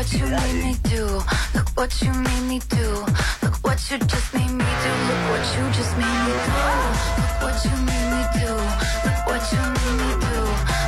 [0.00, 1.04] what you made me do.
[1.54, 3.04] Look what you made me do.
[3.42, 4.92] Look what you just made me do.
[5.08, 6.56] Look what you just made me do.
[7.20, 8.48] Look what you made me do.
[9.04, 10.40] Look what you made me do.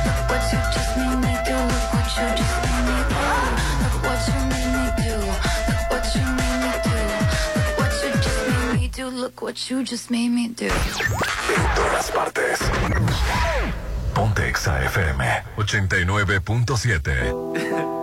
[0.09, 1.53] Look what you just made me do.
[1.61, 3.21] Look what you just made me do.
[3.85, 5.13] Look what you made me do.
[5.69, 6.97] Look what you made me do.
[7.61, 9.05] Look what you just made me do.
[9.13, 10.71] Look what you just made me do.
[11.53, 12.59] En todas partes.
[14.15, 15.21] Ponte Exa FM
[15.55, 18.02] 89.7.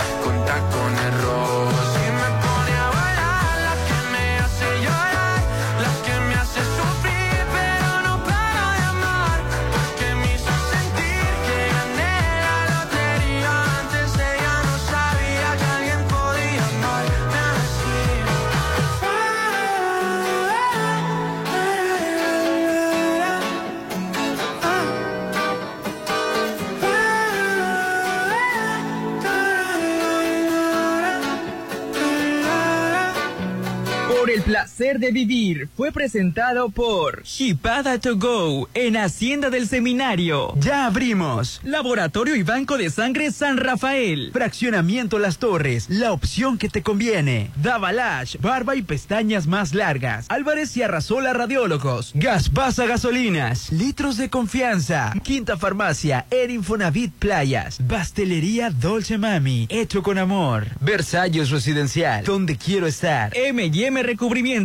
[34.71, 40.53] placer de vivir fue presentado por Shipada To Go en Hacienda del Seminario.
[40.59, 41.59] Ya abrimos.
[41.63, 44.29] Laboratorio y Banco de Sangre San Rafael.
[44.31, 47.51] Fraccionamiento Las Torres, la opción que te conviene.
[47.61, 50.25] Davalash, barba y pestañas más largas.
[50.29, 52.13] Álvarez y Arrasola Radiólogos.
[52.15, 55.13] Gaspasa Gasolinas, litros de confianza.
[55.21, 57.79] Quinta Farmacia, Erinfonavit Playas.
[57.89, 60.67] Pastelería Dolce Mami, hecho con amor.
[60.79, 63.35] Versalles Residencial, donde quiero estar.
[63.35, 64.03] M&M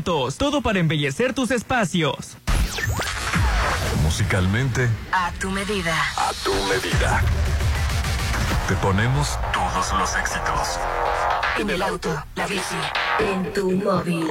[0.06, 2.36] Todo para embellecer tus espacios.
[4.04, 5.96] Musicalmente, A tu medida.
[6.16, 7.24] a tu medida.
[8.68, 10.78] Te ponemos todos los éxitos.
[11.58, 12.76] En el auto, la bici,
[13.18, 14.30] en tu móvil.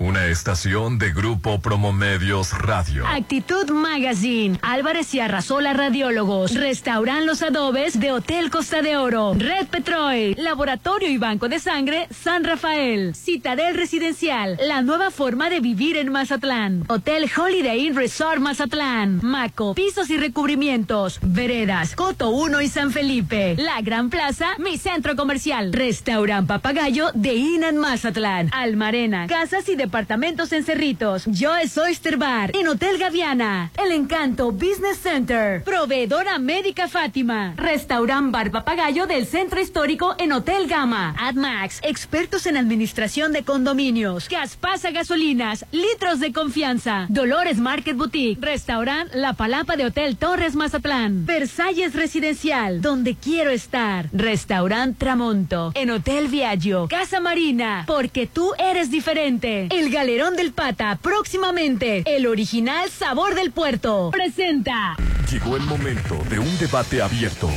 [0.00, 3.06] Una estación de Grupo Promomedios Radio.
[3.06, 9.66] Actitud Magazine, Álvarez y Arrasola Radiólogos, Restauran Los Adobes de Hotel Costa de Oro, Red
[9.66, 15.98] Petrol, Laboratorio y Banco de Sangre San Rafael, Citadel Residencial, la nueva forma de vivir
[15.98, 22.68] en Mazatlán, Hotel Holiday Inn Resort Mazatlán, Maco, pisos y recubrimientos, Veredas, Coto 1 y
[22.68, 29.68] San Felipe, La Gran Plaza, mi centro comercial, Restaurant Papagayo de Inan Mazatlán, Almarena, casas
[29.68, 36.38] y departamentos en Cerritos, Joe's Oyster Bar, en Hotel Gaviana, El Encanto Business Center, Proveedora
[36.38, 43.32] Médica Fátima, Restaurant Bar Papagayo del Centro Histórico en Hotel Gama, AdMax, expertos en administración
[43.32, 50.16] de condominios, Gaspasa Gasolinas, litros de confianza, Dolores Market Boutique, Restaurant La Palapa de Hotel
[50.16, 58.28] Torres Mazatlán, Versalles Residencial, donde quiero estar, Restaurant Tramonto, en Hotel Viaggio, Casa Marina, porque
[58.28, 59.66] tú eres diferente.
[59.80, 62.02] El Galerón del Pata, próximamente.
[62.04, 64.10] El original sabor del puerto.
[64.12, 64.94] Presenta.
[65.30, 67.48] Llegó el momento de un debate abierto.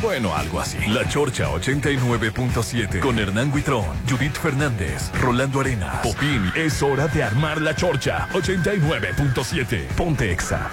[0.00, 0.78] Bueno, algo así.
[0.88, 6.50] La Chorcha 89.7 con Hernán Guitrón, Judith Fernández, Rolando Arenas, Popín.
[6.56, 9.86] Es hora de armar la Chorcha 89.7.
[9.94, 10.68] Ponte Exa.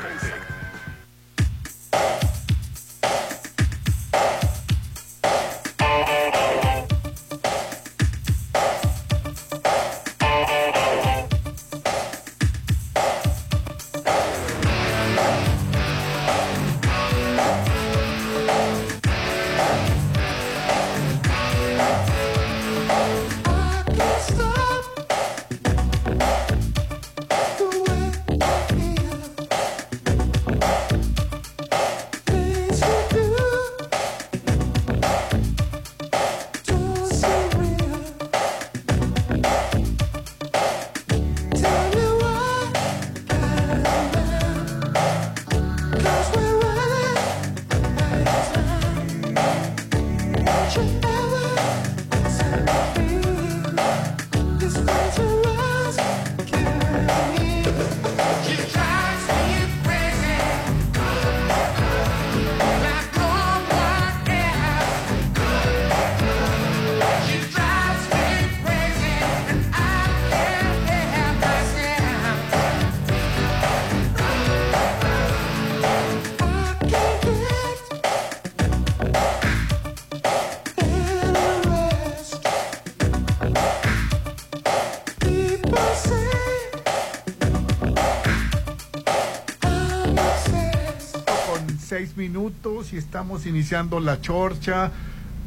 [92.20, 94.92] Minutos y estamos iniciando la chorcha.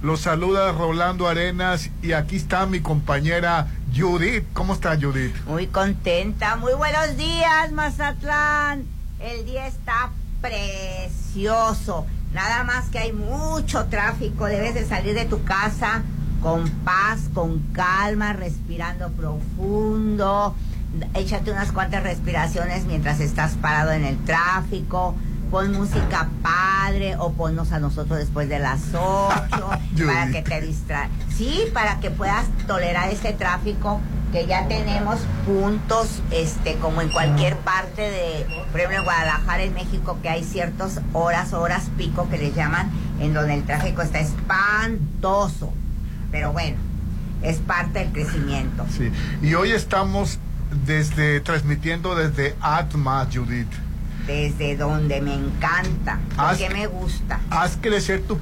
[0.03, 4.45] Los saluda Rolando Arenas y aquí está mi compañera Judith.
[4.53, 5.35] ¿Cómo está Judith?
[5.47, 6.57] Muy contenta.
[6.57, 8.85] Muy buenos días, Mazatlán.
[9.21, 10.11] El día está
[10.41, 12.07] precioso.
[12.33, 14.47] Nada más que hay mucho tráfico.
[14.47, 16.03] Debes de salir de tu casa
[16.43, 20.55] con paz, con calma, respirando profundo.
[21.15, 25.15] Échate unas cuantas respiraciones mientras estás parado en el tráfico
[25.53, 29.71] pon música padre o ponnos a nosotros después de las 8
[30.07, 31.11] para que te distraigas.
[31.37, 34.01] Sí, para que puedas tolerar este tráfico
[34.33, 39.75] que ya tenemos puntos, este, como en cualquier parte de, por ejemplo, en Guadalajara, en
[39.75, 42.91] México, que hay ciertas horas, horas pico que les llaman,
[43.21, 45.73] en donde el tráfico está espantoso.
[46.31, 46.79] Pero bueno,
[47.43, 48.87] es parte del crecimiento.
[48.91, 49.13] Sí,
[49.43, 50.39] y hoy estamos
[50.87, 53.69] desde, transmitiendo desde Atma, Judith
[54.27, 57.41] desde donde me encanta, porque me gusta.
[57.51, 58.39] Haz crecer tu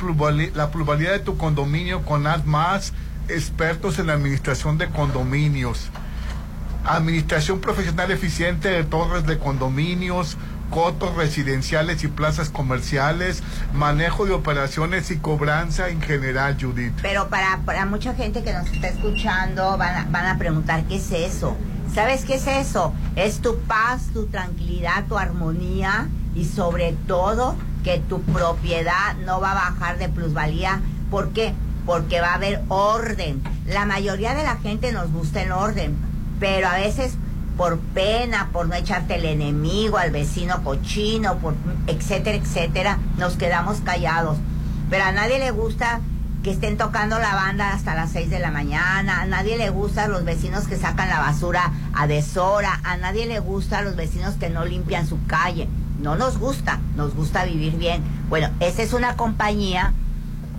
[0.54, 2.92] la pluralidad de tu condominio con más
[3.34, 5.90] expertos en la administración de condominios.
[6.84, 10.36] Administración profesional eficiente de torres de condominios,
[10.70, 13.42] cotos residenciales y plazas comerciales,
[13.74, 16.94] manejo de operaciones y cobranza en general, Judith.
[17.02, 21.10] Pero para, para mucha gente que nos está escuchando van van a preguntar, ¿qué es
[21.12, 21.56] eso?
[21.94, 22.94] ¿Sabes qué es eso?
[23.16, 29.52] Es tu paz, tu tranquilidad, tu armonía y sobre todo que tu propiedad no va
[29.52, 30.80] a bajar de plusvalía.
[31.10, 31.52] ¿Por qué?
[31.86, 33.42] Porque va a haber orden.
[33.66, 35.96] La mayoría de la gente nos gusta el orden,
[36.38, 37.14] pero a veces
[37.56, 41.54] por pena, por no echarte el enemigo, al vecino cochino, por
[41.86, 44.38] etcétera, etcétera, nos quedamos callados.
[44.88, 46.00] Pero a nadie le gusta
[46.42, 50.08] que estén tocando la banda hasta las 6 de la mañana, a nadie le gusta
[50.08, 54.48] los vecinos que sacan la basura a deshora, a nadie le gusta los vecinos que
[54.48, 55.68] no limpian su calle.
[56.00, 58.02] No nos gusta, nos gusta vivir bien.
[58.30, 59.92] Bueno, esa es una compañía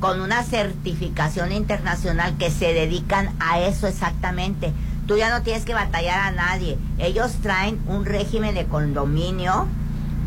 [0.01, 4.73] con una certificación internacional que se dedican a eso exactamente.
[5.07, 6.77] tú ya no tienes que batallar a nadie.
[6.97, 9.67] Ellos traen un régimen de condominio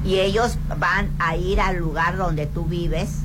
[0.05, 3.23] y ellos van a ir al lugar donde tú vives.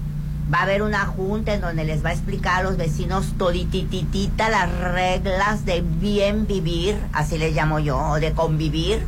[0.51, 4.49] Va a haber una junta en donde les va a explicar a los vecinos toditititita
[4.49, 9.05] las reglas de bien vivir, así les llamo yo, de convivir.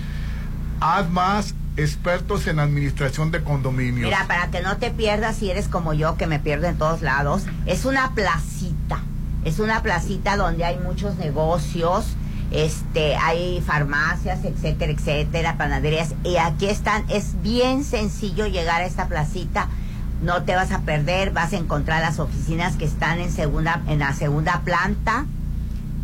[0.81, 4.05] ADMAS, expertos en administración de condominios.
[4.05, 7.03] Mira, para que no te pierdas si eres como yo, que me pierdo en todos
[7.03, 9.01] lados, es una placita.
[9.45, 12.05] Es una placita donde hay muchos negocios,
[12.51, 16.15] este, hay farmacias, etcétera, etcétera, panaderías.
[16.25, 19.69] Y aquí están, es bien sencillo llegar a esta placita.
[20.23, 23.99] No te vas a perder, vas a encontrar las oficinas que están en segunda, en
[23.99, 25.25] la segunda planta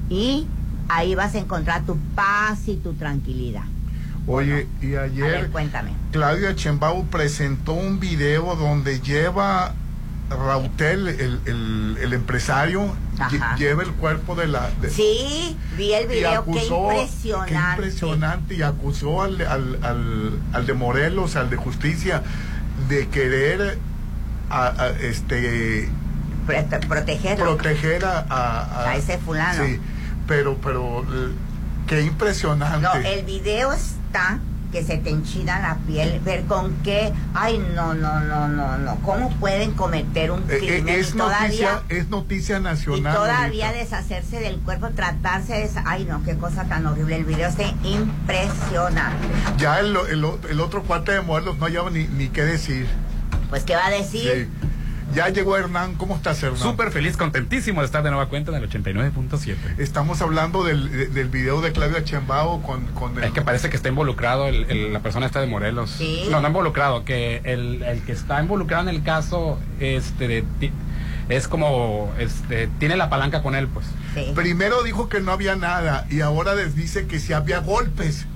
[0.08, 0.46] y
[0.88, 3.62] ahí vas a encontrar tu paz y tu tranquilidad.
[4.26, 5.92] Oye, y A ayer ver, cuéntame.
[6.12, 9.72] Claudia Chembau presentó un video donde lleva
[10.30, 13.56] Rautel, el, el- el empresario, Ajá.
[13.56, 14.70] lleva el cuerpo de la...
[14.80, 17.52] de- Sí, vi el video, qué acusó- impresionante.
[17.52, 22.22] qué impresionante, y acusó al, al, al, al de Morelos, al de Justicia,
[22.88, 23.78] de querer
[24.50, 25.88] a- a, este
[26.46, 27.56] Prote- protegerlo.
[27.56, 29.64] proteger a, a, A ese fulano.
[29.64, 29.78] Sí,
[30.26, 31.04] pero, pero
[31.86, 32.80] qué impresionante.
[32.80, 34.38] No, el video está
[34.72, 38.96] que se te enchina la piel, ver con qué, ay no, no, no, no, no,
[38.96, 43.14] cómo pueden cometer un Eh, eh, crimen es y todavía, noticia, es noticia y nacional.
[43.14, 43.84] todavía ahorita.
[43.84, 47.64] deshacerse del cuerpo, tratarse de, esa- ay no, qué cosa tan horrible, el video está
[47.82, 49.26] impresionante.
[49.58, 52.86] Ya el, el, el otro cuate de Morelos no lleva ni, ni qué decir.
[53.50, 54.67] Pues qué va a decir, Sí.
[55.14, 55.94] Ya llegó Hernán.
[55.94, 56.60] ¿Cómo estás, Hernán?
[56.60, 59.56] Súper feliz, contentísimo de estar de nueva cuenta en el 89.7.
[59.78, 63.24] Estamos hablando del, de- del video de Claudia Chembao con, con el...
[63.24, 65.90] Es que parece que está involucrado el- el- la persona esta de Morelos.
[65.90, 66.26] Sí.
[66.30, 70.72] No, no involucrado, que el, el que está involucrado en el caso este de ti-
[71.30, 73.86] es como este tiene la palanca con él, pues.
[74.14, 74.32] sí.
[74.34, 78.26] Primero dijo que no había nada y ahora les dice que sí había golpes.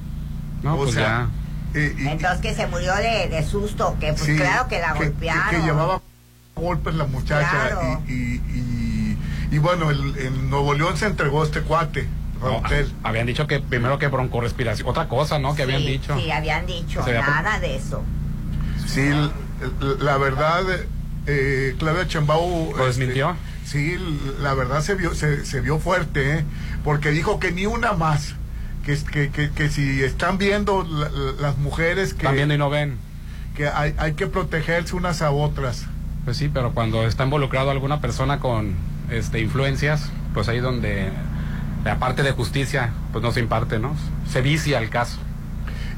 [0.63, 1.29] No, O pues sea,
[1.75, 1.79] ya.
[1.81, 4.93] Eh, y- Entonces que se murió de, de susto, que pues sí, claro que la
[4.95, 5.51] que- golpearon.
[5.51, 6.03] Que, llevaba
[6.55, 7.51] golpes la muchacha.
[7.51, 8.03] Claro.
[8.09, 9.19] Y, y, y-
[9.53, 12.07] y bueno, el, en Nuevo León se entregó este cuate,
[12.41, 15.55] No, a- habían dicho que primero que broncorespiración, otra cosa, ¿no?
[15.55, 16.17] Que habían dicho.
[16.19, 18.03] Sí, habían dicho, nada de eso.
[18.87, 19.11] Sí,
[20.01, 20.63] la verdad,
[21.27, 22.73] eh, Claudia Chembao...
[22.77, 23.37] ¿Lo este, desmintió?
[23.67, 23.97] sí,
[24.41, 26.45] la verdad se vio, se, se vio fuerte, ¿eh?
[26.83, 28.35] porque dijo que ni una más.
[28.85, 32.55] Que, es- que, que, que si están viendo la- la- las mujeres que, Están viendo
[32.55, 32.97] y no ven.
[33.55, 35.85] que hay, hay que protegerse unas a otras.
[36.25, 38.75] Pues sí, pero cuando está involucrado alguna persona con
[39.11, 41.11] este influencias, pues ahí donde
[41.85, 43.95] la parte de justicia pues no se imparte, ¿no?
[44.29, 45.19] Se vicia el caso.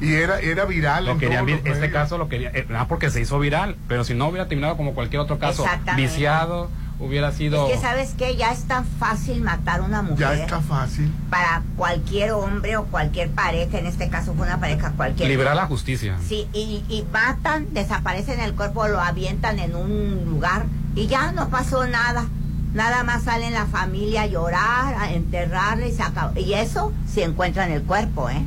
[0.00, 1.04] Y era, era viral.
[1.04, 4.04] Lo en querían, los este caso lo quería, eh, ah, porque se hizo viral, pero
[4.04, 6.02] si no hubiera terminado como cualquier otro caso, Exactamente.
[6.02, 7.66] viciado, hubiera sido...
[7.66, 10.18] Es que sabes que ya es tan fácil matar a una mujer.
[10.18, 11.12] Ya está fácil.
[11.30, 15.28] Para cualquier hombre o cualquier pareja, en este caso fue una pareja cualquiera.
[15.28, 16.16] Liberar la justicia.
[16.26, 21.48] Sí, y, y matan, desaparecen el cuerpo, lo avientan en un lugar y ya no
[21.48, 22.26] pasó nada.
[22.74, 26.38] Nada más sale la familia a llorar, a enterrarle y se acabó.
[26.38, 28.44] Y eso si encuentran el cuerpo, ¿eh?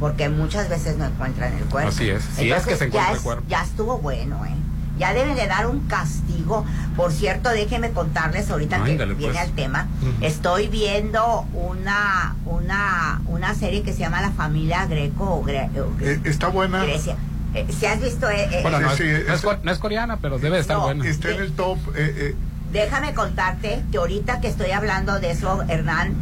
[0.00, 1.90] Porque muchas veces no encuentran el cuerpo.
[1.90, 3.44] Así es, si es que se encuentra el cuerpo.
[3.48, 4.54] Ya estuvo bueno, ¿eh?
[5.02, 6.64] Ya deben de dar un castigo.
[6.96, 9.36] Por cierto, déjenme contarles ahorita que viene pues.
[9.36, 9.88] al tema.
[10.20, 15.90] Estoy viendo una, una, una serie que se llama La Familia Greco o Gre- o
[15.98, 16.84] Gre- Eh, está buena.
[16.84, 17.16] Grecia.
[17.52, 18.30] Eh, ¿Se has visto?
[18.30, 20.54] eh, eh, Bueno, no, sí, es, no es es- co- no es coreana, pero debe
[20.54, 21.04] de estar No, buena.
[21.04, 21.78] Está en el top.
[21.96, 22.36] eh, eh,
[22.70, 26.14] Déjame contarte que ahorita que estoy hablando de eso, Hernán,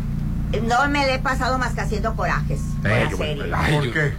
[0.52, 3.44] eh, no me le he pasado más que haciendo corajes con Eh, la yo- serie.
[3.54, 4.12] ay, ¿Por yo- qué?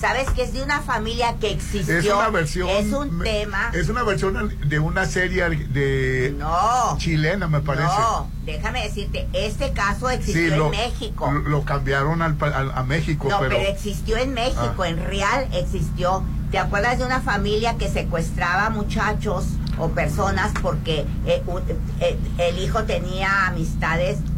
[0.00, 1.98] Sabes que es de una familia que existió.
[1.98, 2.68] Es una versión.
[2.70, 3.70] Es un tema.
[3.74, 6.96] Es una versión de una serie de No.
[6.98, 7.84] chilena, me parece.
[7.86, 11.30] No, déjame decirte, este caso existió lo, en México.
[11.30, 14.88] Lo, cambiaron al, al- a México, No, pero, pero, existió en México, Ah.
[14.88, 16.22] en real existió.
[16.50, 19.44] ¿Te acuerdas de una familia que secuestraba muchachos
[19.78, 21.62] o personas porque eh, un-
[22.00, 24.29] eh, el hijo tenía amistades de-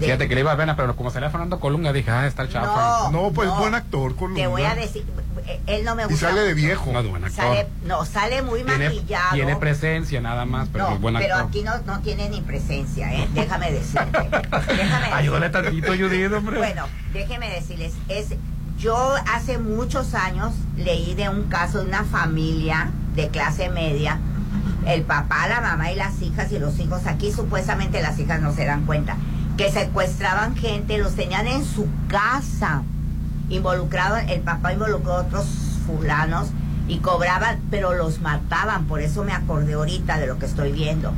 [0.00, 2.48] Fíjate que le iba a ver, pero como salía Fernando Colunga, dije, ah, está el
[2.50, 3.10] chafa.
[3.10, 4.40] No, pues buen actor, Colunga.
[4.40, 5.04] Te voy a decir,
[5.46, 6.28] eh, él no me Y gusta.
[6.28, 6.92] sale de viejo.
[6.92, 7.44] No buen actor.
[7.44, 9.34] Sale, no, sale muy tiene, maquillado.
[9.34, 11.48] tiene presencia nada más, pero no, es buen pero actor.
[11.48, 13.28] aquí no, no tiene ni presencia, ¿eh?
[13.34, 14.28] Déjame decirte.
[14.68, 16.58] Déjame Ayúdale tantito, Judith, hombre.
[16.58, 18.28] Bueno, déjeme decirles, es,
[18.78, 24.18] yo hace muchos años leí de un caso de una familia de clase media,
[24.86, 28.54] el papá, la mamá y las hijas y los hijos, aquí supuestamente las hijas no
[28.54, 29.16] se dan cuenta,
[29.60, 32.82] que secuestraban gente, los tenían en su casa,
[33.50, 35.44] involucrados, el papá involucró a otros
[35.86, 36.48] fulanos
[36.88, 41.12] y cobraban, pero los mataban, por eso me acordé ahorita de lo que estoy viendo.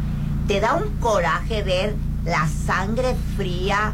[0.48, 1.94] Te da un coraje ver
[2.24, 3.92] la sangre fría,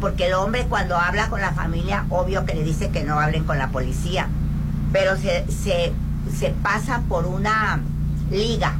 [0.00, 3.44] porque el hombre cuando habla con la familia, obvio que le dice que no hablen
[3.44, 4.26] con la policía,
[4.90, 7.80] pero se, se pasa por una
[8.30, 8.72] liga.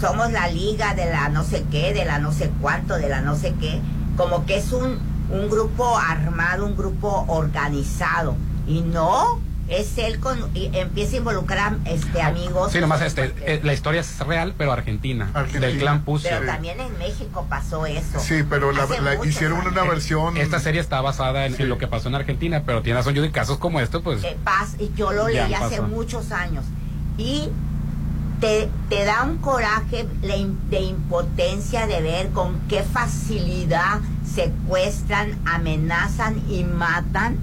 [0.00, 3.20] Somos la liga de la no sé qué, de la no sé cuánto, de la
[3.20, 3.80] no sé qué.
[4.20, 4.98] Como que es un,
[5.30, 8.36] un grupo armado, un grupo organizado.
[8.66, 12.72] Y no, es él con, y empieza a involucrar este amigos.
[12.72, 15.66] Sí, nomás este, eh, la historia es real, pero argentina, Argentina.
[15.66, 16.28] del clan Pussy.
[16.28, 18.18] Pero también en México pasó eso.
[18.20, 18.84] Sí, pero la,
[19.24, 19.72] hicieron años.
[19.72, 20.36] una versión.
[20.36, 21.62] Esta serie está basada en, Sí.
[21.62, 24.22] en lo que pasó en Argentina, pero tiene razón, Judy, casos como esto, pues...
[24.24, 25.82] Eh, pas- yo lo leí hace pasó.
[25.84, 26.64] muchos años.
[27.16, 27.48] Y
[28.40, 34.00] te, te da un coraje de impotencia de ver con qué facilidad
[34.34, 37.38] secuestran, amenazan y matan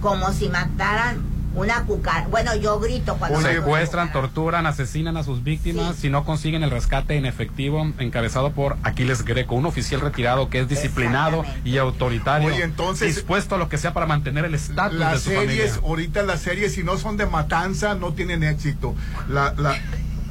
[0.00, 2.28] como si mataran una cucaracha.
[2.28, 3.40] Bueno, yo grito cuando...
[3.40, 6.02] Secuestran, torturan, asesinan a sus víctimas Sí.
[6.02, 10.60] si no consiguen el rescate en efectivo encabezado por Aquiles Greco, un oficial retirado que
[10.60, 14.92] es disciplinado y autoritario, Oye, entonces- dispuesto a lo que sea para mantener el estatus
[14.98, 15.88] de Las su series, familia.
[15.88, 18.94] ahorita las series, si no son de matanza, no tienen éxito.
[19.28, 19.74] La, la,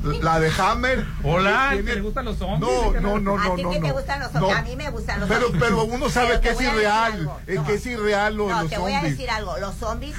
[0.03, 1.05] la de Hammer.
[1.23, 2.59] Hola, ¿que le gustan los zombies?
[2.59, 3.71] No, no, no, ¿A no, ti no.
[3.71, 3.93] que te no.
[3.93, 4.39] gustan los No.
[4.41, 4.57] zombies?
[4.57, 5.63] A mí me gustan los Pero, zombies.
[5.63, 7.29] pero uno sabe Pero que te es a irreal.
[7.47, 7.65] Es No.
[7.65, 9.17] que es irreal lo de No, los te voy a zombies.
[9.17, 9.57] decir algo.
[9.57, 10.15] Los zombies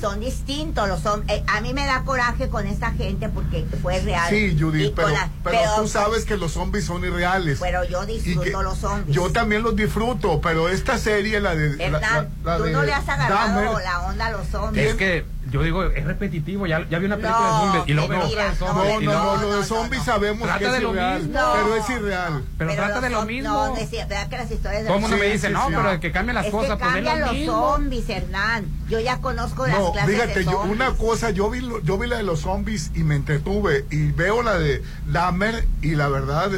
[0.00, 0.86] son distintos.
[0.88, 4.28] Los zom- eh, a mí me da coraje con esta gente porque fue real.
[4.28, 7.58] Sí, Judith, pero, la- pero tú sabes que los zombies son irreales.
[7.60, 9.16] Pero yo disfruto que- los zombies.
[9.16, 11.76] Yo también los disfruto, pero esta serie, la de.
[11.76, 14.46] la- Hernán, la- la tú de no le has agarrado Dahmer, la onda a los
[14.48, 14.86] zombies.
[14.90, 15.24] Es que
[15.56, 18.20] yo digo, es repetitivo, ya, ya vi una película No, de zombies y luego veo
[18.26, 19.02] otra de no, zombies.
[19.02, 20.04] No, no, no, lo de zombies no.
[20.12, 21.40] sabemos Trata que es de lo irreal, mismo.
[21.54, 22.44] pero es irreal.
[22.58, 23.48] Pero trata los de lo mismo.
[23.48, 25.66] No, decía, ¿verdad que las historias de Todo el los mundo me dice, sí, no,
[25.68, 25.72] sí.
[25.76, 27.52] pero que cambien las es cosas, que pues es cambian lo los mismo.
[27.76, 28.64] zombies, Hernán.
[28.88, 30.74] Yo ya conozco las No, clases fíjate, de yo, zombies.
[30.76, 34.12] una cosa, yo vi, lo- yo vi la de los zombies y me entretuve y
[34.12, 36.50] veo la de Dahmer y la verdad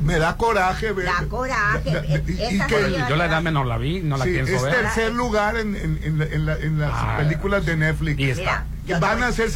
[0.00, 1.06] me da coraje ver.
[1.06, 4.24] Da coraje, da- da- y- y que- Yo la dame no la vi, no la
[4.24, 4.74] sí, pienso es ver.
[4.74, 8.18] tercer lugar en, en- en la- en la- en las Ah, películas de Netflix.
[8.18, 8.64] y está.
[8.84, 9.50] Mira, Van voy- a ter-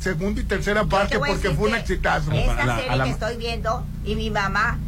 [0.00, 2.30] segunda y tercera parte porque fue un exitazo.
[2.32, 4.78] Esta A la- serie la- que estoy viendo y mi mamá,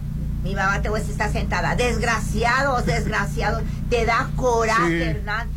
[0.44, 1.74] mi mamá te voy a decir, está sentada.
[1.74, 3.62] Desgraciados, desgraciados.
[3.90, 5.02] Te da coraje, Sí.
[5.02, 5.48] Hernán.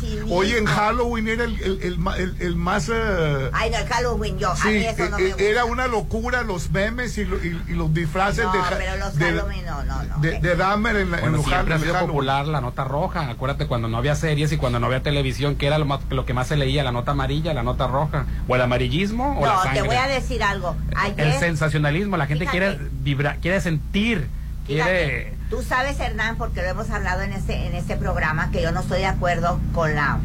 [0.00, 0.34] Cinismo.
[0.36, 2.88] Oye, en Halloween era el, el- el el- el más...
[2.92, 4.50] eh, Ay, no, el Halloween, yo.
[4.52, 5.42] a Sí, mí eso no eh, me eh, gusta.
[5.44, 9.16] era una locura los memes y, lo- y- y los disfraces No, de, pero los
[9.16, 10.18] de, Halloween no, no, no.
[10.18, 12.14] de, de Dahmer en, la- en Bueno, los siempre ha sido Halloween.
[12.16, 13.28] popular la nota roja.
[13.30, 16.24] Acuérdate cuando no había series y cuando no había televisión, que era lo, más- lo
[16.26, 18.26] que más se leía, la nota amarilla, la nota roja.
[18.48, 19.80] O el amarillismo o la No, sangre.
[19.82, 20.76] te voy a decir algo.
[20.96, 22.58] Ayer, el sensacionalismo, la gente Fíjate.
[22.58, 24.28] quiere vibrar, quiere sentir,
[24.66, 25.33] Fíjate, quiere...
[25.50, 28.80] Tú sabes, Hernán, porque lo hemos hablado en este, en este programa, que yo no
[28.80, 30.18] estoy de acuerdo con la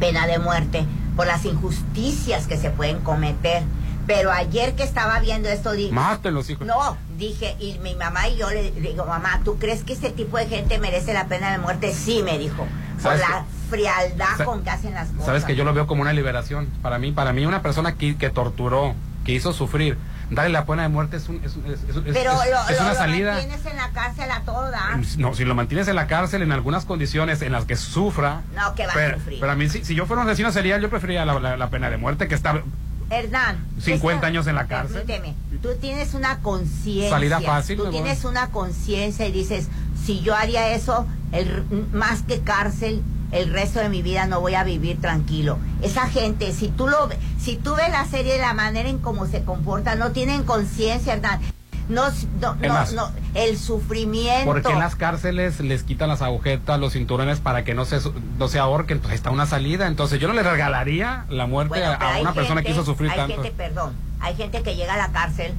[0.00, 0.84] pena de muerte
[1.16, 3.62] por las injusticias que se pueden cometer.
[4.06, 6.64] Pero ayer que estaba viendo esto, dije, Mátenlos, hijos.
[6.66, 10.36] no, dije, y mi mamá y yo le digo, mamá, ¿tú crees que este tipo
[10.36, 11.92] de gente merece la pena de muerte?
[11.92, 15.26] Sí, me dijo, por ¿Sabes la frialdad con que hacen las cosas.
[15.26, 16.68] Sabes que yo lo veo como una liberación.
[16.82, 18.94] Para mí, para mí una persona que, que torturó,
[19.24, 19.98] que hizo sufrir,
[20.30, 21.56] darle la pena de muerte es, un- es, es-
[21.88, 23.32] es- es- Pero es- lo, es lo- una lo salida.
[23.34, 24.98] mantienes en la cárcel a todo dar.
[25.18, 28.42] No, si lo mantienes en la cárcel en algunas condiciones en las que sufra.
[28.54, 29.40] No, que va a pero, sufrir.
[29.40, 31.70] pero a mí, si, si yo fuera un asesino serial, yo preferiría la, la- la
[31.70, 32.62] pena de muerte que estar.
[33.08, 33.64] Hernán.
[33.80, 35.02] 50 esto- años en la cárcel.
[35.06, 37.08] Permíteme, tú tienes una conciencia.
[37.10, 39.68] Salida fácil, Tú tienes una conciencia y dices,
[40.04, 44.54] si yo haría eso, el, más que cárcel, el resto de mi vida no voy
[44.54, 45.58] a vivir tranquilo.
[45.82, 47.08] Esa gente, si tú lo
[47.40, 51.14] si tú ves la serie de la manera en cómo se comporta, no tienen conciencia,
[51.14, 51.40] Hernán.
[51.88, 52.08] No,
[52.40, 54.46] no, no, no, el sufrimiento.
[54.46, 58.00] Porque en las cárceles les quitan las agujetas, los cinturones para que no se,
[58.38, 58.96] no se ahorquen.
[58.96, 59.86] Entonces ahí está una salida.
[59.86, 63.16] Entonces yo no le regalaría la muerte Bueno, a, una persona que hizo sufrir hay
[63.16, 63.34] tanto.
[63.40, 65.54] gente, perdón, hay gente que llega a la cárcel,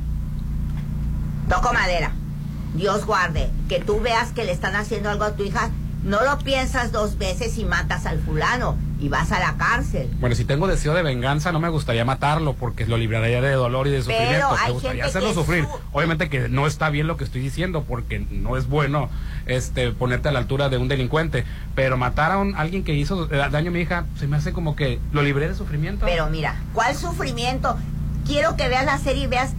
[1.48, 2.12] toco madera,
[2.76, 5.70] Dios guarde, que tú veas que le están haciendo algo a tu hija,
[6.04, 8.76] no lo piensas dos veces y matas al fulano.
[9.00, 10.10] y vas a la cárcel.
[10.20, 13.86] Bueno, si tengo deseo de venganza, no me gustaría matarlo porque lo libraría de dolor
[13.86, 14.48] y de Pero sufrimiento.
[14.60, 15.66] hay Me gustaría hacerlo sufrir.
[15.66, 19.12] su- Obviamente que no está bien lo que estoy diciendo porque no es bueno
[19.46, 21.46] este ponerte a la altura de un delincuente.
[21.76, 24.52] Pero matar a un, alguien que hizo eh, daño a mi hija, se me hace
[24.52, 26.04] como que lo libré de sufrimiento.
[26.08, 27.78] Pero mira, ¿cuál sufrimiento?
[28.26, 29.54] Quiero que veas la serie y veas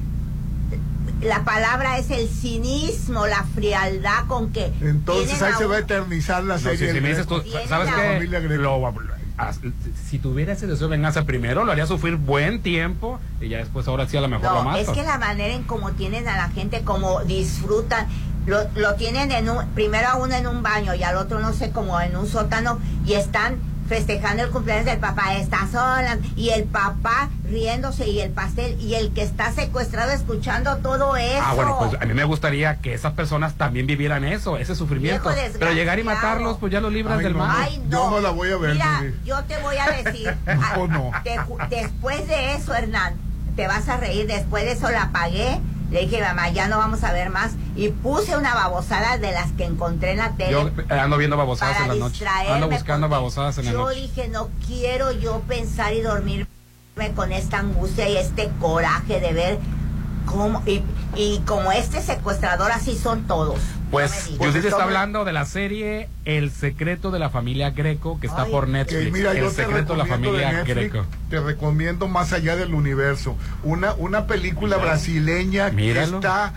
[1.22, 5.78] la palabra es el cinismo, la frialdad con que Entonces ahí a se va a
[5.81, 6.92] eternizar la No, serie.
[6.92, 8.26] si, me dices tú, ¿sabes la qué?
[8.57, 9.18] Lo-
[10.09, 13.87] si tuviera ese deseo de venganza primero, lo haría sufrir buen tiempo y ya después
[13.87, 14.78] ahora sí a lo mejor lo No, mato.
[14.81, 18.09] es que la manera en cómo tienen a la gente, como disfrutan,
[18.46, 21.52] lo, lo tienen en un, primero a uno en un baño y al otro no
[21.52, 23.57] sé, como en un sótano y están
[23.88, 28.94] festejando el cumpleaños del papá, está sola y el papá riéndose y el pastel y
[28.94, 31.40] el que está secuestrado escuchando todo eso.
[31.42, 35.31] Ah, bueno, pues a mí me gustaría que esas personas también vivieran eso, ese sufrimiento.
[35.59, 37.38] Pero llegar y matarlos, pues ya lo libras Ay, del no.
[37.38, 37.57] mal.
[37.59, 40.35] Ay, Yo no la voy a ver, Mira, yo te voy a decir.
[40.46, 41.11] No, a- no.
[41.24, 43.14] te ju- después de eso, Hernán,
[43.57, 44.27] te vas a reír.
[44.27, 45.59] Después de eso la apagué.
[45.90, 47.53] Le dije, mamá, ya no vamos a ver más.
[47.74, 50.51] Y puse una babosada de las que encontré en la tele.
[50.53, 52.27] Yo eh, ando viendo babosadas para en la noche.
[52.27, 54.01] Ando buscando babosadas en la Yo noche.
[54.01, 56.46] dije, no quiero yo pensar y dormirme
[57.14, 59.59] con esta angustia y este coraje de ver
[60.31, 60.62] cómo.
[60.67, 60.83] Y,
[61.17, 63.59] y como este secuestrador, así son todos.
[63.59, 64.31] No me Pues.
[64.37, 68.43] Pues Judith está hablando de la serie El secreto de la familia Greco que está
[68.43, 69.12] Ay, por Netflix.
[69.12, 71.07] mira, El yo secreto de la de familia Netflix, Greco.
[71.31, 73.35] te recomiendo Más allá del universo.
[73.64, 76.21] Una, una película brasileña Míralo.
[76.21, 76.53] que está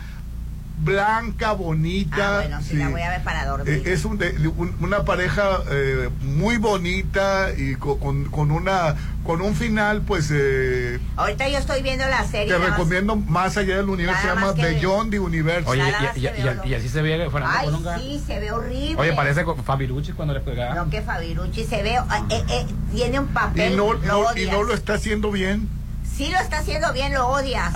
[0.83, 2.39] blanca, bonita.
[2.39, 2.75] Ah, bueno, sí, sí.
[2.77, 3.69] la voy a ver para dormir.
[3.85, 8.95] Eh, Es un de- un- una pareja eh, muy bonita y co- con, con una
[9.25, 12.47] con un final, pues eh, Ahorita yo estoy viendo la serie.
[12.47, 14.19] te nada más- recomiendo más allá del universo.
[14.21, 15.69] Se llama Beyond the Universe.
[15.69, 15.83] Oye,
[16.15, 17.99] y, y- y- y así se ve Fernando Ay, Colunga.
[17.99, 18.95] sí, se ve horrible.
[18.97, 20.73] Oye, parece con Fabirucci cuando le pegaba.
[20.73, 21.97] No, que Fabirucci se ve.
[22.29, 23.73] eh, eh, tiene un papel.
[23.73, 23.93] y no,
[24.35, 25.69] y no lo está haciendo bien.
[26.15, 27.73] Sí lo está haciendo bien, lo odias.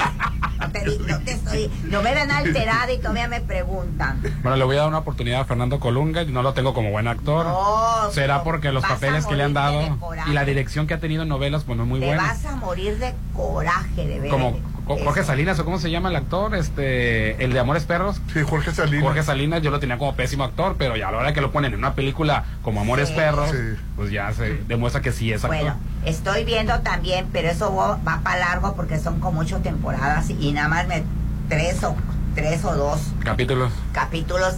[0.60, 4.22] No, te no te estoy- no me ven alterada y todavía me preguntan.
[4.44, 6.92] Bueno, le voy a dar una oportunidad a Fernando Colunga y no lo tengo como
[6.92, 7.46] buen actor.
[7.46, 9.82] No, Será porque los papeles que le han dado
[10.28, 12.24] y la dirección que ha tenido en novelas, pues no es muy Te buena.
[12.24, 14.30] vas a morir de coraje de ver.
[14.30, 15.24] Como Co- Jorge.
[15.24, 18.22] Salinas, o cómo se llama el actor, este, el de Amores Perros.
[18.34, 19.04] Sí, Jorge Salinas.
[19.04, 21.52] Jorge Salinas yo lo tenía como pésimo actor, pero ya a la hora que lo
[21.52, 23.16] ponen en una película como Amores Sí.
[23.16, 23.58] Perros, Sí.
[23.96, 25.60] pues ya se demuestra que sí es actor.
[25.60, 30.30] Bueno, estoy viendo también, pero eso va, va para largo porque son como ocho temporadas
[30.30, 31.04] y nada más me,
[31.50, 31.96] tres o
[32.36, 33.72] tres o dos Capítulos.
[33.94, 34.56] capítulos.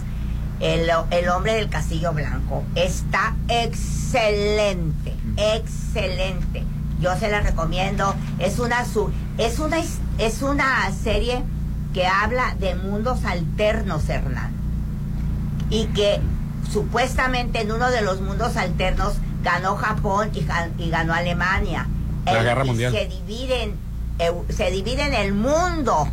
[0.60, 6.64] El, el hombre del castillo blanco está excelente, excelente.
[7.00, 8.14] Yo se la recomiendo.
[8.38, 8.82] Es una
[9.38, 9.76] es una
[10.18, 11.42] es una serie
[11.94, 14.52] que habla de mundos alternos, Hernán.
[15.70, 16.20] Y que
[16.72, 21.86] supuestamente en uno de los mundos alternos ganó Japón y, ga- y ganó Alemania.
[22.24, 22.92] La El- Guerra Mundial.
[22.92, 23.74] Se dividen,
[24.50, 26.08] se dividen el mundo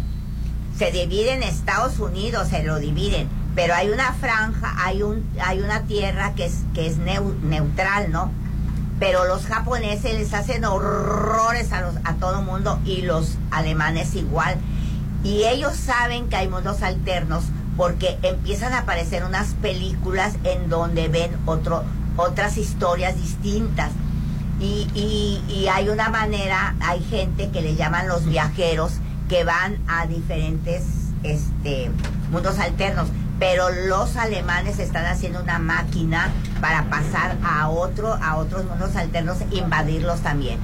[0.77, 5.61] se divide en Estados Unidos, se lo dividen, pero hay una franja, hay un hay
[5.61, 8.29] una tierra que es que es neu- neutral, ¿no?
[8.99, 14.55] Pero los japoneses les hacen horrores a los a todo mundo y los alemanes igual.
[15.23, 21.07] Y ellos saben que hay mundos alternos porque empiezan a aparecer unas películas en donde
[21.09, 21.83] ven otro
[22.17, 23.91] otras historias distintas.
[24.59, 28.93] Y, y, y hay una manera, hay gente que le llaman los viajeros
[29.27, 30.83] que van a diferentes
[31.23, 31.91] este,
[32.31, 36.29] mundos alternos, pero los alemanes están haciendo una máquina
[36.61, 40.59] para pasar a otro, a otros mundos alternos, invadirlos también.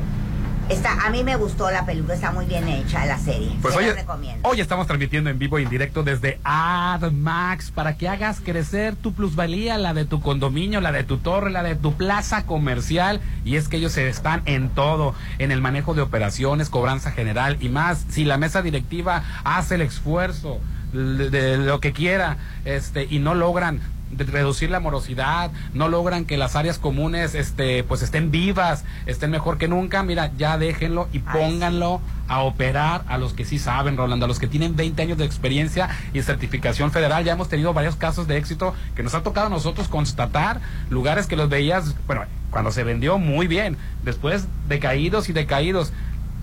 [0.70, 3.58] Está, a mí me gustó la película, está muy bien hecha la serie.
[3.62, 4.48] Pues Se la hoy, recomiendo.
[4.48, 9.12] hoy estamos transmitiendo en vivo y en directo desde AdMax para que hagas crecer tu
[9.14, 13.20] plusvalía, la de tu condominio, la de tu torre, la de tu plaza comercial.
[13.44, 17.58] Y es que ellos se están en todo, en el manejo de operaciones, cobranza general
[17.60, 18.06] y más.
[18.10, 20.62] Si la mesa directiva hace el esfuerzo
[20.94, 23.80] de, lo que quiera este y no logran
[24.12, 29.32] de reducir la morosidad, no logran que las áreas comunes este pues estén vivas, estén
[29.32, 33.98] mejor que nunca, mira, ya déjenlo y pónganlo a operar a los que sí saben,
[33.98, 37.24] Rolando, a los que tienen 20 años de experiencia y certificación federal.
[37.24, 41.28] Ya hemos tenido varios casos de éxito que nos ha tocado a nosotros constatar, lugares
[41.28, 45.94] que los veías, bueno, cuando se vendió muy bien, después decaídos y decaídos.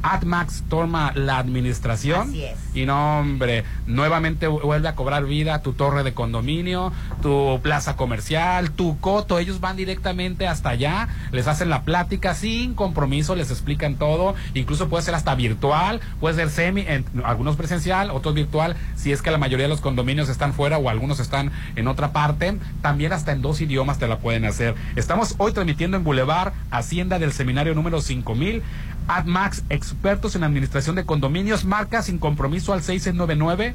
[0.03, 2.29] AdMax toma la administración.
[2.29, 2.59] Así es.
[2.75, 8.71] Y no, hombre, nuevamente vuelve a cobrar vida tu torre de condominio, tu plaza comercial,
[8.71, 9.39] tu coto.
[9.39, 14.35] Ellos van directamente hasta allá, les hacen la plática sin compromiso, les explican todo.
[14.55, 18.77] Incluso puede ser hasta virtual, puede ser semi, en, algunos presencial, otros virtual.
[18.97, 22.13] Si es que la mayoría de los condominios están fuera o algunos están en otra
[22.13, 24.75] parte, también hasta en dos idiomas te la pueden hacer.
[24.97, 28.63] Estamos hoy transmitiendo en Boulevard Hacienda del Seminario número 5000.
[29.09, 33.75] AdMax, expertos en administración de condominios, marca sin compromiso al 699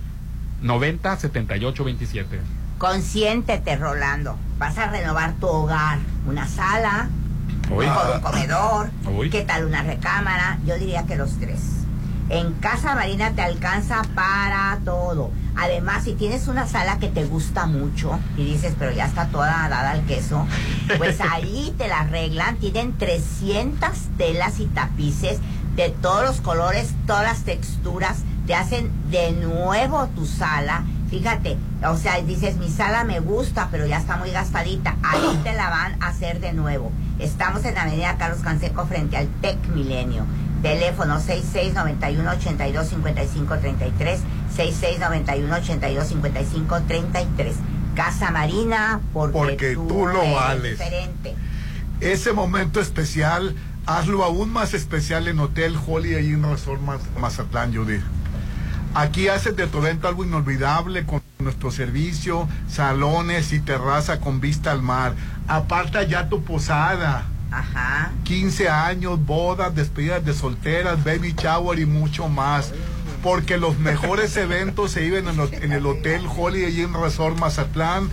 [0.62, 2.40] 90 78 27.
[2.78, 4.38] Consiéntete, Rolando.
[4.58, 6.00] Vas a renovar tu hogar.
[6.28, 7.10] Una sala,
[7.70, 7.86] Uy.
[7.86, 9.30] un comedor, Uy.
[9.30, 10.60] ¿qué tal una recámara?
[10.66, 11.60] Yo diría que los tres.
[12.30, 15.32] En Casa Marina te alcanza para todo.
[15.56, 19.68] Además, si tienes una sala que te gusta mucho y dices, pero ya está toda
[19.70, 20.48] dada al queso,
[20.98, 22.58] pues ahí te la arreglan.
[22.58, 25.40] Tienen 300 telas y tapices
[25.76, 28.20] de todos los colores, todas las texturas.
[28.48, 30.84] Te hacen de nuevo tu sala.
[31.10, 31.58] Fíjate,
[31.88, 34.96] o sea, dices, mi sala me gusta, pero ya está muy gastadita.
[35.04, 36.92] Ahí te la van a hacer de nuevo.
[37.20, 40.26] Estamos en la avenida Carlos Canseco frente al Tec Milenio.
[40.64, 44.18] Teléfono 6691-825533,
[44.58, 47.54] 6691-825533.
[47.96, 50.80] Casa Marina, porque, Porque tú lo vales.
[50.80, 51.36] diferente.
[52.02, 58.00] Ese momento especial, hazlo aún más especial en Hotel Holiday Inn Resort Maz- Mazatlán, Judy.
[58.96, 64.72] Aquí haces de tu evento algo inolvidable con nuestro servicio, salones y terraza con vista
[64.72, 65.14] al mar.
[65.48, 67.24] Aparta ya tu posada.
[67.54, 68.12] Ajá.
[68.24, 72.74] 15 años, bodas, despedidas de solteras, baby shower y mucho más.
[73.22, 78.10] Porque los mejores eventos se viven en, el Hotel Holiday Inn Resort Mazatlán.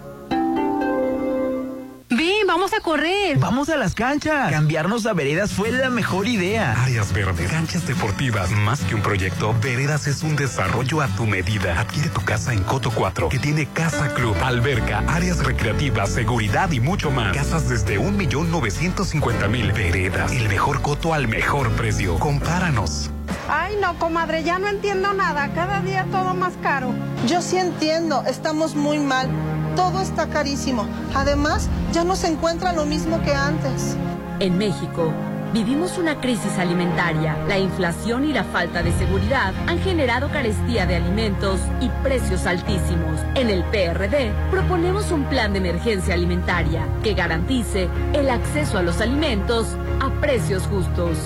[2.51, 3.37] Vamos a correr.
[3.37, 4.51] Vamos a las canchas.
[4.51, 6.73] Cambiarnos a veredas fue la mejor idea.
[6.83, 11.79] Áreas verdes, canchas deportivas, más que un proyecto, Veredas es un desarrollo a tu medida.
[11.79, 16.81] Adquiere tu casa en Coto 4, que tiene casa club, alberca, áreas recreativas, seguridad y
[16.81, 17.33] mucho más.
[17.33, 20.33] Casas desde 1.950.000 Veredas.
[20.33, 22.19] El mejor coto al mejor precio.
[22.19, 23.11] Compáranos.
[23.47, 25.53] Ay, no, comadre, ya no entiendo nada.
[25.53, 26.93] Cada día todo más caro.
[27.27, 29.29] Yo sí entiendo, estamos muy mal.
[29.75, 30.85] Todo está carísimo.
[31.15, 33.95] Además, ya no se encuentra lo mismo que antes.
[34.39, 35.13] En México,
[35.53, 37.37] vivimos una crisis alimentaria.
[37.47, 43.19] La inflación y la falta de seguridad han generado carestía de alimentos y precios altísimos.
[43.35, 48.99] En el PRD proponemos un plan de emergencia alimentaria que garantice el acceso a los
[48.99, 51.17] alimentos a precios justos.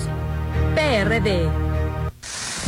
[0.74, 1.65] PRD.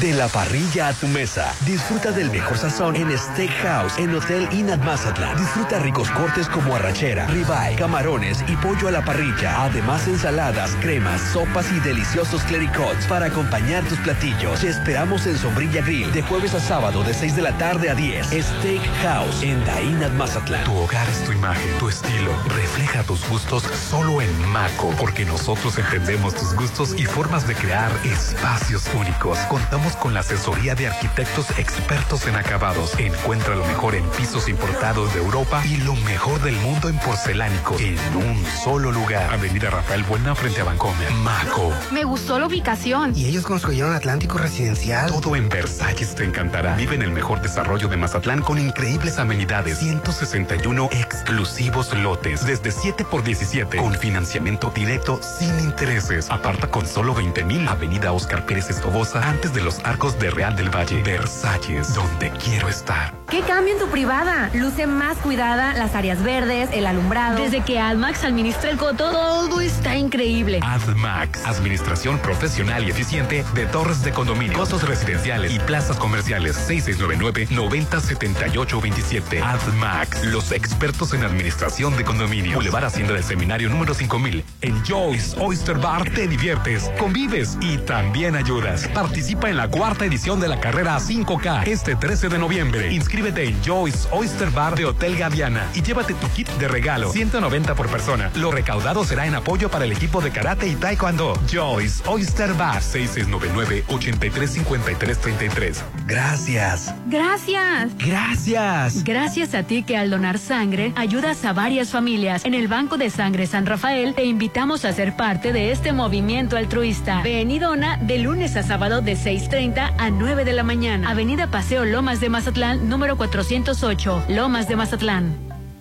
[0.00, 1.52] De la parrilla a tu mesa.
[1.66, 5.37] Disfruta del mejor sazón en Steakhouse en Hotel Inat Mazatlán.
[5.37, 9.64] Disfruta ricos cortes como arrachera, ribeye, camarones y pollo a la parrilla.
[9.64, 14.61] Además, ensaladas, cremas, sopas y deliciosos clericots para acompañar tus platillos.
[14.61, 17.96] Te esperamos en Sombrilla Grill de jueves a sábado de 6 de la tarde a
[17.96, 18.26] 10.
[18.28, 20.62] Steakhouse en Dainat Mazatlán.
[20.62, 22.30] Tu hogar es tu imagen, tu estilo.
[22.54, 27.90] Refleja tus gustos solo en Maco, porque nosotros entendemos tus gustos y formas de crear
[28.04, 29.37] espacios únicos.
[29.48, 32.98] Contamos con la asesoría de arquitectos expertos en acabados.
[32.98, 37.81] Encuentra lo mejor en pisos importados de Europa y lo mejor del mundo en porcelánicos
[37.81, 39.33] en un solo lugar.
[39.33, 41.11] Avenida Rafael Buena frente a Bancomer.
[41.22, 41.72] Maco.
[41.92, 43.12] Me gustó la ubicación.
[43.16, 45.11] Y ellos construyeron Atlántico Residencial.
[45.11, 46.74] Todo en Versalles te encantará.
[46.77, 49.79] Vive en el mejor desarrollo de Mazatlán con increíbles amenidades.
[49.79, 52.44] 161 exclusivos lotes.
[52.46, 53.77] Desde 7 por 17.
[53.77, 56.31] Con financiamiento directo sin intereses.
[56.31, 57.68] Aparta con solo 20 mil.
[57.68, 59.29] Avenida Oscar Pérez Escobosa.
[59.29, 61.03] Antes de los arcos de Real del Valle.
[61.03, 61.95] Versalles.
[61.95, 63.14] Donde quiero estar.
[63.31, 64.49] ¿Qué cambio en tu privada?
[64.55, 67.43] Luce más cuidada, las áreas verdes, el alumbrado.
[67.43, 70.61] Desde que AdMax administra el coto, todo está increíble.
[70.62, 71.45] AdMax.
[71.45, 76.57] Administración profesional y eficiente de torres de condominio, costos residenciales y plazas comerciales.
[76.71, 79.43] 6699-907827.
[79.43, 80.25] AdMax.
[80.25, 82.55] Los expertos en administración de condominio.
[82.55, 84.43] Boulevard Hacienda del Seminario número 5000.
[84.62, 88.88] En Joyce Oyster Bar te diviertes, convives y también ayudas.
[88.88, 92.92] Participa en la cuarta edición de la carrera 5K este 13 de noviembre.
[92.92, 97.12] Inscríbete en Joyce Oyster Bar de Hotel Gaviana y llévate tu kit de regalo.
[97.12, 98.31] 190 por persona.
[98.35, 101.38] Lo recaudado será en apoyo para el equipo de karate y taekwondo.
[101.50, 105.85] Joyce Oyster Bar 6699 835333.
[106.07, 106.94] Gracias.
[107.07, 107.90] Gracias.
[107.98, 109.04] Gracias.
[109.04, 112.44] Gracias a ti que al donar sangre ayudas a varias familias.
[112.44, 116.57] En el Banco de Sangre San Rafael te invitamos a ser parte de este movimiento
[116.57, 117.22] altruista.
[117.22, 121.11] Ven y dona de lunes a sábado de 6.30 a 9 de la mañana.
[121.11, 125.35] Avenida Paseo Lomas de Mazatlán, número 408, Lomas de Mazatlán.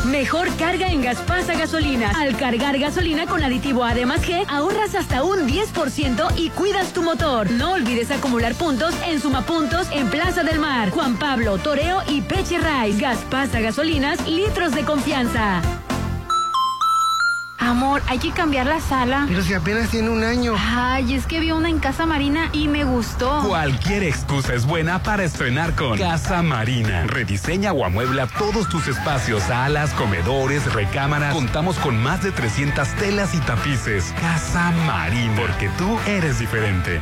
[0.06, 2.12] Mejor carga en Gaspasa Gasolina.
[2.16, 7.02] Al cargar gasolina con aditivo A más G, ahorras hasta un 10% y cuidas tu
[7.02, 7.52] motor.
[7.52, 12.58] No olvides acumular puntos en Sumapuntos en Plaza del Mar, Juan Pablo, Toreo y Peche
[12.58, 13.02] Rice.
[13.02, 15.62] Gaspasa Gasolinas, litros de confianza.
[17.60, 19.26] Amor, hay que cambiar la sala.
[19.28, 20.54] Pero si apenas tiene un año.
[20.58, 23.44] Ay, es que vi una en Casa Marina y me gustó.
[23.48, 27.06] Cualquier excusa es buena para estrenar con Casa Marina.
[27.08, 31.34] Rediseña o amuebla todos tus espacios, salas, comedores, recámaras.
[31.34, 34.14] Contamos con más de 300 telas y tapices.
[34.22, 37.02] Casa Marina, porque tú eres diferente.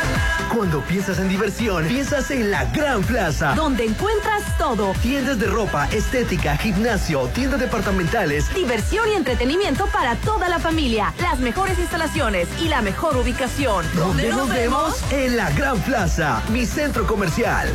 [0.53, 3.53] Cuando piensas en diversión, piensas en la Gran Plaza.
[3.55, 4.93] Donde encuentras todo.
[5.01, 8.53] Tiendas de ropa, estética, gimnasio, tiendas departamentales.
[8.53, 11.13] Diversión y entretenimiento para toda la familia.
[11.21, 13.85] Las mejores instalaciones y la mejor ubicación.
[13.95, 15.01] ¿Dónde nos, vemos?
[15.11, 17.69] En la Gran Plaza, mi centro comercial.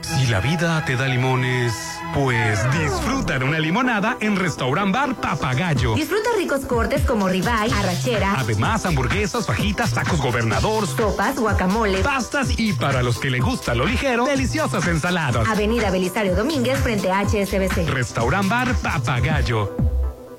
[0.00, 5.94] Si la vida te da limones, pues disfruta de una limonada en Restaurant Bar Papagayo.
[5.94, 8.34] Disfruta ricos cortes como ribeye, arrachera.
[8.38, 13.86] Además, hamburguesas, fajitas, tacos gobernador, sopas, guacamole, pastas y para los que les gusta lo
[13.86, 15.46] ligero, deliciosas ensaladas.
[15.48, 17.88] Avenida Belisario Domínguez frente a HSBC.
[17.88, 19.74] Restaurant Bar Papagayo.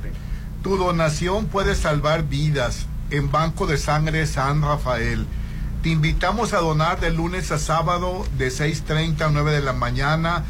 [0.62, 5.26] Tu donación puede salvar vidas en Banco de Sangre San Rafael.
[5.82, 10.45] Te invitamos a donar de lunes a sábado de 6.30 a 9 de la mañana.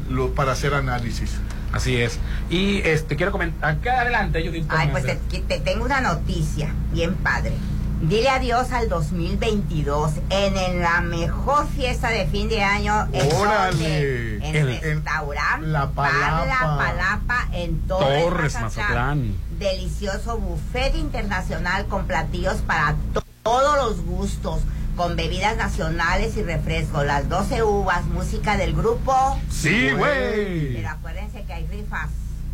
[0.09, 1.31] lo- para hacer análisis.
[1.73, 2.17] Así es.
[2.49, 4.65] Y este quiero comentar, acá adelante, Judith.
[4.69, 7.53] Ay, pues te tengo una noticia bien padre.
[8.01, 14.35] Dile adiós al 2022 en, en la mejor fiesta de fin de año en, Órale.
[14.37, 16.37] en El- restaurante La Palapa.
[16.39, 18.87] Pabla Palapa en Torres, Torres, Mazatlán.
[18.87, 19.35] Mazatlán.
[19.59, 24.61] Delicioso buffet internacional con platillos para to- todos los gustos,
[24.95, 29.13] con bebidas nacionales y refrescos, las 12 uvas, música del grupo.
[29.49, 30.75] Sí, güey.
[30.75, 32.07] Pero acuérdense que hay rifas.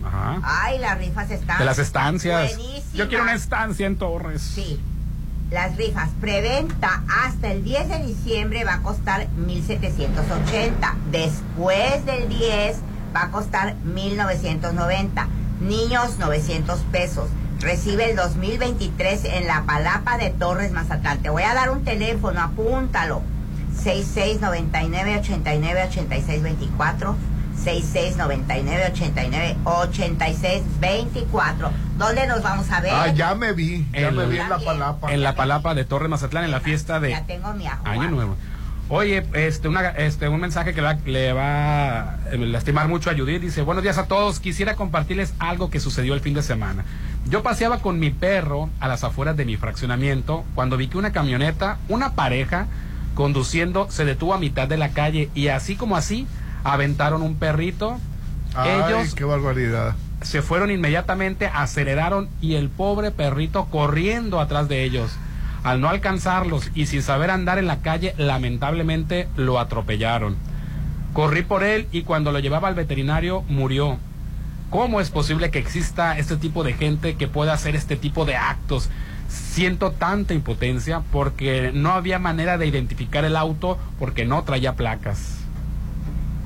[0.04, 0.40] Ajá.
[0.44, 2.56] Ay, las rifas están De las estancias.
[2.56, 2.94] buenísimas.
[2.94, 4.42] Yo quiero una estancia en Torres.
[4.42, 4.80] Sí.
[5.52, 10.96] Las rifas preventa hasta el 10 de diciembre va a costar 1780.
[11.12, 12.78] Después del 10
[13.16, 15.28] va a costar 1990.
[15.62, 17.30] Niños 900 pesos.
[17.60, 21.20] Recibe el 2023 en la Palapa de Torres Mazatlán.
[21.20, 23.22] Te voy a dar un teléfono, apúntalo.
[23.84, 27.16] 6699 89 86 24
[27.66, 32.92] 6699 89 86 24 ¿Dónde nos vamos a ver?
[32.94, 35.12] Ah, ya me vi, ya En me vi la- en la palapa.
[35.14, 37.86] En la palapa de Torres Mazatlán, en la fiesta de Ya tengo mi ajo.
[37.88, 38.36] Año Nuevo.
[38.88, 43.10] Oye, este, una, este, un mensaje que le va, le va a eh, lastimar mucho
[43.10, 43.42] a Judith.
[43.42, 44.40] Dice, buenos días a todos.
[44.40, 46.86] Quisiera compartirles algo que sucedió el fin de semana.
[47.28, 51.12] Yo paseaba con mi perro a las afueras de mi fraccionamiento cuando vi que una
[51.12, 52.68] camioneta, una pareja,
[53.16, 56.28] conduciendo, se detuvo a mitad de la calle y así como así,
[56.66, 57.98] aventaron un perrito.
[58.56, 59.96] Ay, Ellos qué barbaridad.
[60.22, 65.12] se fueron inmediatamente, aceleraron y el pobre perrito corriendo atrás de ellos.
[65.64, 70.36] Al no alcanzarlos y sin saber andar en la calle, lamentablemente lo atropellaron.
[71.14, 73.98] Corrí por él y cuando lo llevaba al veterinario murió.
[74.70, 78.36] ¿Cómo es posible que exista este tipo de gente que pueda hacer este tipo de
[78.36, 78.90] actos?
[79.30, 85.45] Siento tanta impotencia porque no había manera de identificar el auto porque no traía placas.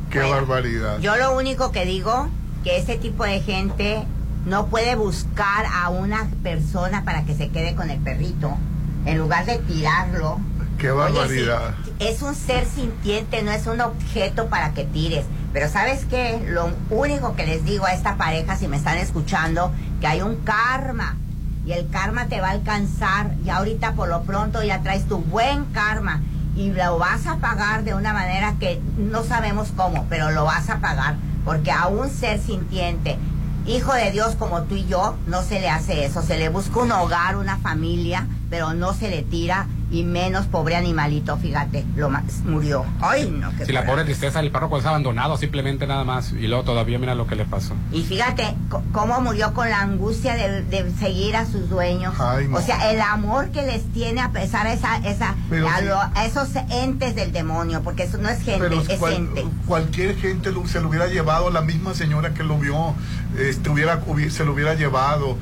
[0.09, 0.99] Qué barbaridad.
[0.99, 2.29] Yo lo único que digo,
[2.63, 4.03] que ese tipo de gente
[4.45, 8.57] no puede buscar a una persona para que se quede con el perrito,
[9.05, 10.39] en lugar de tirarlo.
[10.77, 11.75] Qué Oye, barbaridad.
[11.99, 15.25] es un ser sintiente, no es un objeto para que tires.
[15.51, 16.41] Pero ¿sabes qué?
[16.47, 20.37] Lo único que les digo a esta pareja, si me están escuchando, que hay un
[20.37, 21.17] karma.
[21.65, 23.31] Y el karma te va a alcanzar.
[23.45, 26.21] Y ahorita por lo pronto ya traes tu buen karma.
[26.59, 30.69] Y lo vas a pagar de una manera que no sabemos cómo, pero lo vas
[30.69, 31.15] a pagar.
[31.45, 33.17] Porque a un ser sintiente,
[33.65, 36.21] hijo de Dios como tú y yo, no se le hace eso.
[36.21, 39.67] Se le busca un hogar, una familia, pero no se le tira.
[39.91, 42.85] Y menos pobre animalito, fíjate, lo ma- murió.
[43.01, 46.45] Ay, no, qué Si la pobre tristeza del perro pues abandonado simplemente nada más y
[46.47, 47.73] luego todavía mira lo que le pasó.
[47.91, 48.53] Y fíjate
[48.91, 52.13] cómo murió con la angustia de, de seguir a sus dueños.
[52.19, 52.57] Ay, no.
[52.57, 55.29] O sea, el amor que les tiene a pesar de esa, esa,
[55.75, 59.13] a, lo- a esos entes del demonio, porque eso no es gente, Pero es cual-
[59.13, 59.43] ente.
[59.65, 62.93] cualquier gente lo- se lo hubiera llevado, la misma señora que lo vio,
[63.39, 65.35] este, hubiera, hubi- se lo hubiera llevado.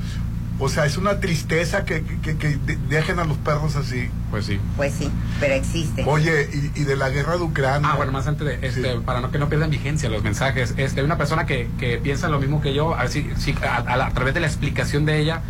[0.60, 4.08] O sea, es una tristeza que, que- que de- dejen a los perros así.
[4.30, 4.58] Pues sí.
[4.76, 6.04] Pues sí, pero existe.
[6.04, 7.88] Oye, y, y de la guerra de Ucrania.
[7.92, 11.02] Ah, bueno, más antes de, este, para no que no pierdan vigencia los mensajes, este,
[11.04, 13.96] una persona que, que piensa lo mismo que yo, a ver si, si a, a
[13.96, 15.42] la- a través de la explicación de ella,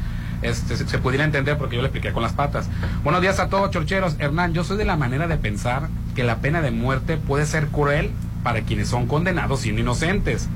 [0.43, 2.69] este, se, se pudiera entender porque yo le expliqué con las patas.
[3.03, 4.17] Buenos días a todos, chorcheros.
[4.19, 7.69] Hernán, yo soy de la manera de pensar que la pena de muerte puede ser
[7.69, 8.11] cruel
[8.45, 10.49] para quienes son condenados siendo inocentes.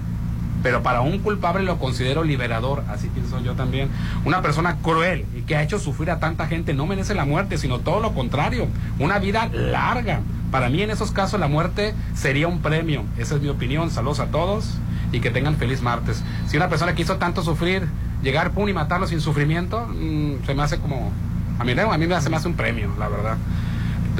[0.62, 3.88] Pero para un culpable lo considero liberador, así pienso yo también.
[4.24, 7.58] Una persona cruel y que ha hecho sufrir a tanta gente no merece la muerte,
[7.58, 10.20] sino todo lo contrario, una vida larga.
[10.50, 13.04] Para mí en esos casos la muerte sería un premio.
[13.18, 13.90] Esa es mi opinión.
[13.90, 14.78] Saludos a todos
[15.10, 16.22] y que tengan feliz martes.
[16.46, 17.88] Si una persona que hizo tanto sufrir,
[18.22, 21.10] llegar pum y matarlo sin sufrimiento, mm, se me hace como...
[21.58, 23.36] A mí, a mí me hace, hace un premio, la verdad.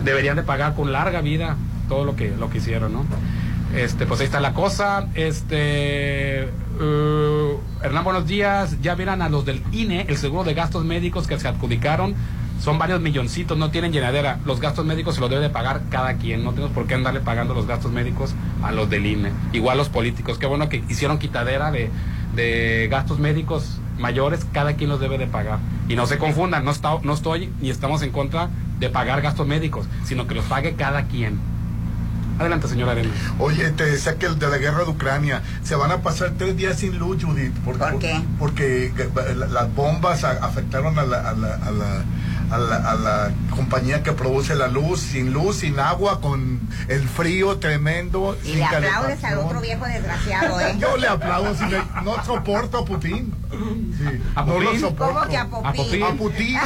[0.03, 1.57] Deberían de pagar con larga vida
[1.89, 3.05] todo lo que, lo que hicieron, ¿no?
[3.75, 5.09] Este, pues ahí está la cosa.
[5.15, 8.77] Este, eh, Hernán, buenos días.
[8.83, 12.15] Ya vieran a los del INE, el seguro de gastos médicos que se adjudicaron.
[12.61, 14.39] Son varios milloncitos, no tienen llenadera.
[14.45, 16.45] Los gastos médicos se los debe de pagar cada quien.
[16.45, 19.33] No tenemos por qué andarle pagando los gastos médicos a los del INE.
[19.53, 20.39] Igual los políticos.
[20.39, 21.91] Qué bueno que hicieron quitadera de,
[22.37, 24.47] de gastos médicos mayores.
[24.53, 25.59] Cada quien los debe de pagar.
[25.89, 29.47] Y no se confundan, no, está, no estoy ni estamos en contra de pagar gastos
[29.47, 31.52] médicos, sino que los pague cada quien.
[32.43, 33.09] Adelante, señora Arena.
[33.39, 36.57] Oye, te decía que el de la guerra de Ucrania se van a pasar tres
[36.57, 37.53] días sin luz, Judith.
[37.65, 38.21] Por, ¿Por qué?
[38.39, 38.93] Porque
[39.37, 42.05] la- las bombas afectaron a la, a la, a la,
[42.53, 47.09] a la- a la compañía que produce la luz, sin luz, sin agua, con el
[47.09, 48.37] frío tremendo.
[48.45, 50.77] Y sin le aplaudes al otro viejo desgraciado, ¿eh?
[50.79, 53.33] Yo le aplaudo, si le- no soporto a Putin.
[53.51, 54.81] Sí, ¿A no lo Putin?
[54.81, 55.15] soporto.
[55.15, 56.03] ¿Cómo que a Popín?
[56.03, 56.59] ¿A Putin.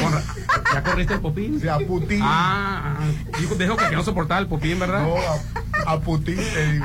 [0.74, 1.61] ¿Ya corriste el Popín?
[1.61, 2.20] Sí, a Putin.
[2.22, 3.39] Ah, ah.
[3.39, 5.03] dijo, dijo que no soportaba el Popín, ¿verdad?
[5.03, 6.84] No, a, a Putin te digo.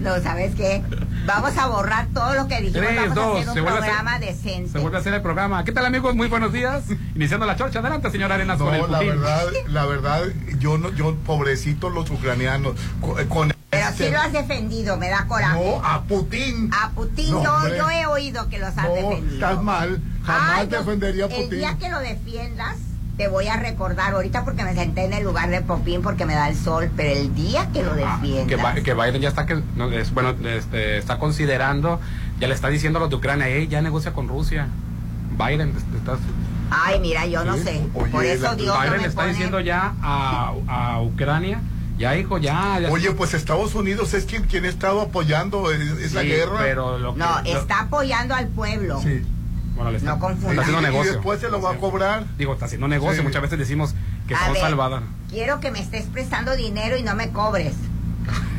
[0.00, 0.82] No, ¿sabes qué?
[1.26, 2.86] Vamos a borrar todo lo que dijimos.
[2.88, 4.70] Tres, Vamos a dos, hacer se un vuelve a hacer- programa decente.
[4.70, 5.64] Se vuelve a hacer el programa.
[5.64, 6.14] ¿Qué tal, amigos?
[6.14, 6.84] Muy buenos días.
[7.14, 7.78] Iniciando la chorcha.
[7.80, 10.22] Adelante, señor Arenas, con el No, la verdad, la verdad,
[10.58, 15.08] yo no, yo, pobrecitos los ucranianos, con, con Pero este- sí lo has defendido, me
[15.10, 15.62] da coraje.
[15.64, 16.70] No, a Putin.
[16.72, 19.34] A Putin No, yo, yo he oído que los has No, defendido.
[19.34, 21.58] estás mal, jamás Ay, defendería a El Putin.
[21.58, 22.76] día que lo defiendas,
[23.16, 26.34] te voy a recordar ahorita porque me senté en el lugar de Popín porque me
[26.34, 28.46] da el sol, pero el día que lo Ah, defiendas.
[28.46, 32.00] que, Bi- que Biden ya está que no, es, bueno este, está considerando
[32.40, 34.68] ya le está diciendo a los de Ucrania hey, ya negocia con Rusia
[35.38, 36.16] Biden está,
[36.70, 37.64] Ay, mira, yo no Sí.
[37.64, 37.82] sé.
[37.92, 41.02] Oye, Por eso la- Dios no Biden me le está pone- diciendo ya a, a
[41.02, 41.60] Ucrania
[41.98, 45.80] ya hijo ya, ya- Oye, pues Estados Unidos es quien, quien ha estado apoyando es-
[46.00, 46.56] esa Sí, guerra.
[46.60, 48.98] pero lo que- No, lo- está apoyando al pueblo.
[49.02, 49.22] Sí.
[49.76, 50.50] Bueno, está, no confundas.
[50.50, 52.24] está haciendo Y- y negocio después se lo va a cobrar.
[52.38, 53.22] digo está haciendo negocio Sí.
[53.22, 53.94] muchas veces decimos
[54.28, 57.74] que A son ver, salvadas Quiero que me estés prestando dinero y no me cobres.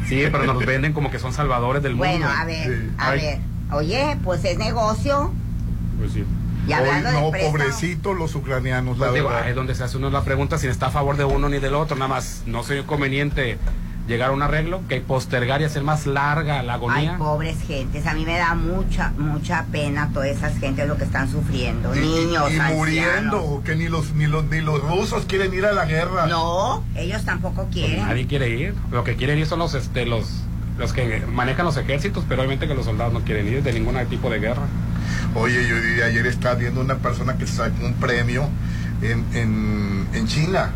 [0.08, 2.92] sí pero nos venden como que son salvadores del Bueno, mundo a ver, Sí.
[2.98, 3.20] a Ay.
[3.22, 3.40] ver.
[3.72, 5.32] Oye, pues es negocio.
[6.00, 6.24] pues sí
[6.68, 9.44] Y hablando Hoy, no, de pobrecitos los ucranianos, la Pues digo, verdad.
[9.44, 11.60] ahí es donde se hace uno la pregunta si está a favor de uno ni
[11.60, 13.58] del otro, nada más no sería conveniente
[14.08, 17.18] llegar a un arreglo que postergar y hacer más larga la Ay, agonía.
[17.18, 21.32] pobres gentes, a mí me da mucha, mucha pena todas esas gentes lo que están
[21.32, 21.96] sufriendo.
[21.96, 22.74] Y- Niños, y, ancianos.
[22.76, 26.26] muriendo, que ni los, ni los ni los rusos quieren ir a la guerra.
[26.28, 28.06] No, ellos tampoco Pues quieren.
[28.06, 30.30] nadie quiere ir, lo que quieren ir son los este los
[30.78, 33.96] los que manejan los ejércitos, pero obviamente que los soldados no quieren ir de ningún
[34.08, 34.64] tipo de guerra.
[35.36, 38.50] Oye, yo ayer estaba viendo una persona que sacó un premio
[39.04, 40.72] en, en, en China,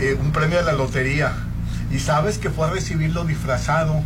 [0.00, 1.32] eh, un premio de la lotería.
[1.92, 4.02] Y sabes que fue a recibirlo disfrazado.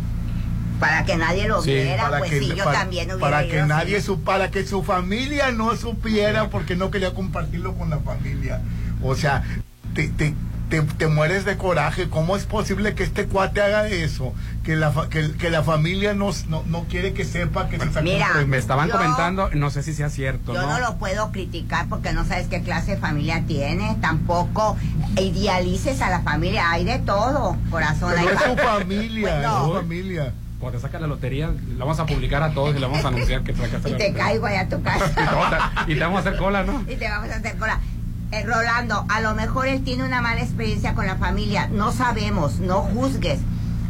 [0.79, 3.45] Para que nadie lo Sí, viera, para pues que, sí, yo para, también hubiera para
[3.45, 7.89] ido que nadie su, para que su familia no supiera porque no quería compartirlo con
[7.89, 8.61] la familia.
[9.01, 9.43] O sea,
[9.95, 10.35] te, te,
[10.69, 12.09] te, te mueres de coraje.
[12.09, 14.33] ¿Cómo es posible que este cuate haga eso?
[14.67, 17.85] Que la, fa- que, que la familia no, no, no quiere que sepa que se
[17.85, 18.27] sacó Mira.
[18.45, 22.11] Me estaban Yo- comentando, no sé si sea cierto, Yo no lo puedo criticar porque
[22.11, 23.95] no sabes qué clase de familia tiene.
[24.01, 24.75] Tampoco
[25.15, 26.69] idealices a la familia.
[26.71, 28.11] Hay de todo, corazón.
[28.15, 30.33] Pero hay es su fa- familia, es su familia.
[30.59, 31.47] Cuando saca la lotería,
[31.77, 33.97] la vamos a publicar a todos y le vamos a anunciar que sacaste Y la
[33.97, 34.17] te lotería.
[34.25, 34.89] caigo allá a tu Y te
[35.23, 35.71] vamos casa.
[35.77, 36.81] a- y te vamos a hacer cola, ¿no?
[36.81, 37.79] y te vamos a hacer cola.
[38.31, 41.69] Eh, Rolando, a lo mejor él tiene una mala experiencia con la familia.
[41.71, 43.39] No sabemos, no juzgues.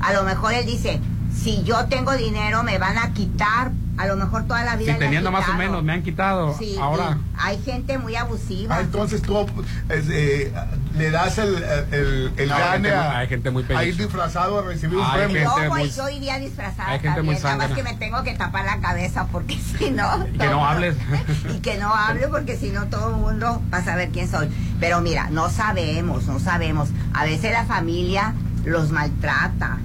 [0.02, 1.00] A lo mejor él dice,
[1.36, 3.72] si yo tengo dinero me van a quitar.
[3.98, 4.94] A lo mejor toda la vida.
[4.94, 6.56] Han teniendo más o menos, me han quitado.
[6.56, 8.76] Sí, Ahora, hay gente muy abusiva.
[8.76, 9.44] Ah, entonces tú
[9.90, 10.54] eh,
[10.96, 11.56] le das el,
[11.92, 14.62] el, el No, hay gane gente muy- a, hay gente muy a ir disfrazado a
[14.62, 15.36] recibir un Hay premio.
[15.50, 17.94] gente yo, voy, muy- yo iría disfrazada hay gente muy también, nada más que me
[17.96, 20.28] tengo que tapar la cabeza porque si no...
[20.32, 20.96] y que no hables.
[21.56, 24.48] Y que no hable porque si no todo el mundo va a saber quién soy.
[24.80, 26.90] Pero mira, no sabemos, no sabemos.
[27.16, 29.80] A veces la familia los maltrata,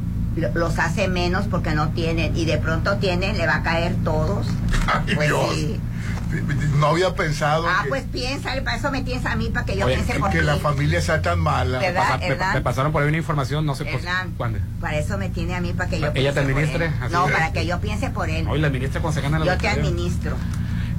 [0.54, 4.46] los hace menos porque no tienen y de pronto tienen, le va a caer todos.
[4.86, 5.54] Ay, Pues Dios.
[5.54, 5.80] sí.
[6.78, 9.76] No había pensado Ah, que, pues piénsale, para eso me tienes a mí, para que
[9.76, 10.44] yo Oye, piense por que ti.
[10.44, 11.78] la familia sea tan mala.
[11.78, 12.18] ¿Verdad?
[12.18, 14.00] Pasa- te pasaron por ahí una información, no sé por
[14.38, 14.58] cuándo.
[14.80, 16.92] para eso me tiene a mí, para que yo Ella piense te por administre, él.
[17.02, 17.32] así No, es.
[17.34, 18.46] para que yo piense por él.
[18.48, 20.36] Hoy la ministra cuando se gana la Yo te administro.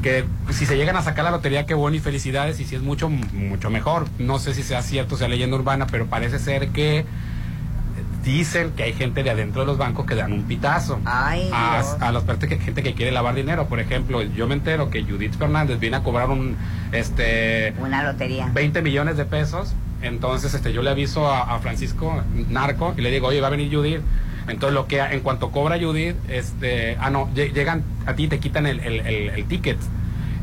[0.04, 2.84] que si se llegan a sacar la lotería, qué bueno y felicidades, y si es
[2.84, 4.06] mucho, mucho mejor.
[4.20, 7.06] No sé si sea cierto, sea leyenda urbana, pero parece ser que
[8.24, 11.80] dicen que hay gente de adentro de los bancos que dan un pitazo Ay, a,
[12.00, 13.68] a las partes que gente que quiere lavar dinero.
[13.68, 16.56] Por ejemplo, yo me entero que Judith Fernández viene a cobrar un
[16.92, 18.50] este Una lotería.
[18.54, 19.74] 20 millones de pesos.
[20.02, 23.52] Entonces, este, yo le aviso a, a Francisco Narco y le digo, oye, va a
[23.52, 24.02] venir Judith.
[24.48, 28.28] Entonces, lo que en cuanto cobra Judith, este, ah, no, lle- llegan a ti y
[28.28, 29.78] te quitan el, el, el- el ticket.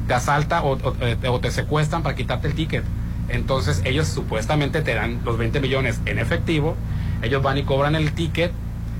[0.07, 2.85] Te asalta o, o- eh, o te secuestran para quitarte el ticket.
[3.28, 6.74] Entonces, ellos supuestamente te dan los 20 millones en efectivo.
[7.22, 8.52] Ellos van y cobran el ticket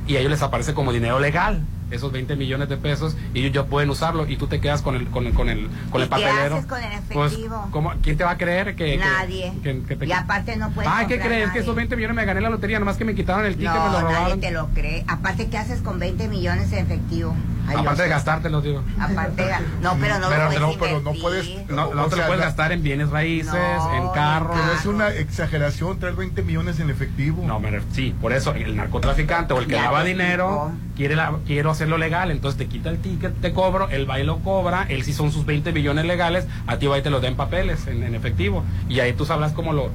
[0.07, 3.53] y a ellos les aparece como dinero legal esos 20 millones de pesos y ellos
[3.53, 6.05] ya pueden usarlo y tú te quedas con el con el con el con ¿Y
[6.05, 6.55] el qué papelero.
[6.55, 7.69] haces con el Pues, efectivo?
[7.73, 9.53] ¿cómo- ¿quién te va a creer que que- Nadie.
[9.63, 11.41] que- que te- Y aparte no puedes Ay, ¿qué crees?
[11.41, 11.61] Que nadie.
[11.63, 13.91] esos 20 millones me gané la lotería, nomás que me quitaron el ticket, no, me
[13.91, 14.41] lo nadie robaron.
[14.41, 15.05] te lo cree.
[15.09, 17.35] Aparte, ¿qué haces con 20 millones en efectivo?
[17.71, 18.15] Ay, Aparte de sé.
[18.15, 18.83] gastártelos, digo.
[18.99, 19.53] Aparte, de-
[19.83, 22.41] no, pero no Pero lo puedes pero no puedes- No, no te sea, lo puedes
[22.41, 24.59] la- gastar en bienes raíces, No, en carros.
[24.61, 27.43] Pero es una exageración traer 20 millones en efectivo.
[27.47, 31.33] No, ref- sí, por eso el narcotraficante o el que Ya lava dinero quiere la,
[31.47, 34.85] quiero hacerlo legal, entonces te quita el ticket, te cobro, él va y lo cobra,
[34.89, 37.87] él sí son sus 20 millones legales, a ti va y te lo den papeles
[37.87, 39.91] en, en efectivo y ahí tú sabrás cómo lo,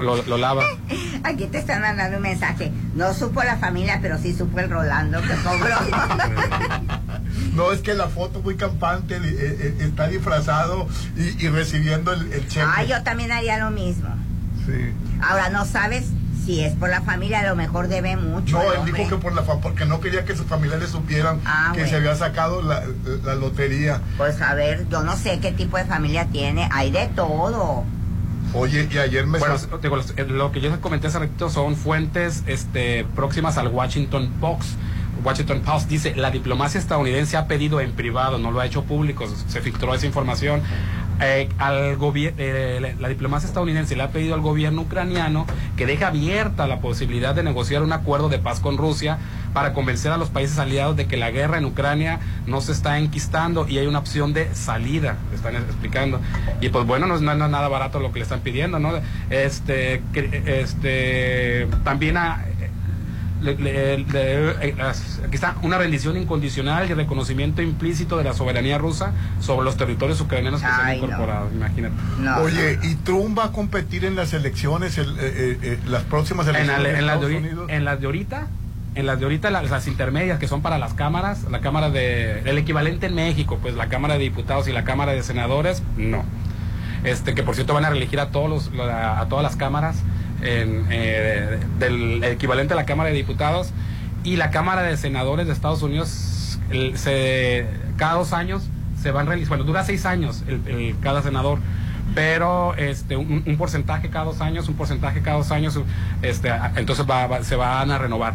[0.00, 0.64] lo, lo lavas.
[1.24, 2.70] Aquí te están mandando un mensaje.
[2.94, 5.76] No supo la familia, pero sí supo el Rolando que cobró.
[7.54, 10.86] No, es que la foto muy campante, eh, eh, está disfrazado
[11.16, 12.66] y, y recibiendo el, el cheque.
[12.68, 14.08] ah, yo también haría lo mismo.
[14.66, 14.92] Sí.
[15.22, 16.06] Ahora, no sabes
[16.44, 18.58] Si es por la familia, a lo mejor debe mucho.
[18.58, 21.80] No, él dijo que por la porque no quería que sus familiares supieran Ah, que
[21.80, 21.90] bueno.
[21.90, 22.84] se había sacado la,
[23.24, 24.00] la lotería.
[24.18, 26.68] Pues a ver, yo no sé qué tipo de familia tiene.
[26.72, 27.84] Hay de todo.
[28.54, 29.38] Oye, y ayer me...
[29.38, 34.30] Bueno, digo, eh, lo que yo comenté hace ratito son fuentes este, próximas al Washington
[34.40, 34.78] Post.
[35.24, 39.26] Washington Post dice, la diplomacia estadounidense ha pedido en privado, no lo ha hecho público,
[39.48, 40.62] se filtró esa información.
[41.20, 45.46] Eh, al eh, la, diplomacia estadounidense le ha pedido al gobierno ucraniano
[45.76, 49.18] que deje abierta la posibilidad de negociar un acuerdo de paz con Rusia
[49.54, 52.98] para convencer a los países aliados de que la guerra en Ucrania no se está
[52.98, 56.20] enquistando y hay una opción de salida, están explicando.
[56.60, 58.92] Y pues bueno, no es, no es nada barato lo que le están pidiendo, ¿no?
[59.30, 62.44] Este, este, también a,
[63.40, 68.78] le- le- le- eh, aquí está una rendición incondicional y reconocimiento implícito de la soberanía
[68.78, 70.94] rusa sobre los territorios ucranianos que se han no.
[71.04, 71.94] incorporado, imagínate.
[72.42, 76.46] Oye, ¿y Trump va a competir en las elecciones, el- eh, eh, eh, las próximas
[76.48, 77.68] en, elecciones la- en las de, Unidos?
[77.70, 78.46] en las de ahorita
[78.94, 82.40] en las de ahorita las, las intermedias que son para las cámaras la cámara de
[82.46, 86.24] el equivalente en México pues la cámara de diputados y la cámara de senadores no
[87.04, 89.96] este que por cierto van a reelegir a todos los la- a todas las cámaras
[90.42, 93.70] en, eh, del equivalente a la cámara de diputados
[94.24, 97.66] y la cámara de senadores de Estados Unidos el- se
[97.96, 98.62] cada dos años
[99.00, 101.58] se van realizando bueno dura seis años el, cada senador
[102.14, 105.78] pero este un, un porcentaje cada dos años un porcentaje cada dos años
[106.22, 108.34] este entonces va- va- se van a renovar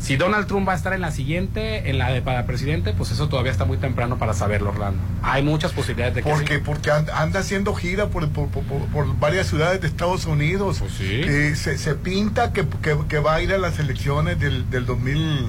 [0.00, 3.10] si Donald Trump va a estar en la siguiente en la de para presidente pues
[3.12, 6.62] eso todavía está muy temprano para saberlo Orlando hay muchas posibilidades de que Porque, sí.
[6.64, 10.78] porque and- anda haciendo gira por, por, por- por- por varias ciudades de Estados Unidos.
[10.80, 11.54] Pues sí.
[11.54, 15.46] Se, se pinta que, que- que va a ir a las elecciones del, del 2000.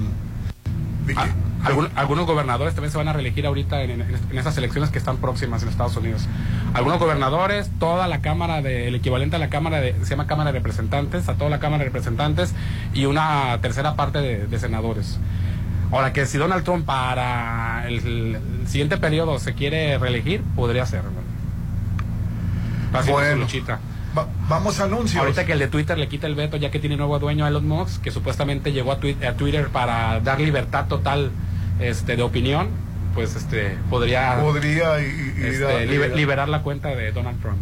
[1.16, 1.28] Ah,
[1.64, 4.02] algún- algunos gobernadores también se van a reelegir ahorita en, en,
[4.32, 6.28] en esas elecciones que están próximas en Estados Unidos.
[6.74, 10.52] Algunos gobernadores, toda la Cámara, de, el equivalente a la Cámara, de, se llama Cámara
[10.52, 12.54] de Representantes, a toda la Cámara de Representantes
[12.94, 15.20] y una tercera parte de, de senadores.
[15.92, 17.96] Ahora que si Donald Trump para el,
[18.62, 21.02] el siguiente periodo se quiere reelegir, podría ser.
[23.12, 23.32] Bueno.
[24.18, 25.22] Va- vamos a anuncios.
[25.22, 27.48] Ahorita que el de Twitter le quita el veto ya que tiene nuevo dueño a
[27.48, 31.32] Elon Musk, que supuestamente llegó a, twi- a Twitter para dar libertad total
[31.82, 32.70] este, de opinión,
[33.14, 34.38] pues este podría,
[35.02, 37.58] ir este, a- liber- liberar la cuenta de Donald Trump.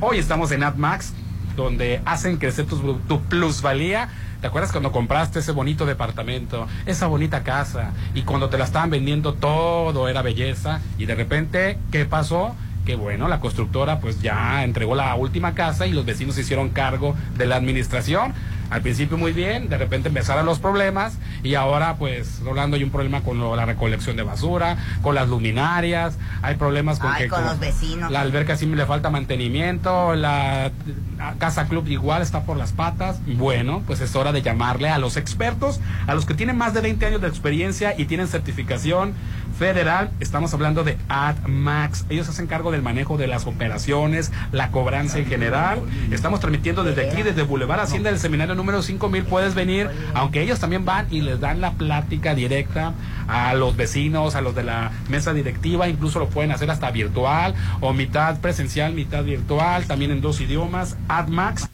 [0.00, 1.12] Hoy estamos en AdMax,
[1.56, 4.08] donde hacen crecer tu, tu plusvalía.
[4.40, 8.88] ¿Te acuerdas cuando compraste ese bonito departamento, esa bonita casa, y cuando te la estaban
[8.90, 12.54] vendiendo todo era belleza, y de repente, ¿qué pasó?
[12.86, 16.68] Que bueno, la constructora pues ya entregó la última casa y los vecinos se hicieron
[16.70, 18.32] cargo de la administración.
[18.70, 22.90] Al principio muy bien, de repente empezaron los problemas y ahora pues Rolando hay un
[22.90, 27.28] problema con lo- la recolección de basura, con las luminarias, hay problemas con Ay, que
[27.28, 28.10] con los vecinos.
[28.10, 30.70] la alberca sí le falta mantenimiento, la,
[31.16, 33.20] la casa club igual está por las patas.
[33.26, 36.80] Bueno, pues es hora de llamarle a los expertos, a los que tienen más de
[36.82, 39.14] 20 años de experiencia y tienen certificación
[39.58, 40.10] federal.
[40.20, 42.06] Estamos hablando de AdMax.
[42.08, 45.80] Ellos hacen cargo del manejo de las operaciones, la cobranza en general.
[46.10, 49.24] Estamos transmitiendo desde aquí, desde Boulevard Hacienda del Seminario número 5000.
[49.24, 52.94] Puedes venir, aunque ellos también van y les dan la plática directa
[53.26, 55.88] a los vecinos, a los de la mesa directiva.
[55.88, 60.96] Incluso lo pueden hacer hasta virtual o mitad presencial, mitad virtual, también en dos idiomas.
[61.08, 61.68] AdMax.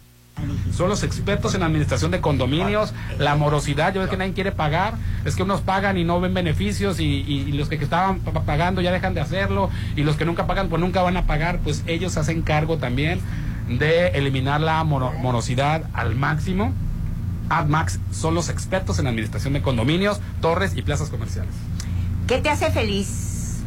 [0.73, 4.95] Son los expertos en administración de condominios, la morosidad, yo ves que nadie quiere pagar,
[5.25, 8.43] es que unos pagan y no ven beneficios y, y- y los que estaban pa-
[8.43, 11.61] pagando ya dejan de hacerlo y los que nunca pagan pues nunca van a pagar,
[11.61, 13.21] pues ellos hacen cargo también
[13.69, 16.73] de eliminar la mono- morosidad al máximo.
[17.49, 21.53] AdMax son los expertos en administración de condominios, torres y plazas comerciales.
[22.27, 23.61] ¿Qué te hace feliz?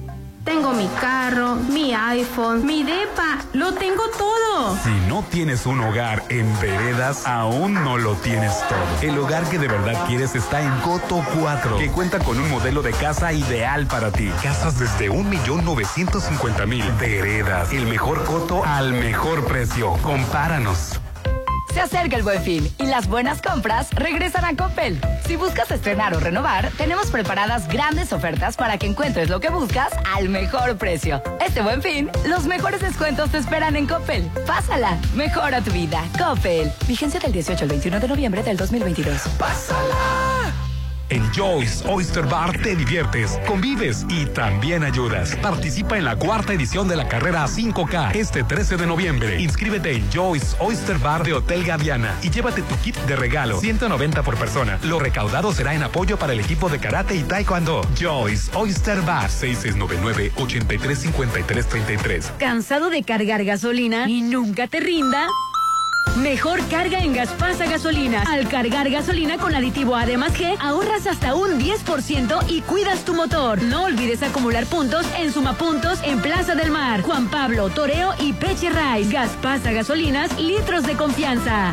[0.45, 4.76] Tengo mi carro, mi iPhone, mi DEPA, lo tengo todo.
[4.84, 8.78] Si no tienes un hogar en veredas, aún no lo tienes todo.
[9.03, 12.82] El hogar que de verdad quieres está en Coto 4, que cuenta con un modelo
[12.82, 14.30] de casa ideal para ti.
[14.41, 16.99] Casas desde 1.950.000.
[16.99, 19.95] Veredas, el mejor coto al mejor precio.
[20.03, 21.01] Compáranos.
[21.77, 24.99] Se acerca el buen fin y las buenas compras regresan a Coppel.
[25.27, 29.93] Si buscas estrenar o renovar, tenemos preparadas grandes ofertas para que encuentres lo que buscas
[30.14, 31.22] al mejor precio.
[31.39, 34.24] Este buen fin, los mejores descuentos te esperan en Coppel.
[34.47, 36.03] Pásala, mejora tu vida.
[36.18, 36.72] Coppel.
[36.89, 39.20] Vigencia del 18 al 21 de noviembre del 2022.
[39.39, 40.66] ¡Pásala!
[41.09, 45.37] En Joyce Oyster Bar te diviertes, convives y también ayudas.
[45.37, 49.41] Participa en la cuarta edición de la carrera 5K este 13 de noviembre.
[49.41, 54.25] Inscríbete en Joyce Oyster Bar de Hotel Gaviana y llévate tu kit de regalo, 190
[54.25, 54.81] por persona.
[54.83, 57.83] Lo recaudado será en apoyo para el equipo de karate y taekwondo.
[57.97, 62.33] Joyce Oyster Bar 6699 835333.
[62.39, 65.29] ¿Cansado de cargar gasolina y nunca te rinda?
[66.17, 68.23] Mejor carga en Gaspasa Gasolina.
[68.23, 73.63] Al cargar gasolina con aditivo Además G, ahorras hasta un 10% y cuidas tu motor.
[73.63, 78.71] No olvides acumular puntos en Sumapuntos en Plaza del Mar, Juan Pablo, Toreo y Peche
[78.71, 79.13] Rice.
[79.13, 81.73] Gaspasa Gasolinas, litros de confianza.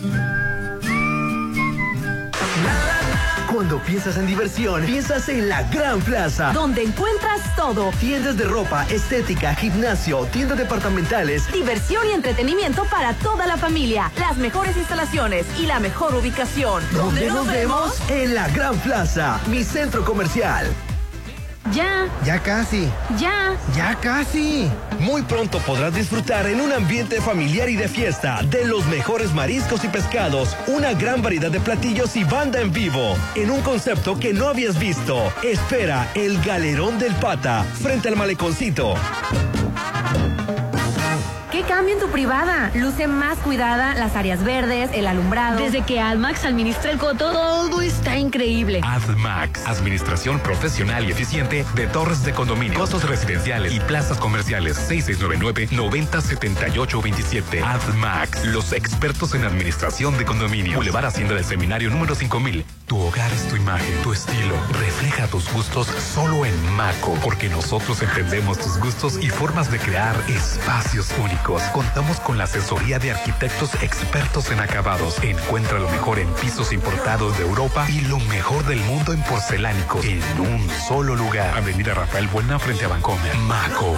[3.54, 7.92] Cuando piensas en diversión, piensas en la Gran Plaza, donde encuentras todo.
[8.00, 14.38] Tiendas de ropa, estética, gimnasio, tiendas departamentales, diversión y entretenimiento para toda la familia, las
[14.38, 16.82] mejores instalaciones y la mejor ubicación.
[16.92, 17.96] ¿Dónde nos vemos?
[18.10, 20.66] En la Gran Plaza, mi centro comercial.
[21.72, 22.08] Ya.
[22.24, 22.88] Ya casi.
[23.18, 23.56] Ya.
[23.76, 24.70] Ya casi.
[25.00, 29.84] Muy pronto podrás disfrutar en un ambiente familiar y de fiesta de los mejores mariscos
[29.84, 34.32] y pescados, una gran variedad de platillos y banda en vivo, en un concepto que
[34.32, 35.32] no habías visto.
[35.42, 38.94] Espera el Galerón del Pata, frente al maleconcito.
[41.64, 42.70] ¿Qué cambio en tu privada?
[42.74, 45.56] Luce más cuidada, las áreas verdes, el alumbrado.
[45.56, 48.82] Desde que AdMax administra el coto, todo está increíble.
[48.84, 54.76] AdMax, administración profesional y eficiente de torres de condominio, costos residenciales y plazas comerciales.
[54.90, 57.64] 6699-907827.
[57.64, 60.76] AdMax, los expertos en administración de condominio.
[60.76, 62.62] Boulevard Hacienda del Seminario número 5000.
[62.86, 64.54] Tu hogar es tu imagen, tu estilo.
[64.80, 70.14] Refleja tus gustos solo en Maco, porque nosotros entendemos tus gustos y formas de crear
[70.28, 71.53] espacios únicos.
[71.72, 75.22] Contamos con la asesoría de arquitectos expertos en acabados.
[75.22, 80.04] Encuentra lo mejor en pisos importados de Europa y lo mejor del mundo en porcelánicos
[80.04, 81.56] en un solo lugar.
[81.56, 83.34] Avenida Rafael Buena frente a Vancomer.
[83.36, 83.96] Maco.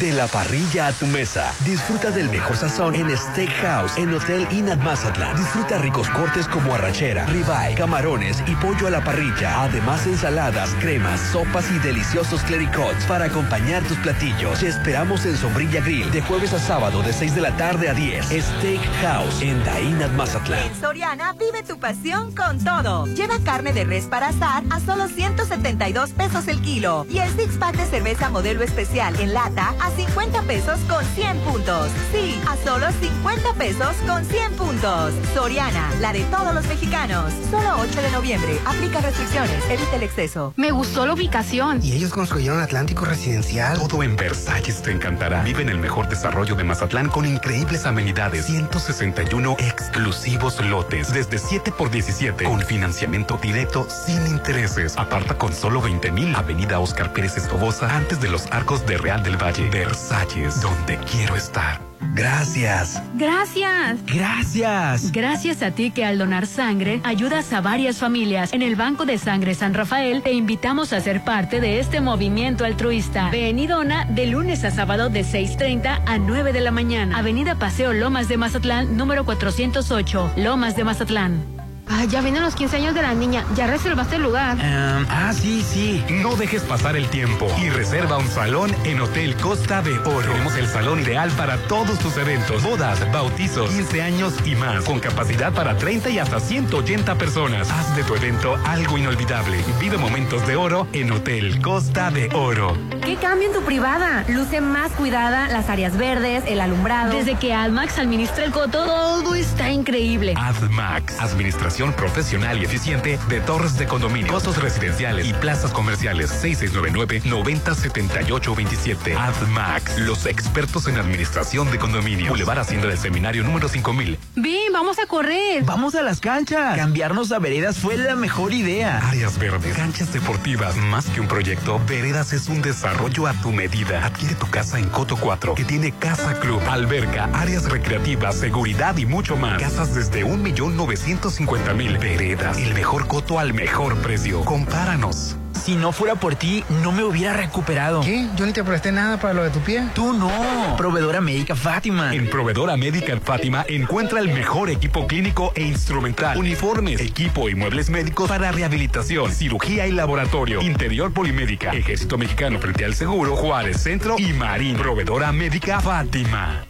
[0.00, 1.52] De la parrilla a tu mesa.
[1.62, 5.36] Disfruta del mejor sazón en Steakhouse, en Hotel Inat Mazatlán.
[5.36, 9.64] Disfruta ricos cortes como arrachera, ribeye, camarones y pollo a la parrilla.
[9.64, 14.58] Además, ensaladas, cremas, sopas y deliciosos clericots para acompañar tus platillos.
[14.58, 17.92] Te esperamos en Sombrilla Grill de jueves a sábado de 6 de la tarde a
[17.92, 18.24] 10.
[18.24, 20.66] Steakhouse en Dainat Mazatlán.
[20.66, 23.04] En Soriana vive tu pasión con todo.
[23.04, 27.06] Lleva carne de res para asar a solo 172 pesos el kilo.
[27.10, 31.38] Y el six pack de cerveza modelo especial en lata a 50 pesos con 100
[31.40, 31.90] puntos.
[32.12, 35.12] Sí, a solo 50 pesos con 100 puntos.
[35.34, 37.32] Soriana, la de todos los mexicanos.
[37.50, 38.58] Solo 8 de noviembre.
[38.64, 39.64] Aplica restricciones.
[39.70, 40.52] Evita el exceso.
[40.56, 41.80] Me gustó la ubicación.
[41.82, 43.78] Y ellos construyeron Atlántico Residencial.
[43.78, 45.42] Todo en Versalles te encantará.
[45.42, 48.46] Vive en el mejor desarrollo de Mazatlán con increíbles amenidades.
[48.46, 51.12] 161 exclusivos lotes.
[51.12, 52.44] Desde 7 por 17.
[52.44, 54.96] Con financiamiento directo sin intereses.
[54.96, 56.34] Aparta con solo 20 mil.
[56.34, 57.94] Avenida Oscar Pérez Escobosa.
[57.94, 59.69] Antes de los arcos de Real del Valle.
[59.70, 61.80] Versalles, donde quiero estar.
[62.14, 63.02] Gracias.
[63.14, 63.98] Gracias.
[64.06, 65.12] Gracias.
[65.12, 68.52] Gracias a ti que al donar sangre ayudas a varias familias.
[68.52, 72.64] En el Banco de Sangre San Rafael te invitamos a ser parte de este movimiento
[72.64, 73.30] altruista.
[73.30, 77.18] Ven y dona de lunes a sábado de 6.30 a 9 de la mañana.
[77.18, 81.59] Avenida Paseo Lomas de Mazatlán, número 408, Lomas de Mazatlán.
[81.92, 83.44] Ah, ya vienen los 15 años de la niña.
[83.56, 84.56] Ya reservaste el lugar.
[84.62, 86.04] ah, sí, sí.
[86.08, 90.30] No dejes pasar el tiempo y reserva un salón en Hotel Costa de Oro.
[90.30, 95.00] Tenemos el salón ideal para todos tus eventos, bodas, bautizos, 15 años y más, con
[95.00, 97.68] capacidad para 30 y hasta 180 personas.
[97.70, 99.58] Haz de tu evento algo inolvidable.
[99.80, 102.76] Vive momentos de oro en Hotel Costa de Oro.
[103.04, 104.24] ¿Qué cambio en tu privada?
[104.28, 107.12] Luce más cuidada, las áreas verdes, el alumbrado.
[107.12, 110.34] Desde que AdMax administra el coto, todo está increíble.
[110.36, 116.30] AdMax, administración profesional y eficiente de torres de condominio, costos residenciales y plazas comerciales.
[116.44, 119.16] 6699-907827.
[119.16, 122.28] AdMax, los expertos en administración de condominio.
[122.28, 124.18] Boulevard Hacienda del Seminario número 5000.
[124.36, 125.64] Ven, vamos a correr.
[125.64, 126.76] Vamos a las canchas.
[126.76, 128.98] Cambiarnos a veredas fue la mejor idea.
[129.08, 134.04] Áreas verdes, canchas deportivas, más que un proyecto, Veredas es un desarrollo a tu medida.
[134.04, 139.06] Adquiere tu casa en Coto 4, que tiene casa club, alberca, áreas recreativas, seguridad y
[139.06, 139.58] mucho más.
[139.58, 144.44] Casas desde 1.950.000 50 mil veredas, el mejor coto al mejor precio.
[144.44, 145.36] Compáranos.
[145.64, 148.00] Si no fuera por ti, no me hubiera recuperado.
[148.00, 148.26] ¿Qué?
[148.36, 149.84] Yo ni te presté nada para lo de tu pie.
[149.94, 150.30] Tú no.
[150.78, 152.14] Proveedora médica Fátima.
[152.14, 157.90] En Proveedora Médica Fátima encuentra el mejor equipo clínico e instrumental, uniformes, equipo y muebles
[157.90, 164.16] médicos para rehabilitación, cirugía y laboratorio, interior polimédica, Ejército Mexicano frente al Seguro, Juárez Centro
[164.18, 164.76] y Marín.
[164.76, 166.69] Proveedora Médica Fátima.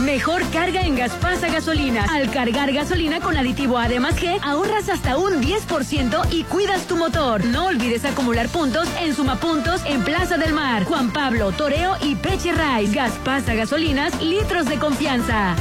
[0.00, 2.08] Mejor carga en Gaspasa Gasolinas.
[2.10, 7.44] Al cargar gasolina con aditivo Además G, ahorras hasta un 10% y cuidas tu motor.
[7.44, 12.52] No olvides acumular puntos en Sumapuntos en Plaza del Mar, Juan Pablo, Toreo y Peche
[12.52, 12.94] Rice.
[12.94, 15.54] Gaspasa Gasolinas, litros de confianza.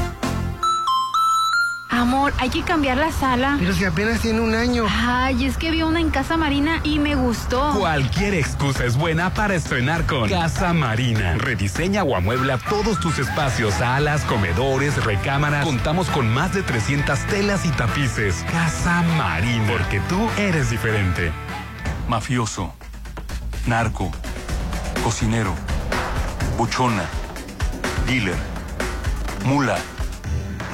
[1.96, 3.56] Amor, hay que cambiar la sala.
[3.58, 4.86] Pero si apenas tiene un año.
[4.89, 7.74] Ay, es que vi una en Casa Marina y me gustó.
[7.80, 11.36] Cualquier excusa es buena para estrenar con Casa Marina.
[11.38, 15.64] Rediseña o amuebla todos tus espacios, salas, comedores, recámaras.
[15.64, 18.43] Contamos con más de 300 telas y tapices.
[18.52, 21.32] Casa Marina, porque tú eres diferente.
[22.10, 22.74] Mafioso,
[23.68, 24.12] narco,
[25.02, 25.56] cocinero,
[26.58, 27.06] buchona,
[28.06, 28.36] dealer,
[29.46, 29.78] mula.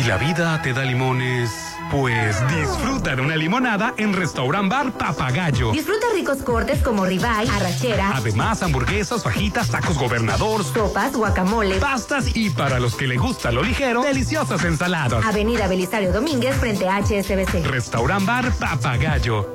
[0.00, 1.50] Si la vida te da limones,
[1.90, 5.72] pues disfruta de una limonada en Restaurant Bar Papagayo.
[5.72, 12.48] Disfruta ricos cortes como ribeye, arrachera, Además, hamburguesas, fajitas, tacos gobernador, sopas, guacamole, pastas y
[12.48, 15.22] para los que le gusta lo ligero, deliciosas ensaladas.
[15.22, 17.66] Avenida Belisario Domínguez frente a HSBC.
[17.66, 19.52] Restaurant Bar Papagayo.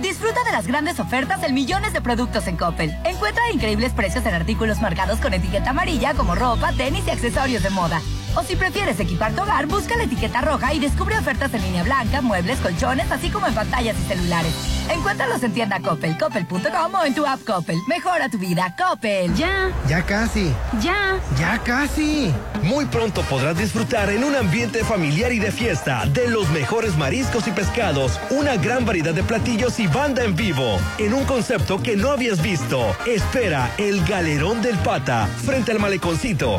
[0.00, 2.96] Disfruta de las grandes ofertas en millones de productos en Coppel.
[3.04, 7.68] Encuentra increíbles precios en artículos marcados con etiqueta amarilla como ropa, tenis y accesorios de
[7.68, 8.00] moda.
[8.36, 11.82] O si prefieres equipar tu hogar, busca la etiqueta roja y descubre ofertas en línea
[11.82, 14.52] blanca, muebles, colchones, así como en pantallas y celulares.
[14.88, 17.76] Encuéntralos en tienda Coppel, coppel.com o en tu app Coppel.
[17.88, 19.34] Mejora tu vida, Coppel.
[19.34, 19.72] Ya.
[19.88, 20.52] Ya casi.
[20.80, 21.20] Ya.
[21.38, 22.32] Ya casi.
[22.62, 27.46] Muy pronto podrás disfrutar en un ambiente familiar y de fiesta de los mejores mariscos
[27.48, 31.96] y pescados, una gran variedad de platillos y banda en vivo, en un concepto que
[31.96, 32.94] no habías visto.
[33.06, 36.58] Espera el Galerón del Pata, frente al maleconcito.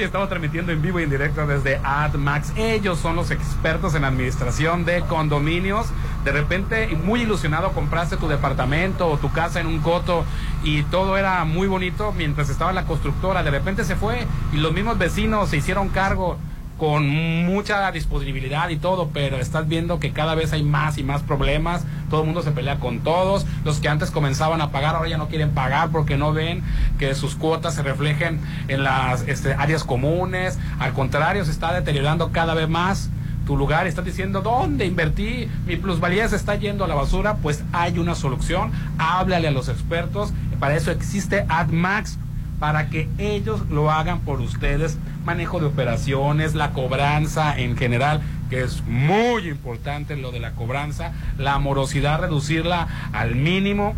[0.00, 2.56] Hoy estamos transmitiendo en vivo y en directo desde AdMax.
[2.56, 5.88] Ellos son los expertos en administración de condominios.
[6.24, 10.24] De repente, muy ilusionado, compraste tu departamento o tu casa en un coto
[10.64, 13.42] y todo era muy bonito mientras estaba la constructora.
[13.42, 16.38] De repente se fue y los mismos vecinos se hicieron cargo
[16.80, 17.06] con
[17.44, 21.84] mucha disponibilidad y todo, pero estás viendo que cada vez hay más y más problemas,
[22.08, 25.18] todo el mundo se pelea con todos, los que antes comenzaban a pagar ahora ya
[25.18, 26.62] no quieren pagar porque no ven
[26.98, 32.32] que sus cuotas se reflejen en las este, áreas comunes, al contrario, se está deteriorando
[32.32, 33.10] cada vez más
[33.44, 37.62] tu lugar, estás diciendo dónde invertí, mi plusvalía se está yendo a la basura, pues
[37.74, 42.16] hay una solución, háblale a los expertos, para eso existe AdMax,
[42.60, 48.62] para que ellos lo hagan por ustedes, manejo de operaciones, la cobranza en general, que
[48.62, 53.94] es muy importante lo de la cobranza, la morosidad reducirla al mínimo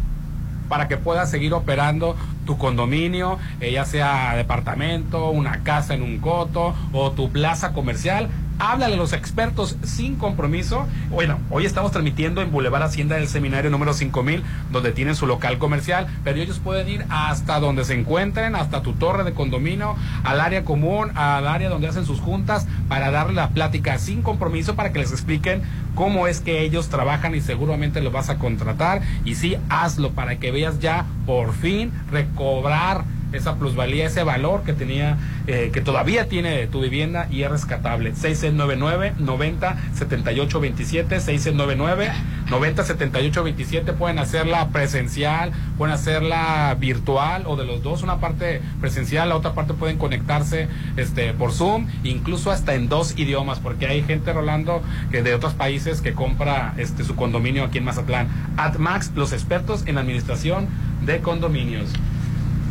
[0.68, 6.18] para que puedas seguir operando tu condominio, eh, ya sea departamento, una casa en un
[6.18, 8.28] coto o tu plaza comercial,
[8.64, 10.86] Háblale a los expertos sin compromiso.
[11.10, 15.58] Bueno, hoy estamos transmitiendo en Boulevard Hacienda del Seminario número 5000, donde tienen su local
[15.58, 20.40] comercial, pero ellos pueden ir hasta donde se encuentren, hasta tu torre de condominio, al
[20.40, 24.92] área común, al área donde hacen sus juntas, para darle la plática sin compromiso para
[24.92, 25.62] que les expliquen
[25.96, 29.02] cómo es que ellos trabajan y seguramente lo vas a contratar.
[29.24, 33.02] Y sí, hazlo para que veas ya por fin recobrar
[33.33, 38.14] esa plusvalía, ese valor que tenía, eh, que todavía tiene tu vivienda y es rescatable.
[38.14, 42.12] 6699 90 78 27, 6699
[42.51, 43.93] 90 78 27.
[43.93, 49.55] Pueden hacerla presencial, pueden hacerla virtual o de los dos, una parte presencial, la otra
[49.55, 54.82] parte pueden conectarse este por Zoom, incluso hasta en dos idiomas, porque hay gente Rolando
[55.11, 58.28] que de otros países que compra este su condominio aquí en Mazatlán.
[58.56, 60.69] AdMax, los expertos en administración
[61.05, 61.90] de condominios.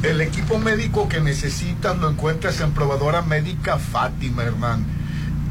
[0.04, 4.84] El equipo médico que necesitas lo encuentras en Probadora Médica Fátima, hermano.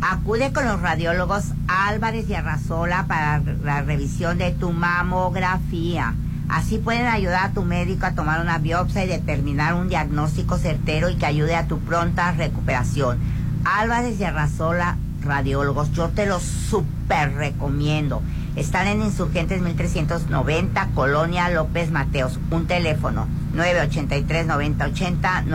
[0.01, 6.15] Acude con los radiólogos Álvarez y Arrazola para la revisión de tu mamografía.
[6.49, 11.11] Así pueden ayudar a tu médico a tomar una biopsia y determinar un diagnóstico certero
[11.11, 13.19] y que ayude a tu pronta recuperación.
[13.67, 18.23] Álvarez y Arrazola Radiólogos, yo te los super recomiendo.
[18.55, 22.39] Están en Insurgentes 1390, Colonia López Mateos.
[22.53, 23.27] Un teléfono
[23.57, 25.47] 983-9080,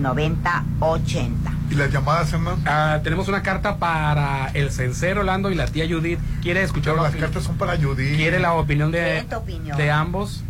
[0.00, 1.30] 983-9080.
[1.70, 2.58] ¿Y las llamadas, hermano?
[2.66, 6.18] Ah, tenemos una carta para el censero Rolando y la tía Judith.
[6.42, 8.16] ¿Quiere escuchar Pero las cartas son para Judith.
[8.16, 9.76] ¿Quiere la opinión de, ¿Quiere tu opinión?
[9.78, 10.42] de ambos?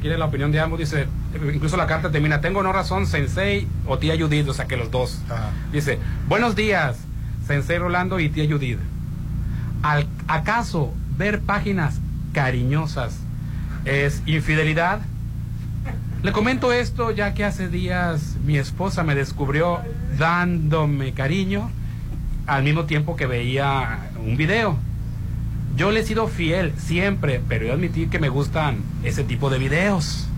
[0.00, 0.78] ¿Quiere la opinión de ambos?
[0.78, 1.06] Dice,
[1.54, 4.90] incluso la carta termina, tengo no razón, Sensei o tía Judith, o sea que los
[4.90, 5.20] dos.
[5.72, 5.98] Dice,
[6.28, 6.96] buenos días,
[7.46, 8.78] Sensei Rolando y tía Judith.
[9.82, 12.00] Al- ¿Acaso ver páginas
[12.32, 13.18] cariñosas
[13.84, 15.00] es infidelidad?
[16.22, 19.80] Le comento esto ya que hace días mi esposa me descubrió
[20.18, 21.68] dándome cariño
[22.46, 24.78] al mismo tiempo que veía un video.
[25.76, 29.58] Yo le he sido fiel siempre, pero yo admitir que me gustan ese tipo de
[29.58, 30.28] videos.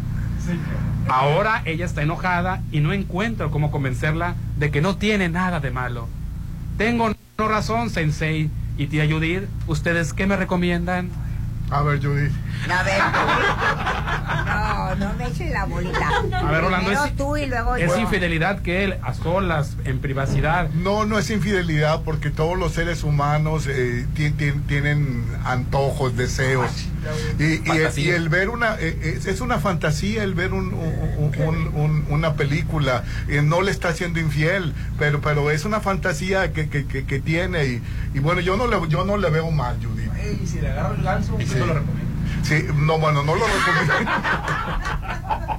[1.08, 5.70] Ahora ella está enojada y no encuentro cómo convencerla de que no tiene nada de
[5.70, 6.08] malo.
[6.78, 8.48] Tengo no razón, Sensei
[8.78, 9.44] y tía Judith.
[9.66, 11.10] ¿Ustedes qué me recomiendan?
[11.74, 12.30] A ver, Judith.
[12.70, 13.00] A ver,
[14.46, 16.08] no, no me echen la bolita.
[16.08, 17.98] A ver, Rolando, Primero es- tú y luego Es yo.
[17.98, 20.70] infidelidad que él, a solas, en privacidad.
[20.70, 26.70] No, no es infidelidad porque todos los seres humanos eh, ti- ti- tienen antojos, deseos.
[27.38, 28.04] Y, y- Fantasía.
[28.04, 32.06] y el ver una, eh, es, es una fantasía el ver un- un- un- un-
[32.08, 33.02] una película.
[33.28, 37.18] Eh, no le está siendo infiel, pero, pero es una fantasía que, que, que- que
[37.20, 37.64] tiene.
[37.66, 37.82] Y,
[38.14, 39.93] y bueno, yo no, le, yo no le veo mal, Judith.
[40.42, 41.58] Y si le agarro el ganso, Sí.
[41.58, 42.04] lo
[42.42, 43.94] Sí, no, bueno, no lo recomiendo.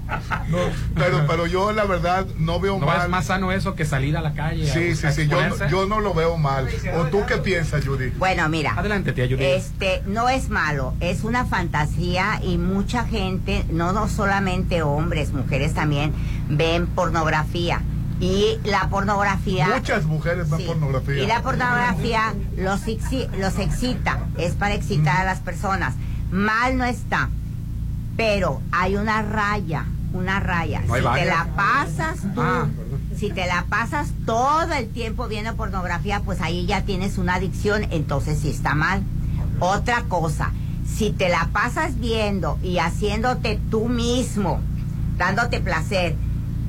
[0.49, 0.57] No,
[0.95, 3.01] pero, pero yo la verdad no veo No mal.
[3.03, 4.65] es más sano eso que salir a la calle.
[4.71, 6.67] Sí, a- sí, a sí, yo, no- yo no lo veo mal.
[6.97, 8.09] ¿O tú qué piensas, Judy?
[8.17, 8.73] Bueno, mira.
[8.77, 9.41] Adelante, tía Judith.
[9.41, 15.73] Este, no es malo, es una fantasía y mucha gente, no, no solamente hombres, mujeres
[15.73, 16.13] también,
[16.49, 17.81] ven pornografía.
[18.19, 19.67] Y la pornografía...
[19.75, 20.65] Muchas mujeres ven Sí.
[20.65, 21.23] pornografía.
[21.23, 22.81] Y la pornografía los,
[23.37, 25.95] los excita, es para excitar a las personas.
[26.31, 27.29] Mal no está,
[28.15, 30.81] pero hay una raya, una raya.
[30.87, 32.67] No si te la pasas tú, Ah,
[33.17, 37.85] si te la pasas todo el tiempo viendo pornografía, pues ahí ya tienes una adicción,
[37.91, 39.03] entonces sí está mal.
[39.59, 40.51] Otra cosa,
[40.85, 44.61] si te la pasas viendo y haciéndote tú mismo,
[45.17, 46.15] dándote placer,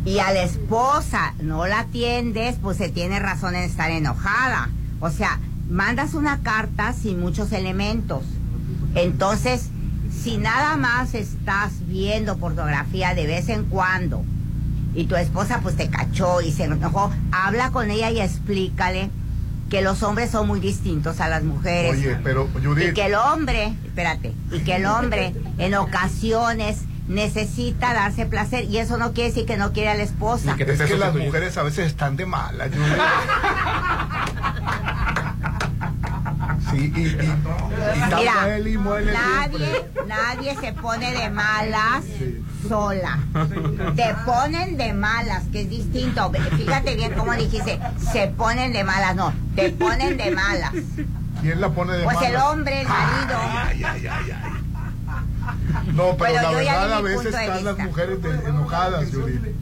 [0.06, 4.70] y a la esposa no la atiendes, pues se tiene razón en estar enojada.
[5.00, 8.22] O sea, mandas una carta sin muchos elementos.
[8.94, 9.68] Entonces,
[10.22, 14.24] si nada más estás viendo pornografía de vez en cuando
[14.94, 19.10] y tu esposa pues te cachó y se enojó, habla con ella y explícale
[19.68, 21.90] que los hombres son muy distintos a las mujeres.
[21.90, 22.90] Oye, pero Judith.
[22.90, 28.78] Y que el hombre, espérate, y que el hombre en ocasiones necesita darse placer y
[28.78, 30.56] eso no quiere decir que no quiere a la esposa.
[30.58, 32.70] es que las mujeres a veces están de malas.
[36.70, 42.02] Sí, y, y, y está Mira, muele y muele nadie, nadie se pone de malas
[42.68, 43.18] sola.
[43.94, 46.32] Te ponen de malas, que es distinto.
[46.56, 47.78] Fíjate bien cómo dijiste,
[48.12, 50.72] se ponen de malas, no, te ponen de malas.
[51.40, 52.42] ¿Quién la pone de Pues el malas?
[52.50, 53.38] hombre, el marido.
[53.40, 54.45] Ay, ay, ay, ay.
[55.92, 59.04] No, pero Bueno, la verdad a veces están las mujeres de- enojadas.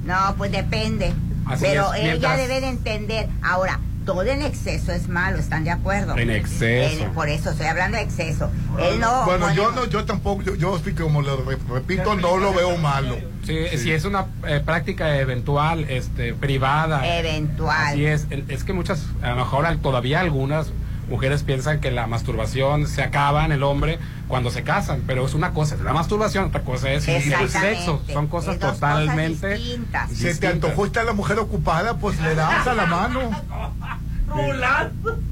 [0.04, 1.12] No, pues depende.
[1.46, 3.28] Así Pero es, ella mientras- debe de entender.
[3.42, 6.16] Ahora, todo en exceso es malo, ¿están de acuerdo?
[6.18, 7.04] En exceso.
[7.04, 8.50] Eh, por eso estoy hablando de exceso.
[8.78, 9.24] Él no.
[9.24, 12.76] bueno, yo no, yo tampoco, yo, yo sí como le re- repito, no lo veo
[12.78, 13.16] malo.
[13.46, 17.06] Sí, si es una eh, práctica eventual, este, privada.
[17.18, 17.88] Eventual.
[17.94, 18.26] Así es.
[18.30, 20.72] El- Es que muchas, a lo mejor todavía algunas
[21.08, 23.98] mujeres piensan que la masturbación se acaba en el hombre
[24.28, 28.02] cuando se casan, pero es una cosa, es la masturbación, otra cosa es el sexo.
[28.12, 30.10] Son cosas totalmente cosas distintas.
[30.10, 33.30] Si te antojó estar la mujer ocupada, pues le das a la mano.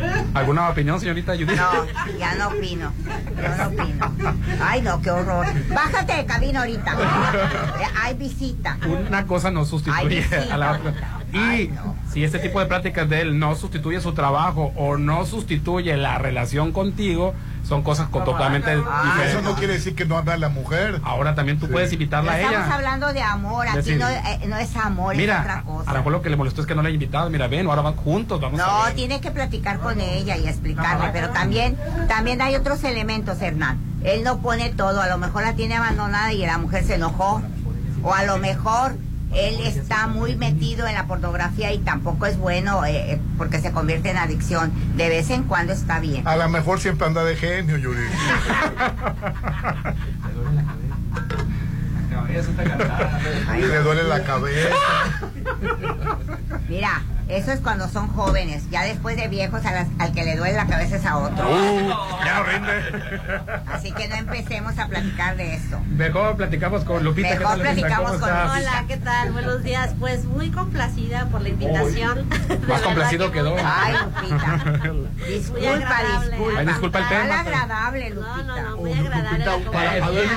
[0.34, 1.56] ¿Alguna opinión, señorita Judith?
[1.56, 2.92] No, ya no opino.
[3.36, 4.12] Yo no opino.
[4.62, 5.46] Ay, no, qué horror.
[5.68, 6.96] Bájate de cabina ahorita.
[8.02, 8.78] Hay visita.
[9.08, 11.19] Una cosa no sustituye a la otra.
[11.32, 11.70] Y
[12.12, 16.18] si este tipo de prácticas de él no sustituye su trabajo o no sustituye la
[16.18, 17.34] relación contigo,
[17.66, 19.28] son cosas con- totalmente diferentes.
[19.30, 21.00] Eso no quiere decir que no anda la mujer.
[21.04, 22.74] Ahora también tú puedes invitarla a Estamos ella.
[22.74, 23.66] hablando de amor.
[23.68, 25.90] Aquí Decir, no, eh, no es amor, es otra cosa.
[25.90, 27.28] a lo mejor lo que le molestó es que no la he invitado.
[27.30, 28.94] Mira, ven, ahora van juntos, vamos a No, ver.
[28.94, 31.76] tiene que platicar con ella y explicarle, pero también,
[32.08, 33.78] también hay otros elementos, Hernán.
[34.02, 37.42] Él no pone todo, a lo mejor la tiene abandonada y la mujer se enojó,
[38.02, 38.96] o a lo mejor
[39.34, 43.72] él está muy metido en la pornografía y tampoco es bueno eh, eh, porque se
[43.72, 44.72] convierte en adicción.
[44.96, 46.26] De vez en cuando está bien.
[46.26, 48.10] A lo mejor siempre anda de genio, Judith.
[53.58, 54.74] Le duele la cabeza.
[56.68, 58.68] Mira, eso es cuando son jóvenes.
[58.70, 61.48] Ya después de viejos, a las- al que le duele la cabeza es a otro.
[61.48, 61.88] Uh,
[62.24, 63.30] ya no rinde.
[63.72, 65.80] Así que no empecemos a platicar de eso.
[65.88, 67.28] Mejor platicamos con Lupita.
[67.28, 67.74] ¿qué Mejor tal, Lupita?
[67.86, 68.50] platicamos ¿Cómo con estás?
[68.58, 69.32] Hola, ¿qué tal?
[69.32, 69.90] Buenos días.
[69.98, 72.26] Pues muy complacida por la invitación.
[72.68, 73.54] Más complacido quedó.
[73.64, 74.80] Ay, Lupita.
[75.30, 76.30] Disculpa, agradable.
[76.30, 76.58] disculpa.
[76.60, 77.20] Ay, disculpa el tema.
[77.24, 78.36] Mal agradable, Lupita.
[78.36, 79.44] No, no, no, muy agradable.
[79.44, 80.28] la Para, a ver,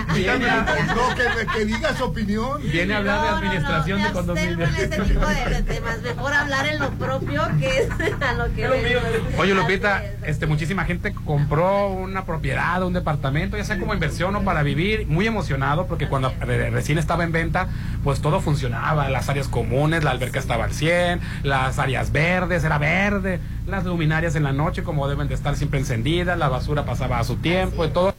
[0.88, 2.62] no, que, que diga su opinión.
[2.64, 4.70] Viene a hablar de No, no, no, administración de condominios.
[4.70, 6.02] en este tipo de, de temas.
[6.02, 7.90] Mejor hablar en lo propio que es
[8.22, 9.00] a lo que vengo.
[9.38, 14.44] Oye, Lupita, este, muchísima gente compró una propiedad, un departamento, ya sea como inversión o
[14.44, 17.68] para vivir, muy emocionado porque cuando re- recién estaba en venta,
[18.04, 22.78] pues todo funcionaba, las áreas comunes, la alberca estaba al 100, las áreas verdes, era
[22.78, 27.20] verde, las luminarias en la noche como deben de estar siempre encendidas, la basura pasaba
[27.20, 28.14] a su tiempo y todo.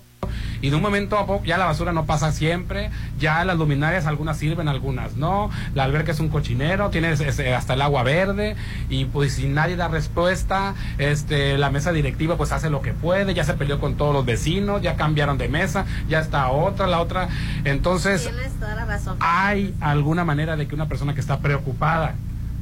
[0.65, 2.89] Y de un momento a poco ya la basura no pasa siempre,
[3.19, 7.75] ya las luminarias algunas sirven, algunas no, la alberca es un cochinero, tienes ese, hasta
[7.75, 8.57] el agua verde.
[8.89, 13.35] Y pues si nadie da respuesta, este la mesa directiva pues hace lo que puede,
[13.35, 17.03] ya se peleó con todos los vecinos, ya cambiaron de mesa, ya está otra, la
[17.03, 17.29] otra,
[17.65, 19.19] entonces Tienes toda la razón.
[19.21, 22.15] hay alguna manera de que una persona que está preocupada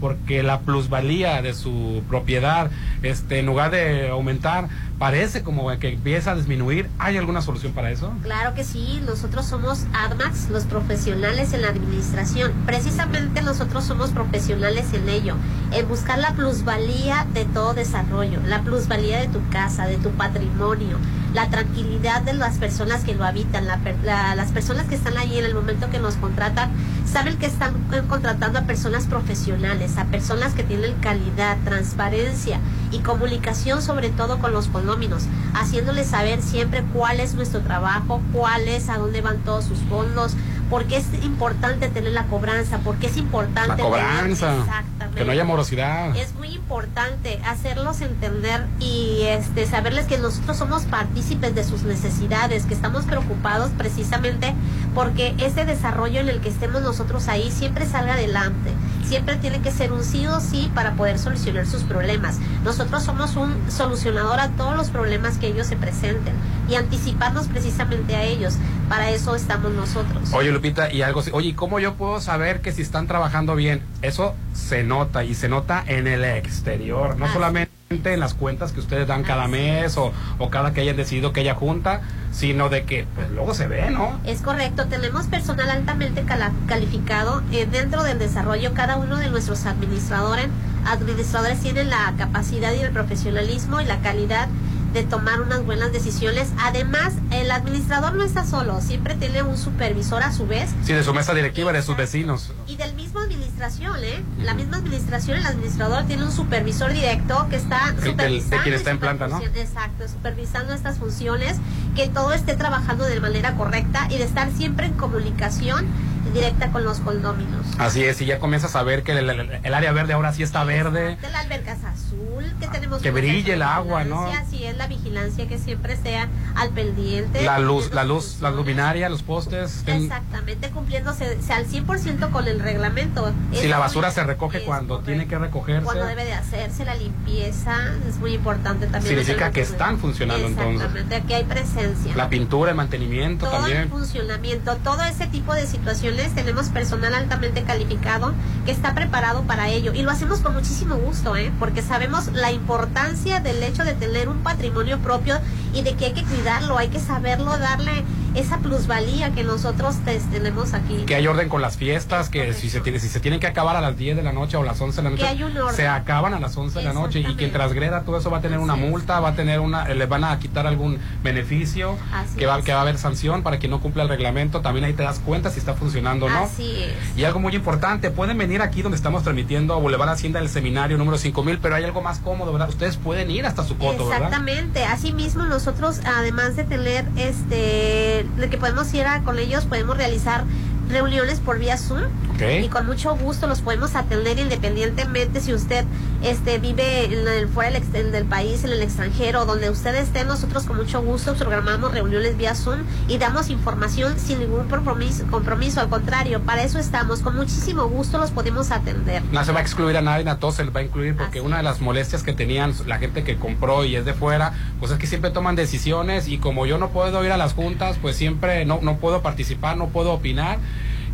[0.02, 2.72] porque la plusvalía de su propiedad,
[3.04, 4.68] este, en lugar de aumentar,
[5.02, 6.88] parece como que empieza a disminuir.
[7.00, 8.12] ¿Hay alguna solución para eso?
[8.22, 12.52] Claro que sí, nosotros somos ADMAX, los profesionales en la administración.
[12.66, 15.34] Precisamente nosotros somos profesionales en ello,
[15.72, 20.98] en buscar la plusvalía de todo desarrollo, la plusvalía de tu casa, de tu patrimonio,
[21.34, 25.38] la tranquilidad de las personas que lo habitan, la la- las personas que están ahí
[25.38, 26.70] en el momento que nos contratan,
[27.10, 32.58] saben que están eh, contratando a personas profesionales, a personas que tienen calidad, transparencia
[32.90, 38.68] y comunicación sobre todo con los condóminos, haciéndoles saber siempre cuál es nuestro trabajo, cuál
[38.68, 40.34] es, a dónde van todos sus fondos,
[40.72, 44.56] por qué es importante tener la cobranza, por qué es importante La tener- cobranza.
[44.56, 45.18] Exactamente.
[45.18, 46.16] Que no haya morosidad.
[46.16, 52.64] Es muy importante hacerlos entender y este saberles que nosotros somos partícipes de sus necesidades,
[52.64, 54.54] que estamos preocupados precisamente
[54.94, 58.70] porque este desarrollo en el que estemos nosotros ahí siempre salga adelante.
[59.02, 62.38] Siempre tiene que ser un sí o sí para poder solucionar sus problemas.
[62.64, 66.34] Nosotros somos un solucionador a todos los problemas que ellos se presenten
[66.68, 68.54] y anticiparnos precisamente a ellos.
[68.88, 70.32] Para eso estamos nosotros.
[70.32, 71.22] Oye, Lupita, y algo.
[71.32, 73.82] Oye, ¿y ¿cómo yo puedo saber que si están trabajando bien?
[74.02, 78.80] Eso se nota y se nota en el exterior, no solamente en las cuentas que
[78.80, 82.00] ustedes dan cada mes o, o cada que hayan decidido que haya junta,
[82.32, 84.18] sino de que pues luego se ve, ¿no?
[84.24, 86.24] Es correcto, tenemos personal altamente
[86.66, 88.72] calificado eh, dentro del desarrollo.
[88.74, 90.48] Cada uno de nuestros administradores,
[90.86, 94.48] administradores tienen la capacidad y el profesionalismo y la calidad
[94.92, 96.48] de tomar unas buenas decisiones.
[96.58, 101.02] Además, el administrador no está solo, siempre tiene un supervisor a su vez Sí, de
[101.02, 102.52] su mesa directiva, de sus vecinos.
[102.66, 104.22] y del mismo administración, ¿eh?
[104.42, 108.62] La misma administración, el administrador tiene un supervisor directo que está El- el- de supervisando
[108.62, 109.40] quien está en planta, ¿no?
[109.40, 111.56] Exacto, supervisando estas funciones,
[111.94, 115.86] que todo esté trabajando de manera correcta y de estar siempre en comunicación
[116.32, 117.66] directa con los condóminos.
[117.78, 120.42] Así es, y ya comienzas a ver que el, el- el área verde ahora sí
[120.42, 121.16] está verde.
[121.16, 124.24] De la alberca es azul, que tenemos Que brille el agua, ¿no?
[124.26, 127.42] Así es, la vigilancia que siempre sea al pendiente.
[127.42, 129.82] La luz, la luz, la luminaria, los postes.
[129.86, 133.32] Exactamente, cumpliéndose al 100% con el reglamento.
[133.52, 135.84] si la basura se recoge cuando tiene que recogerse.
[135.84, 137.74] cuando debe de hacerse la limpieza,
[138.08, 139.16] es muy importante también.
[139.16, 140.74] Significa que están funcionando entonces.
[140.76, 142.14] Exactamente, aquí hay presencia.
[142.16, 143.88] La pintura, el mantenimiento todo el también.
[143.90, 148.32] funcionamiento, todo ese tipo de situaciones, tenemos personal altamente calificado
[148.64, 149.92] que está preparado para ello.
[149.94, 151.50] Y lo hacemos con muchísimo gusto, ¿eh?
[151.58, 155.38] porque sabemos la importancia del hecho de tener un patrimonio propio
[155.74, 160.18] y de que hay que cuidarlo, hay que saberlo, darle esa plusvalía que nosotros te-
[160.30, 161.02] tenemos aquí.
[161.06, 163.76] Que hay orden con las fiestas, que si se, tiene, si se tienen que acabar
[163.76, 165.42] a las 10 de la noche o a las 11 de la noche, Que hay
[165.42, 165.74] un orden.
[165.76, 168.40] se acaban a las 11 de la noche y quien transgreda todo eso va a
[168.40, 172.46] tener una multa, va a tener una, le van a quitar algún beneficio, Así que
[172.46, 172.64] va, es.
[172.64, 175.18] que va a haber sanción para quien no cumpla el reglamento, también ahí te das
[175.18, 176.44] cuenta si está funcionando o no.
[176.44, 177.18] Así es.
[177.18, 180.98] Y algo muy importante, pueden venir aquí donde estamos transmitiendo a Boulevard Hacienda del Seminario
[180.98, 182.68] número 5000, pero hay algo más cómodo, ¿verdad?
[182.68, 184.28] Ustedes pueden ir hasta su coto, ¿verdad?
[184.28, 189.96] Exactamente, asimismo nosotros además de tener este de que podemos ir a- con ellos podemos
[189.96, 190.44] realizar
[190.92, 192.02] reuniones por vía Zoom
[192.34, 192.42] Ok.
[192.64, 195.84] y con mucho gusto los podemos atender independientemente si usted
[196.22, 200.24] este vive en el, fuera del, ex- del país, en el extranjero, donde usted esté,
[200.24, 205.80] nosotros con mucho gusto programamos reuniones vía Zoom y damos información sin ningún compromiso, compromiso,
[205.80, 209.22] al contrario, para eso estamos, con muchísimo gusto los podemos atender.
[209.32, 211.40] No se va a excluir a nadie, a todos se les va a incluir porque
[211.40, 214.92] una de las molestias que tenían la gente que compró y es de fuera, pues
[214.92, 218.16] es que siempre toman decisiones y como yo no puedo ir a las juntas, pues
[218.16, 220.58] siempre no, no puedo participar, no puedo opinar.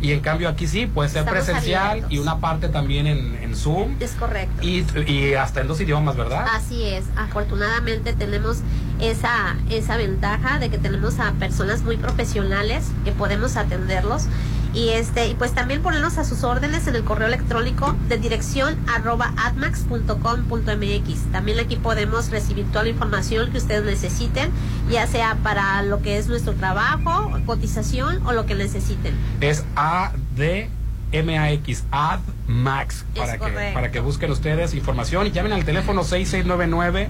[0.01, 2.11] Y en cambio aquí sí, puede ser Estamos presencial abiertos.
[2.13, 4.61] y una parte también en, en Zoom Es correcto.
[4.65, 6.45] y, y hasta en dos idiomas, ¿verdad?
[6.53, 8.59] Así es, afortunadamente tenemos
[9.01, 14.23] esa, esa ventaja de que tenemos a personas muy profesionales que podemos atenderlos
[14.79, 18.77] y este y pues también ponernos a sus órdenes en el correo electrónico de dirección
[18.87, 21.31] arroba atmax.com.mx.
[21.33, 24.51] También aquí podemos recibir toda la información que ustedes necesiten,
[24.89, 29.13] ya sea para lo que es nuestro trabajo, cotización o lo que necesiten.
[29.41, 33.73] Es ADMAX, AdMax, para que, correcto.
[33.73, 37.09] para que busquen ustedes información y llamen al teléfono 6699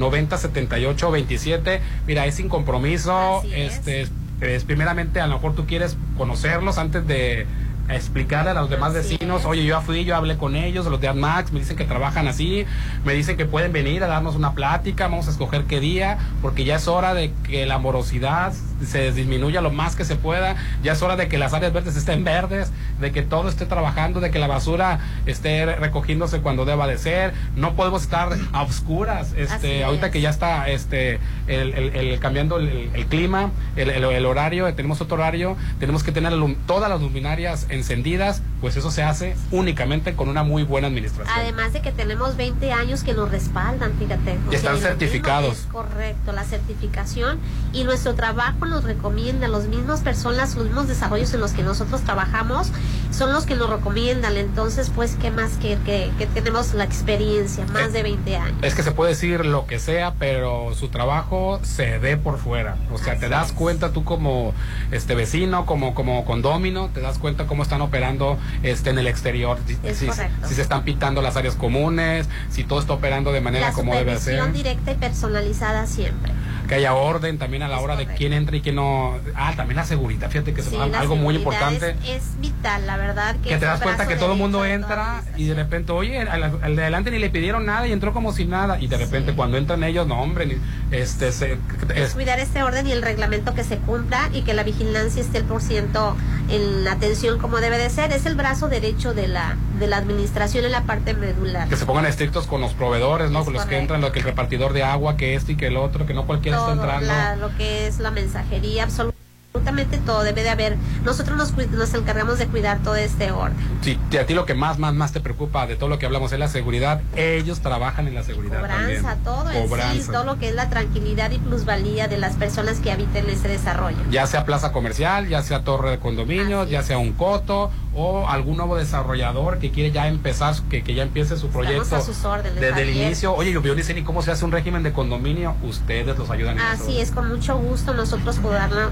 [0.00, 1.80] 9078 27.
[2.08, 3.44] Mira, es sin compromiso.
[3.54, 4.10] este es.
[4.40, 7.46] Es primeramente, a lo mejor tú quieres conocerlos antes de
[7.88, 11.52] explicarle a los demás vecinos, oye, yo fui, yo hablé con ellos, los de AdMax,
[11.52, 12.64] me dicen que trabajan así,
[13.04, 16.64] me dicen que pueden venir a darnos una plática, vamos a escoger qué día, porque
[16.64, 20.92] ya es hora de que la morosidad se disminuya lo más que se pueda, ya
[20.92, 22.70] es hora de que las áreas verdes estén verdes,
[23.00, 27.32] de que todo esté trabajando, de que la basura esté recogiéndose cuando deba de ser,
[27.56, 29.84] no podemos estar a oscuras, este, es.
[29.84, 35.00] ahorita que ya está este el, el- el- cambiando el, el clima, el, horario, tenemos
[35.00, 36.32] otro horario, tenemos que tener
[36.66, 41.36] todas las luminarias encendidas, pues eso se hace únicamente con una muy buena administración.
[41.38, 44.36] Además de que tenemos 20 años que nos respaldan, fíjate.
[44.50, 45.58] Y están certificados.
[45.60, 47.38] Es correcto, la certificación
[47.72, 52.00] y nuestro trabajo nos recomienda, los mismos personas, los mismos desarrollos en los que nosotros
[52.02, 52.68] trabajamos
[53.10, 54.36] son los que nos recomiendan.
[54.36, 57.64] Entonces, pues, ¿qué más que, que, que tenemos la experiencia?
[57.72, 58.58] Más de 20 años.
[58.62, 62.76] Es que se puede decir lo que sea, pero su trabajo se ve por fuera.
[62.92, 64.52] O sea, te das cuenta tú como
[64.90, 69.58] este vecino, como como condómino, te das cuenta cómo están operando este en el exterior,
[69.66, 70.48] si, Es si- correcto.
[70.48, 73.94] si se están pintando las áreas comunes, si todo está operando de manera La como
[73.94, 74.52] debe ser.
[74.52, 76.32] directa y personalizada siempre.
[76.68, 79.14] que haya orden también a la hora de quién entra y quién no.
[79.34, 81.96] Ah, también la seguridad, fíjate que es algo muy importante.
[82.04, 83.36] Es, es vital, la verdad.
[83.42, 86.42] Que, Que te das cuenta que todo el mundo entra y de repente, oye, al,
[86.62, 88.78] al de adelante ni le pidieron nada y entró como si nada.
[88.80, 90.56] Y de repente cuando entran ellos, no, hombre, ni-
[90.90, 91.58] este, se, es
[91.94, 95.38] es- cuidar este orden y el reglamento que se cumpla y que la vigilancia esté
[95.38, 96.16] el por ciento
[96.48, 98.12] en atención como debe de ser.
[98.12, 101.68] Es el brazo derecho de la, de la administración en la parte medular.
[101.68, 103.40] que se pongan estrictos con los proveedores, ¿no?
[103.40, 105.66] Es Con los que entran, lo que el repartidor de agua, que este y que
[105.68, 107.06] el otro, que no cualquiera Todo está entrando.
[107.06, 108.10] la- lo que es la
[108.44, 110.76] mensajería, absolutamente todo debe de haber.
[111.04, 113.56] Nosotros nos, nos encargamos de cuidar todo este orden.
[113.82, 116.32] Sí, a ti lo que más, más, más te preocupa de todo lo que hablamos
[116.32, 117.00] es la seguridad.
[117.16, 119.24] Ellos trabajan en la seguridad Cobranza, también.
[119.24, 120.12] todo en sí, Cobranza.
[120.12, 123.96] todo lo que es la tranquilidad y plusvalía de las personas que habiten ese desarrollo.
[124.10, 128.56] Ya sea plaza comercial, ya sea torre de condominios, ya sea un coto o algún
[128.56, 132.88] nuevo desarrollador que quiere ya empezar, que, que ya empiece su proyecto órdenes, desde el
[132.88, 133.06] Javier.
[133.06, 133.34] inicio.
[133.34, 135.54] Oye, yo yo ni cómo se hace un régimen de condominio.
[135.62, 136.84] Ustedes los ayudan en eso.
[136.84, 138.40] Así es, con mucho gusto nosotros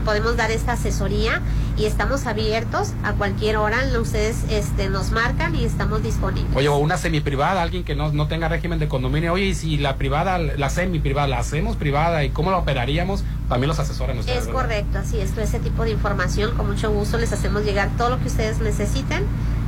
[0.05, 1.41] podemos dar esta asesoría
[1.77, 3.79] y estamos abiertos a cualquier hora.
[4.01, 6.55] Ustedes este, nos marcan y estamos disponibles.
[6.57, 9.33] Oye, o una semiprivada, alguien que no, no tenga régimen de condominio.
[9.33, 13.69] Oye, y si la privada, la semiprivada, la hacemos privada y cómo la operaríamos, también
[13.69, 14.39] los asesoran ustedes.
[14.39, 14.63] Es ¿verdad?
[14.63, 15.37] correcto, así es.
[15.37, 19.25] Ese tipo de información, con mucho gusto les hacemos llegar todo lo que ustedes necesiten.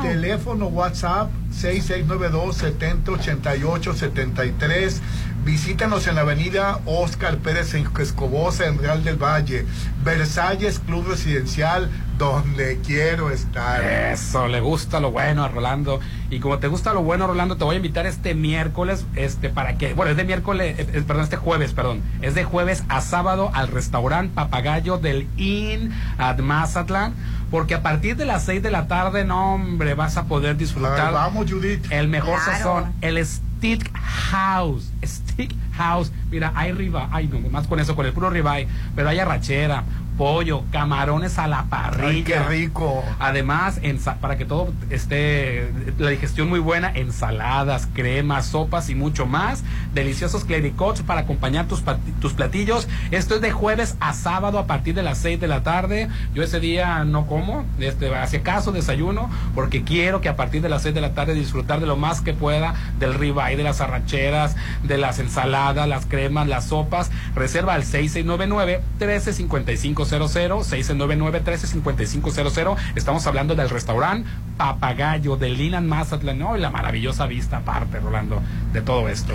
[0.02, 5.02] Teléfono WhatsApp 6692 7088 73.
[5.45, 9.65] Visítanos en la avenida Oscar Pérez en Escobosa, en Real del Valle.
[10.03, 13.84] Versalles Club Residencial, donde quiero estar.
[13.84, 15.99] Eso, le gusta lo bueno a Rolando.
[16.30, 19.77] Y como te gusta lo bueno, Rolando, te voy a invitar este miércoles, este, para
[19.77, 22.02] que, bueno, es de miércoles, eh, eh, perdón, este jueves, perdón.
[22.22, 27.14] Es de jueves a sábado al restaurante Papagayo del Inn at Mazatlán.
[27.53, 30.99] Porque a partir de las 6 de la tarde, no, hombre, vas a poder disfrutar.
[31.09, 31.85] Ay, vamos, Judith.
[31.91, 32.51] El mejor Claro.
[32.57, 34.91] sazón, el Stick House.
[35.05, 36.11] Stick House.
[36.31, 39.84] Mira, hay riba, ay, no, más con eso, con el puro ribeye, pero hay arrachera,
[40.18, 42.07] pollo, camarones a la parrilla.
[42.07, 43.03] Ay, qué rico.
[43.19, 43.80] Además,
[44.22, 49.64] para que todo esté, la digestión muy buena, ensaladas, cremas, sopas y mucho más.
[49.94, 51.84] Deliciosos clericots para acompañar tus,
[52.19, 52.88] tus platillos.
[53.11, 56.10] Esto es de jueves a sábado a partir de las 6 de la tarde.
[56.34, 60.69] Yo ese día no como, este, hacia acaso desayuno, porque quiero que a partir de
[60.69, 63.81] las 6 de la tarde disfrutar de lo más que pueda del ribeye, de las
[63.81, 67.11] arracheras, de las ensaladas, las cremas, las sopas.
[67.35, 76.57] Reserva al 6699 135500 6699 135500 Estamos hablando del restaurante Papagayo de Linan Mazatlán, ¿no?
[76.57, 79.34] Y la maravillosa vista aparte, Rolando, de todo esto.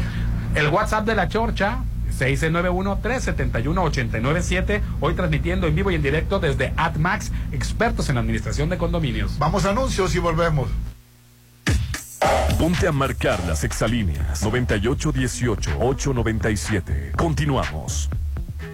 [0.55, 1.81] El WhatsApp de la Chorcha
[2.19, 9.39] 691-371-897, hoy transmitiendo en vivo y en directo desde AdMax, expertos en administración de condominios.
[9.39, 10.69] Vamos a anuncios y volvemos.
[12.59, 17.13] Ponte a marcar las exalíneas 9818-897.
[17.13, 18.11] Continuamos.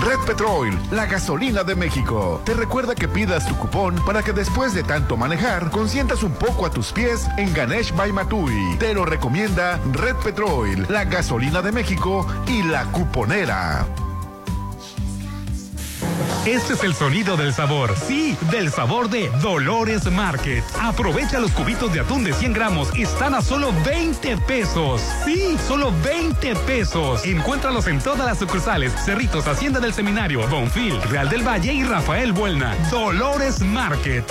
[0.00, 2.40] Red Petrol, la gasolina de México.
[2.44, 6.66] Te recuerda que pidas tu cupón para que después de tanto manejar, consientas un poco
[6.66, 8.76] a tus pies en Ganesh by Matui.
[8.78, 13.86] Te lo recomienda Red Petrol, la gasolina de México y la cuponera.
[16.46, 17.94] Este es el sonido del sabor.
[17.96, 20.64] Sí, del sabor de Dolores Market.
[20.80, 22.88] Aprovecha los cubitos de atún de 100 gramos.
[22.94, 25.02] Están a solo 20 pesos.
[25.24, 27.24] Sí, solo 20 pesos.
[27.24, 28.92] Encuéntralos en todas las sucursales.
[29.04, 32.74] Cerritos, Hacienda del Seminario, Bonfil, Real del Valle y Rafael Buelna.
[32.90, 34.24] Dolores Market.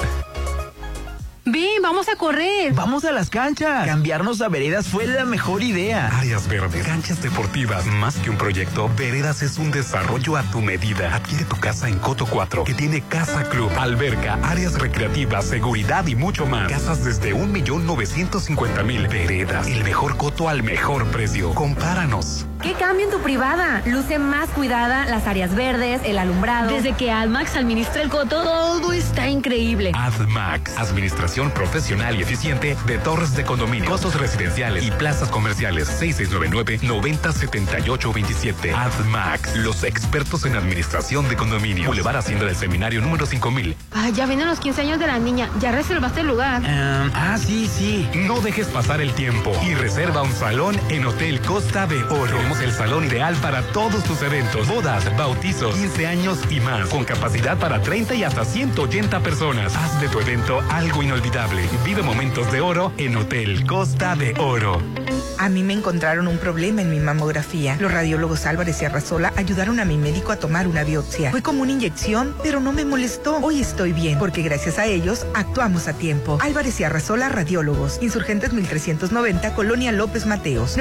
[1.50, 2.74] Ven, vamos a correr.
[2.74, 3.88] Vamos a las canchas.
[3.88, 6.10] Cambiarnos a veredas fue la mejor idea.
[6.18, 11.16] Áreas verdes, canchas deportivas, más que un proyecto, Veredas es un desarrollo a tu medida.
[11.16, 16.16] Adquiere tu casa en Coto 4, que tiene casa club, alberca, áreas recreativas, seguridad y
[16.16, 16.70] mucho más.
[16.70, 19.08] Casas desde un millón novecientos cincuenta mil.
[19.08, 21.54] Veredas, el mejor coto al mejor precio.
[21.54, 22.46] Compáranos.
[22.62, 23.82] ¿Qué cambio en tu privada?
[23.86, 26.72] Luce más cuidada, las áreas verdes, el alumbrado.
[26.72, 29.92] Desde que AdMax administra el coto, todo está increíble.
[29.94, 35.88] AdMax, administración profesional y eficiente de torres de condominio, costos residenciales y plazas comerciales.
[36.02, 38.74] 6699-907827.
[38.76, 41.86] AdMax, los expertos en administración de condominio.
[41.86, 43.76] Boulevard Hacienda del Seminario número 5000.
[43.94, 45.50] Ay, ya vienen los 15 años de la niña.
[45.60, 46.64] Ya reservaste el lugar.
[46.66, 48.10] ah, sí, sí.
[48.16, 52.47] No dejes pasar el tiempo y reserva un salón en Hotel Costa de Oro.
[52.48, 57.58] El salón ideal para todos tus eventos, bodas, bautizos, 15 años y más, con capacidad
[57.58, 59.76] para 30 y hasta 180 personas.
[59.76, 61.70] Haz de tu evento algo inolvidable.
[61.86, 64.82] Vive momentos de oro en Hotel Costa de Oro.
[65.38, 67.78] A mí me encontraron un problema en mi mamografía.
[67.80, 71.30] Los radiólogos Álvarez y Arrasola ayudaron a mi médico a tomar una biopsia.
[71.32, 73.38] Fue como una inyección, pero no me molestó.
[73.38, 76.40] Hoy estoy bien, porque gracias a ellos actuamos a tiempo.
[76.42, 78.00] Álvarez y Arrasola Radiólogos.
[78.02, 80.76] Insurgentes 1390, Colonia López Mateos.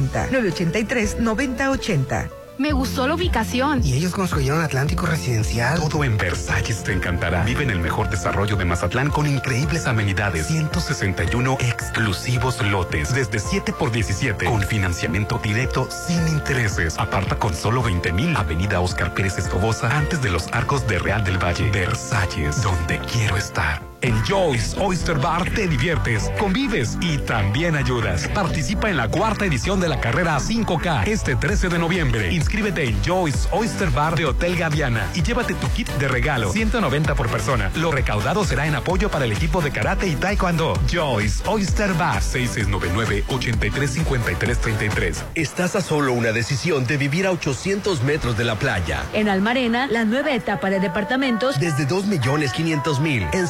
[0.00, 0.30] 983-9080.
[0.30, 2.28] 983-9080.
[2.58, 3.82] Me gustó la ubicación.
[3.84, 5.78] Y ellos construyeron Atlántico Residencial.
[5.78, 7.44] Todo en Versalles te encantará.
[7.44, 10.46] Vive en el mejor desarrollo de Mazatlán con increíbles amenidades.
[10.46, 13.14] 161 exclusivos lotes.
[13.14, 14.46] Desde 7 por 17.
[14.46, 16.98] Con financiamiento directo sin intereses.
[16.98, 18.34] Aparta con solo 20 mil.
[18.36, 19.94] Avenida Oscar Pérez Escobosa.
[19.94, 21.70] Antes de los arcos de Real del Valle.
[21.70, 22.62] Versalles.
[22.62, 23.82] Donde quiero estar.
[24.02, 28.28] En Joyce Oyster Bar te diviertes, convives y también ayudas.
[28.28, 32.32] Participa en la cuarta edición de la carrera 5K este 13 de noviembre.
[32.32, 37.14] Inscríbete en Joyce Oyster Bar de Hotel Gaviana y llévate tu kit de regalo, 190
[37.14, 37.70] por persona.
[37.76, 40.78] Lo recaudado será en apoyo para el equipo de karate y taekwondo.
[40.92, 45.22] Joyce Oyster Bar 6699-835333.
[45.34, 49.04] Estás a solo una decisión de vivir a 800 metros de la playa.
[49.12, 53.48] En Almarena, la nueva etapa de departamentos Desde 2.500.000 en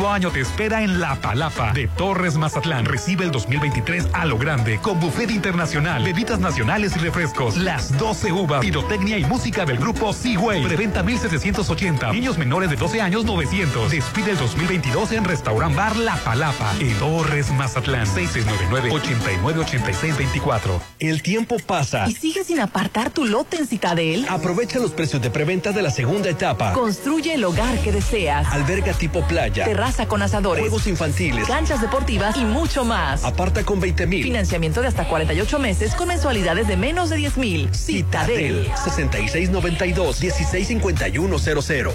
[0.09, 2.85] año te espera en La Palapa de Torres Mazatlán.
[2.85, 7.57] Recibe el 2023 a lo grande con buffet internacional, bebidas nacionales y refrescos.
[7.57, 10.63] Las 12 uvas, pirotecnia y música del grupo Seaway.
[10.63, 12.11] Preventa 1780.
[12.11, 13.91] Niños menores de 12 años 900.
[13.91, 18.07] Despide el 2022 en Restaurant Bar La Palapa en Torres Mazatlán.
[18.07, 20.79] 6699-898624.
[20.99, 22.07] El tiempo pasa.
[22.07, 24.25] ¿Y sigues sin apartar tu lote en Citadel?
[24.29, 26.73] Aprovecha los precios de preventa de la segunda etapa.
[26.73, 28.47] Construye el hogar que deseas.
[28.51, 29.65] Alberga tipo playa.
[29.65, 30.61] Terraza con asadores.
[30.61, 31.47] Juegos infantiles.
[31.47, 33.23] Canchas deportivas y mucho más.
[33.23, 34.23] Aparta con 20 mil.
[34.23, 37.73] Financiamiento de hasta 48 meses con mensualidades de menos de 10 mil.
[37.73, 41.91] Citadel 6692 165100.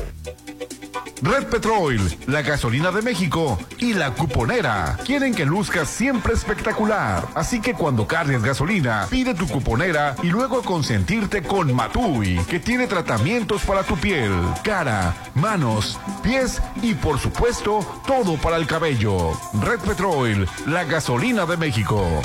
[1.22, 7.26] Red Petrol, la gasolina de México y la cuponera quieren que luzcas siempre espectacular.
[7.34, 12.86] Así que cuando cargues gasolina, pide tu cuponera y luego consentirte con Matui, que tiene
[12.86, 14.32] tratamientos para tu piel,
[14.62, 19.32] cara, manos, pies y por supuesto todo para el cabello.
[19.60, 22.22] Red Petrol, la gasolina de México.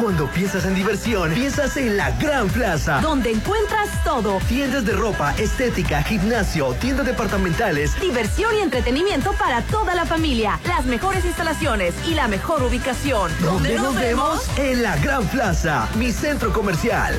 [0.00, 4.38] Cuando piensas en diversión, piensas en la Gran Plaza, donde encuentras todo.
[4.48, 10.84] Tiendas de ropa, estética, gimnasio, tiendas departamentales, diversión y entretenimiento para toda la familia, las
[10.84, 13.30] mejores instalaciones y la mejor ubicación.
[13.40, 14.48] ¿Dónde nos vemos?
[14.58, 17.14] En la Gran Plaza, mi centro comercial.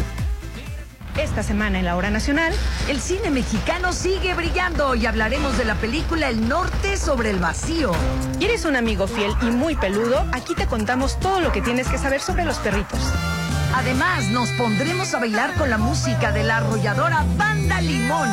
[1.18, 2.54] Esta semana en la hora nacional,
[2.90, 7.94] el cine mexicano sigue brillando y hablaremos de la película El Norte sobre el vacío.
[8.38, 10.26] ¿Quieres un amigo fiel y muy peludo?
[10.34, 13.00] Aquí te contamos todo lo que tienes que saber sobre los perritos.
[13.74, 18.30] Además, nos pondremos a bailar con la música de la arrolladora Banda Limón.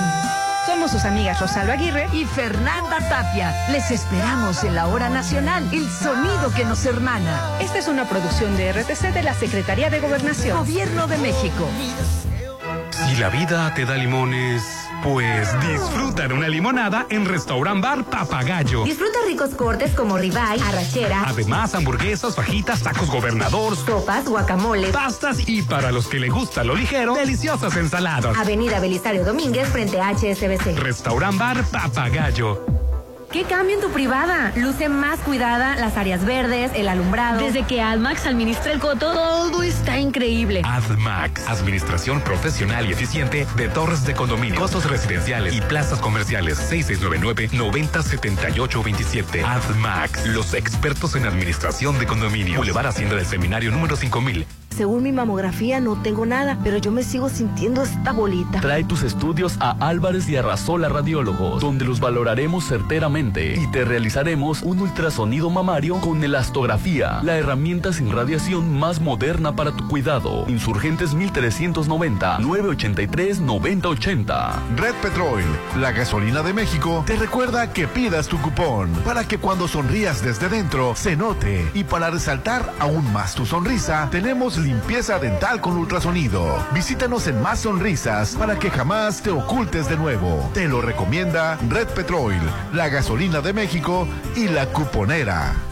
[0.66, 3.54] Somos sus amigas Rosalba Aguirre y Fernanda Tapia.
[3.70, 7.58] Les esperamos en la hora nacional, el sonido que nos hermana.
[7.60, 10.58] Esta es una producción de RTC de la Secretaría de Gobernación.
[10.58, 11.68] Gobierno de México.
[12.92, 14.62] Si la vida te da limones,
[15.02, 18.84] pues disfruta de una limonada en Restaurant Bar Papagayo.
[18.84, 21.24] Disfruta ricos cortes como ribeye, arrachera.
[21.26, 26.74] Además, hamburguesas, fajitas, tacos gobernador, sopas, guacamole, pastas y para los que le gusta lo
[26.74, 28.36] ligero, deliciosas ensaladas.
[28.36, 30.78] Avenida Belisario Domínguez frente a HSBC.
[30.78, 32.64] Restaurant Bar Papagayo.
[33.32, 34.52] ¿Qué cambio en tu privada?
[34.56, 37.40] Luce más cuidada, las áreas verdes, el alumbrado.
[37.40, 40.60] Desde que AdMax administra el coto, todo está increíble.
[40.62, 46.58] AdMax, administración profesional y eficiente de torres de condominio, costos residenciales y plazas comerciales.
[46.70, 49.42] 6699-907827.
[49.42, 52.58] AdMax, los expertos en administración de condominio.
[52.58, 54.44] Boulevard Hacienda del Seminario número 5000.
[54.76, 58.60] Según mi mamografía no tengo nada, pero yo me sigo sintiendo esta bolita.
[58.60, 64.62] Trae tus estudios a Álvarez y Arrasola Radiólogos, donde los valoraremos certeramente y te realizaremos
[64.62, 70.46] un ultrasonido mamario con elastografía, la herramienta sin radiación más moderna para tu cuidado.
[70.48, 74.62] Insurgentes 1390 983 9080.
[74.76, 75.42] Red Petrol,
[75.78, 80.48] la gasolina de México, te recuerda que pidas tu cupón para que cuando sonrías desde
[80.48, 86.56] dentro se note y para resaltar aún más tu sonrisa, tenemos limpieza dental con ultrasonido.
[86.72, 90.50] Visítanos en Más Sonrisas para que jamás te ocultes de nuevo.
[90.54, 92.34] Te lo recomienda Red Petrol,
[92.72, 95.71] la gasolina de México y la cuponera.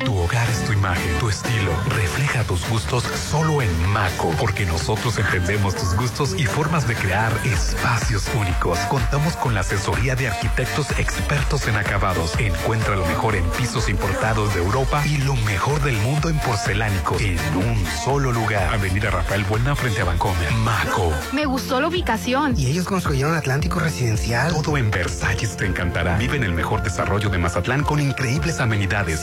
[0.05, 1.71] Tu hogar es tu imagen, tu estilo.
[1.89, 7.31] Refleja tus gustos solo en Maco, porque nosotros entendemos tus gustos y formas de crear
[7.43, 8.79] espacios únicos.
[8.89, 12.33] Contamos con la asesoría de arquitectos expertos en acabados.
[12.39, 17.21] Encuentra lo mejor en pisos importados de Europa y lo mejor del mundo en porcelánicos
[17.21, 18.73] en un solo lugar.
[18.73, 20.51] Avenida Rafael Buena frente a Vancomer.
[20.63, 21.13] Maco.
[21.31, 22.55] Me gustó la ubicación.
[22.57, 24.51] Y ellos construyeron Atlántico Residencial.
[24.51, 26.17] Todo en Versalles te encantará.
[26.17, 29.21] Vive en el mejor desarrollo de Mazatlán con increíbles amenidades.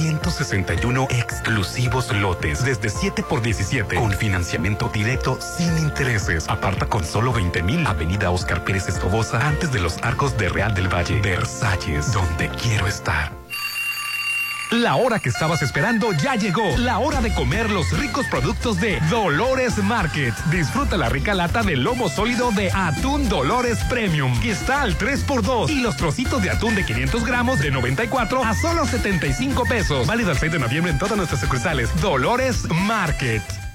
[0.77, 6.49] 161 exclusivos lotes desde 7 por 17 con financiamiento directo sin intereses.
[6.49, 7.87] Aparta con solo 20 mil.
[7.87, 11.21] Avenida Oscar Pérez Escobosa antes de los arcos de Real del Valle.
[11.23, 13.33] Versalles, donde quiero estar.
[14.71, 16.77] La hora que estabas esperando ya llegó.
[16.77, 20.35] La hora de comer los ricos productos de Dolores Market.
[20.51, 25.71] Disfruta la rica lata de lomo sólido de Atún Dolores Premium, que está al 3x2.
[25.71, 30.07] Y los trocitos de atún de 500 gramos de 94 a solo 75 pesos.
[30.07, 31.89] Válido el 6 de noviembre en todas nuestras sucursales.
[32.03, 33.68] Dolores Market.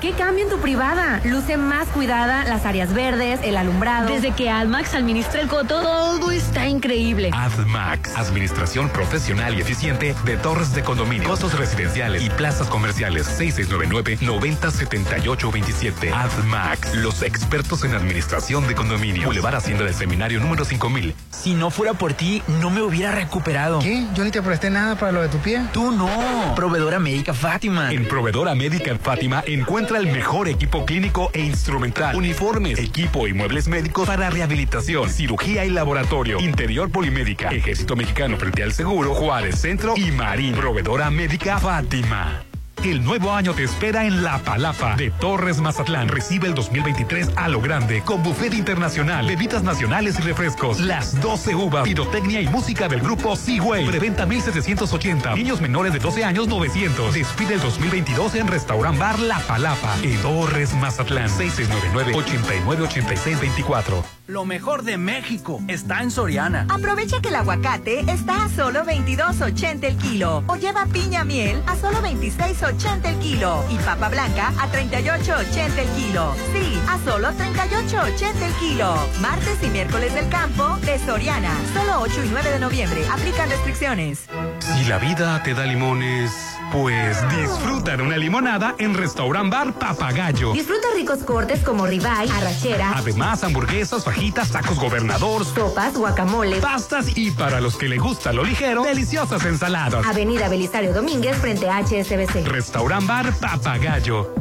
[0.00, 1.20] ¿Qué cambio en tu privada?
[1.24, 4.08] Luce más cuidada, las áreas verdes, el alumbrado.
[4.08, 7.30] Desde que AdMax administra el coto, todo está increíble.
[7.32, 13.26] AdMax, administración profesional y eficiente de torres de condominio, costos residenciales y plazas comerciales.
[13.40, 16.12] 6699-907827.
[16.12, 19.24] AdMax, los expertos en administración de condominio.
[19.24, 21.14] Boulevard Hacienda del Seminario número 5000.
[21.30, 23.78] Si no fuera por ti, no me hubiera recuperado.
[23.78, 24.04] ¿Qué?
[24.14, 25.62] Yo ni te presté nada para lo de tu pie.
[25.72, 26.54] Tú no.
[26.56, 27.90] Proveedora médica Fátima.
[27.92, 33.34] En Proveedora Médica Fátima encuentra Encuentra el mejor equipo clínico e instrumental, uniformes, equipo y
[33.34, 39.60] muebles médicos para rehabilitación, cirugía y laboratorio, interior polimédica, Ejército Mexicano frente al Seguro, Juárez
[39.60, 42.43] Centro y Marín, proveedora médica Fátima.
[42.84, 46.06] El nuevo año te espera en La Palapa de Torres Mazatlán.
[46.06, 50.80] Recibe el 2023 a lo grande con buffet internacional, bebidas nacionales y refrescos.
[50.80, 53.86] Las 12 uvas, pirotecnia y música del grupo Seaway.
[53.86, 55.34] Preventa 1780.
[55.34, 57.14] Niños menores de 12 años 900.
[57.14, 61.30] Despide el 2022 en Restaurant Bar La Palapa en Torres Mazatlán.
[61.30, 64.04] 6699 898624.
[64.26, 66.66] Lo mejor de México está en Soriana.
[66.70, 71.76] Aprovecha que el aguacate está a solo 22.80 el kilo o lleva piña miel a
[71.76, 76.34] solo 26.80 el kilo y papa blanca a 38.80 el kilo.
[76.54, 78.94] Sí, a solo 38.80 el kilo.
[79.20, 81.52] Martes y miércoles del campo de Soriana.
[81.74, 83.06] Solo 8 y 9 de noviembre.
[83.12, 84.26] Aplican restricciones.
[84.58, 86.32] Si la vida te da limones,
[86.72, 90.52] pues disfruta de una limonada en Restaurant Bar Papagayo.
[90.52, 97.32] Disfruta ricos cortes como ribeye, arrachera, Además, hamburguesas, fajitas, tacos gobernador, sopas, guacamole, pastas y
[97.32, 100.06] para los que le gusta lo ligero, deliciosas ensaladas.
[100.06, 102.46] Avenida Belisario Domínguez frente a HSBC.
[102.46, 104.32] Restaurant Bar Papagayo.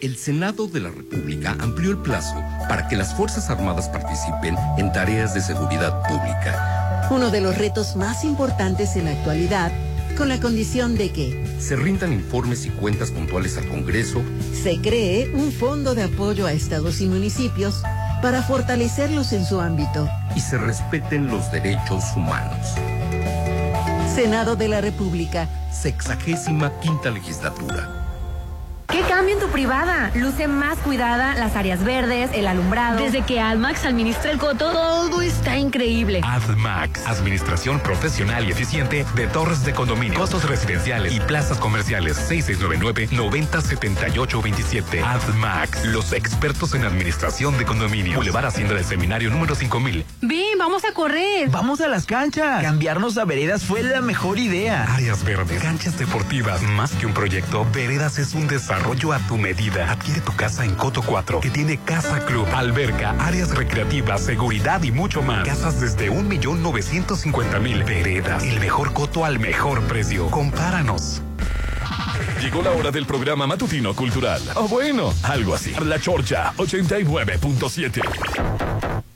[0.00, 2.34] El Senado de la República amplió el plazo
[2.68, 7.06] para que las Fuerzas Armadas participen en tareas de seguridad pública.
[7.10, 9.72] Uno de los retos más importantes en la actualidad,
[10.16, 14.22] con la condición de que Se rindan informes y cuentas puntuales al Congreso
[14.52, 17.82] se cree un fondo de apoyo a estados y municipios
[18.20, 20.08] para fortalecerlos en su ámbito.
[20.34, 22.74] y se respeten los derechos humanos.
[24.14, 25.48] Senado de la República.
[25.70, 27.97] Sexagésima quinta legislatura.
[28.90, 30.10] ¿Qué cambio en tu privada?
[30.14, 32.98] Luce más cuidada, las áreas verdes, el alumbrado.
[32.98, 36.22] Desde que AdMax administra el coto, todo está increíble.
[36.24, 42.16] AdMax, administración profesional y eficiente de torres de condominio, costos residenciales y plazas comerciales.
[42.30, 45.04] 6699-907827.
[45.04, 48.16] AdMax, los expertos en administración de condominio.
[48.16, 50.06] Boulevard Hacienda del Seminario número 5000.
[50.22, 51.50] Ven, vamos a correr.
[51.50, 52.62] Vamos a las canchas.
[52.62, 54.84] Cambiarnos a veredas fue la mejor idea.
[54.94, 58.77] Áreas verdes, canchas deportivas, más que un proyecto, Veredas es un desarrollo
[59.12, 59.90] a tu medida.
[59.90, 64.92] Adquiere tu casa en Coto 4, que tiene casa club, alberca, áreas recreativas, seguridad y
[64.92, 65.46] mucho más.
[65.46, 67.84] Casas desde 1.950.000.
[67.84, 70.30] Veredas, el mejor coto al mejor precio.
[70.30, 71.22] Compáranos.
[72.40, 74.40] Llegó la hora del programa matutino cultural.
[74.54, 75.74] O bueno, algo así.
[75.84, 79.07] La Chorcha 89.7.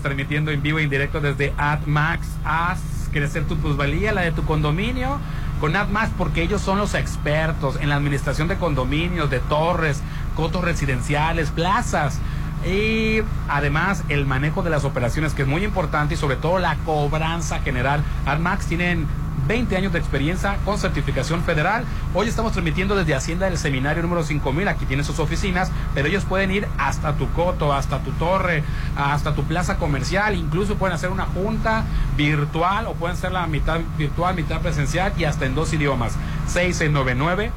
[0.00, 2.26] transmitiendo en vivo e indirecto desde AdMax.
[2.44, 2.80] Haz
[3.12, 5.18] crecer tu plusvalía, la de tu condominio,
[5.60, 10.02] con AdMax porque ellos son los expertos en la administración de condominios, de torres,
[10.36, 12.18] cotos residenciales, plazas.
[12.66, 16.76] Y además el manejo de las operaciones que es muy importante y sobre todo la
[16.84, 18.02] cobranza general.
[18.26, 19.06] AdMax tienen
[19.46, 21.84] 20 años de experiencia con certificación federal.
[22.14, 24.68] Hoy estamos transmitiendo desde Hacienda del Seminario número 5000.
[24.68, 28.64] Aquí tienen sus oficinas, pero ellos pueden ir hasta tu coto, hasta tu torre,
[28.96, 30.34] hasta tu plaza comercial.
[30.34, 31.84] Incluso pueden hacer una junta
[32.16, 36.12] virtual o pueden ser la mitad virtual, mitad presencial y hasta en dos idiomas.
[36.46, 37.52] 6699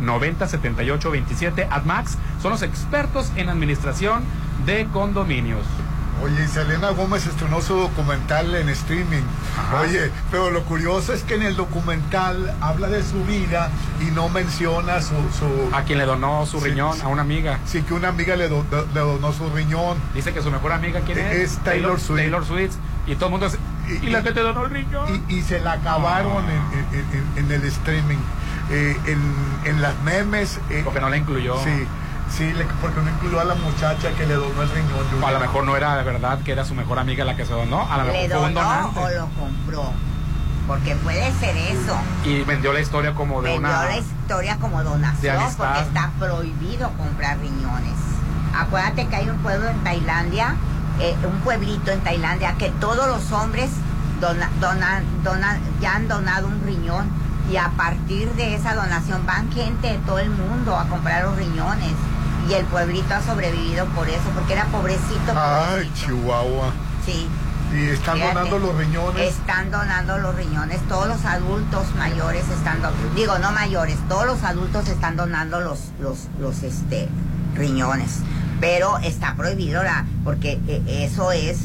[0.00, 4.24] 9078 27 AdMax son los expertos en administración
[4.64, 5.64] de condominios.
[6.22, 9.22] Oye, y Selena Gómez estrenó su documental en streaming.
[9.80, 13.70] Oye, pero lo curioso es que en el documental habla de su vida
[14.00, 15.14] y no menciona su...
[15.38, 17.02] su- A quien le donó su Sí, riñón, sí.
[17.04, 17.58] a una amiga.
[17.64, 19.96] Sí, que una amiga le, do- le donó su riñón.
[20.14, 21.52] Dice que su mejor amiga, ¿quién es?
[21.54, 22.18] Es Taylor Swift.
[22.18, 22.74] Taylor Swift.
[23.06, 23.46] Y todo el mundo...
[23.46, 23.58] es-
[24.02, 25.24] ¿Y, la que te donó el riñón?
[25.28, 28.18] Y, y se la acabaron en, en- en- en el streaming.
[28.70, 29.20] Eh, en,
[29.64, 30.60] en las memes...
[30.68, 31.56] eh, Porque no la incluyó.
[31.64, 31.86] Sí,
[32.30, 35.22] sí, le- porque no incluyó a la muchacha que le donó el riñón.
[35.22, 37.44] O a lo mejor no era de verdad que era su mejor amiga la que
[37.44, 37.82] se donó.
[37.90, 39.00] A lo mejor ¿Le fue un donó donante.
[39.00, 39.92] o lo compró?
[40.66, 41.96] Porque puede ser eso.
[42.24, 43.84] Y vendió la historia como de Vendió una...
[43.86, 47.94] la historia como donación porque está prohibido comprar riñones.
[48.56, 50.54] Acuérdate que hay un pueblo en Tailandia,
[51.00, 53.70] eh, un pueblito en Tailandia, que todos los hombres
[54.20, 57.08] dona- donan, donan, ya han donado un riñón
[57.50, 61.36] y a partir de esa donación van gente de todo el mundo a comprar los
[61.36, 61.92] riñones.
[62.50, 65.32] Y el pueblito ha sobrevivido por eso, porque era pobrecito.
[65.36, 66.72] Ay, Chihuahua.
[67.06, 67.28] Sí.
[67.72, 69.28] Y están Fíjate, donando los riñones.
[69.36, 70.80] Están donando los riñones.
[70.88, 75.78] Todos los adultos mayores están do- digo no mayores, todos los adultos están donando los
[76.00, 77.08] los los este
[77.54, 78.18] riñones.
[78.60, 81.58] Pero está prohibido la porque eh, eso es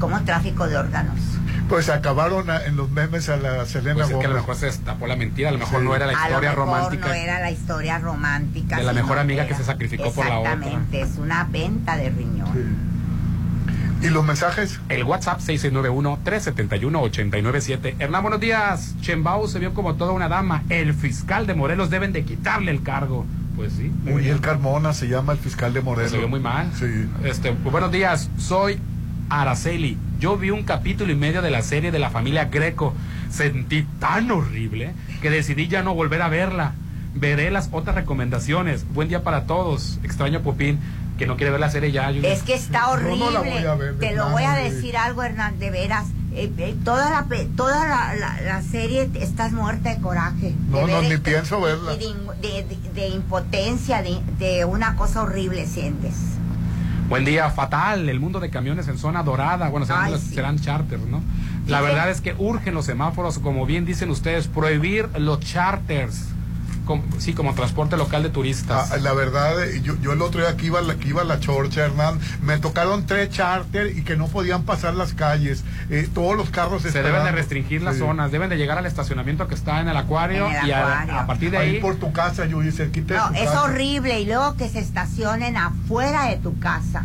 [0.00, 1.18] como tráfico de órganos.
[1.72, 4.56] Pues acabaron a- en los memes a la Selena Pues es que a lo mejor
[4.56, 5.86] se destapó la mentira, a lo mejor Sí.
[5.86, 7.08] no era la a lo historia mejor romántica.
[7.08, 8.76] no era la historia romántica.
[8.76, 10.52] De la mejor amiga que se sacrificó por la otra.
[10.52, 12.76] Exactamente, es una venta de riñón.
[14.02, 14.80] ¿Y los mensajes?
[14.90, 17.94] El WhatsApp 6691-371-897.
[17.98, 18.94] Hernán, buenos días.
[19.00, 20.64] Chembao se vio como toda una dama.
[20.68, 23.24] El fiscal de Morelos deben de quitarle el cargo.
[23.56, 23.90] Pues sí.
[24.04, 26.10] Miguel Carmona se llama el fiscal de Morelos.
[26.10, 26.70] Se vio muy mal.
[26.78, 27.08] Sí.
[27.24, 28.78] Este, buenos días, soy
[29.40, 29.96] Araceli.
[30.20, 32.92] Yo vi un capítulo y medio de la serie de la familia Greco.
[33.30, 34.92] Sentí tan horrible
[35.22, 36.74] que decidí ya no volver a verla.
[37.14, 38.84] Veré las otras recomendaciones.
[38.92, 39.98] Buen día para todos.
[40.02, 40.78] Extraño a Popín,
[41.18, 42.06] que no quiere ver la serie ya.
[42.08, 42.26] Junior.
[42.26, 43.18] Es que está horrible.
[43.24, 46.06] no la voy a ver, de Te lo voy a decir algo, Hernán, de veras.
[46.34, 50.54] Eh, eh, toda la, pe- toda la, la- la serie estás muerta de coraje.
[50.70, 51.92] No, De no, ni pienso verla.
[51.92, 51.98] De,
[52.40, 56.14] de- de- de impotencia, de, de una cosa horrible sientes.
[57.12, 58.08] Buen día, fatal.
[58.08, 59.68] El mundo de camiones en zona dorada.
[59.68, 60.34] Bueno, serán, Ay, las- sí.
[60.34, 61.20] serán charters, ¿no?
[61.66, 66.28] La verdad es que urgen los semáforos, como bien dicen ustedes, prohibir los charters.
[67.18, 68.90] Sí, como transporte local de turistas.
[68.92, 71.22] Ah, la verdad, eh, yo, yo el otro día que iba, a la, que iba
[71.22, 75.64] a la chorcha, Hernán, me tocaron tres charter y que no podían pasar las calles.
[75.90, 77.36] Eh, todos los carros Se deben de esperando.
[77.38, 78.00] restringir las Sí.
[78.00, 80.80] zonas, deben de llegar al estacionamiento que está en el acuario, En el y a-
[80.80, 81.14] acuario.
[81.20, 83.62] A, partir de ahí, por tu casa, Yuyi, cerquita de No, tu es casa.
[83.64, 84.20] horrible.
[84.20, 87.04] Y luego que se estacionen afuera de tu casa.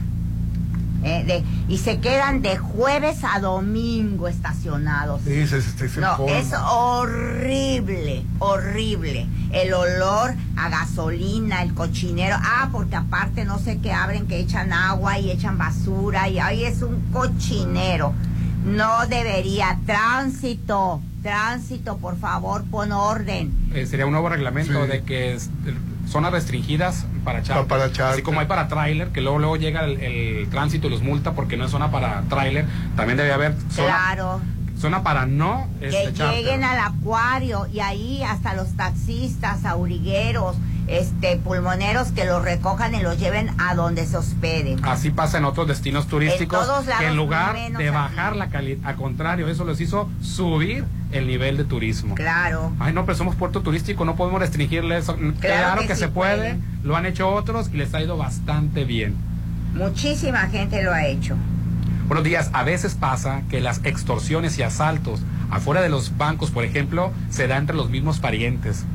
[1.03, 1.44] Eh, de-
[1.74, 5.22] y se quedan de jueves a domingo estacionados.
[5.24, 9.28] Sí, se- se- se No, es horrible, horrible.
[9.52, 12.36] El olor a gasolina, el cochinero.
[12.41, 16.64] Ah, porque aparte no sé qué abren, que echan agua y echan basura y ahí
[16.65, 18.14] es un cochinero.
[18.65, 19.78] No debería.
[19.86, 23.52] Tránsito, tránsito, por favor, pon orden.
[23.74, 24.91] eh, sería un nuevo reglamento Sí.
[24.91, 25.49] de que es-
[26.07, 27.63] zonas restringidas para charter.
[27.63, 28.23] Pa- para Así charter.
[28.23, 31.57] como hay para tráiler, que luego luego llega el, el tránsito y los multa porque
[31.57, 32.65] no es zona para tráiler,
[32.95, 34.41] también debe haber zona, Claro.
[34.79, 36.38] zona para no que este, charter.
[36.39, 40.55] lleguen al acuario y ahí hasta los taxistas, aurigueros,
[40.88, 44.84] este pulmoneros que los recojan y los lleven a donde se hospeden.
[44.84, 47.89] Así pasa en otros destinos turísticos, todos lados, que en lugar de aquí.
[47.89, 52.15] bajar la calidad, al contrario, eso les hizo subir el nivel de turismo.
[52.15, 52.72] Claro.
[52.80, 55.15] Ay, no, pero somos puerto turístico, no podemos restringirle eso.
[55.39, 58.85] Claro, que que, sí se puede, lo han hecho otros y les ha ido bastante
[58.85, 59.15] bien.
[59.73, 61.35] Muchísima gente lo ha hecho.
[62.07, 66.64] Buenos días, a veces pasa que las extorsiones y asaltos afuera de los bancos, por
[66.64, 68.85] ejemplo, se da entre los mismos parientes.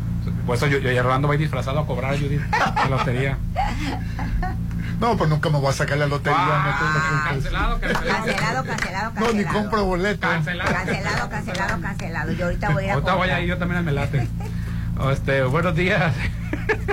[0.47, 3.39] Por eso yo, yo Rolando va a ir disfrazado a cobrar, Judith, la lotería.
[5.01, 6.39] No, pues nunca me voy a sacar la lotería.
[6.39, 7.33] Ah, no preocupes.
[7.33, 8.25] cancelado, cancelado.
[8.25, 10.21] Cancelado, cancelado, No, ni compro boleto.
[10.29, 10.73] Cancelado.
[10.73, 12.33] Cancelado, cancelado, cancelado.
[12.33, 14.29] Yo ahorita voy a ir a Ahorita voy a ir yo también al Melate.
[15.11, 16.15] Este, buenos días.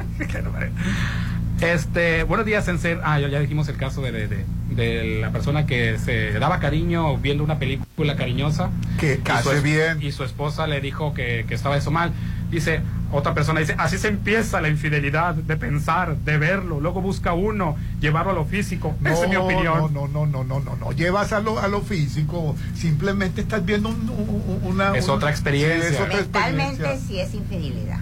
[1.61, 3.01] Este, buenos días, Senser.
[3.03, 6.59] Ah, ya, ya dijimos el caso de, de, de- de la persona que se daba
[6.59, 8.69] cariño viendo una película cariñosa.
[8.99, 10.01] Que Y es- bien.
[10.01, 12.11] Y su esposa le dijo que, que estaba eso mal.
[12.49, 12.79] Dice,
[13.11, 17.75] otra persona dice, así se empieza la infidelidad, de pensar, de verlo, luego busca uno,
[17.99, 18.95] llevarlo a lo físico.
[19.03, 19.93] Esa es mi opinión.
[19.93, 20.91] No, no, no, no, no, no.
[20.91, 22.55] Llevas a lo, a lo físico.
[22.75, 24.95] Simplemente estás viendo un- un- una.
[24.97, 25.89] Es una- otra experiencia.
[25.89, 27.07] Sí, es otra Mentalmente experiencia.
[27.07, 27.99] sí es infidelidad.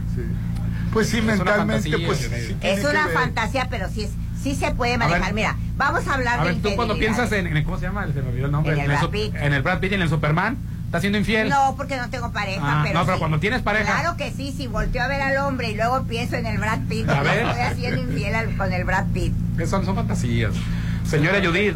[0.94, 2.20] Pues sí, Es una mentalmente, fantasía, pues.
[2.48, 4.12] Sí Es una fantasía, pero sí es,
[4.42, 5.22] sí se puede manejar.
[5.26, 5.34] ver.
[5.34, 8.08] Mira, vamos a hablar A de ver, tú cuando piensas en, en- ¿cómo se llama?
[8.08, 8.74] Se me olvidó el nombre.
[8.74, 9.36] En el Brad su- Pitt.
[9.36, 11.50] en el Brad Pitt y en el Superman, ¿está siendo infiel?
[11.50, 13.20] No, porque no tengo pareja, Ah, pero no, pero sí.
[13.20, 13.86] cuando tienes pareja.
[14.02, 16.80] Claro que sí, si volteo a ver al hombre y luego pienso en el Brad
[16.90, 17.46] Pitt, A ver.
[17.48, 19.34] estoy haciendo infiel al- con el Brad Pitt.
[19.68, 20.54] Son, son fantasías.
[21.06, 21.74] Señora Judith,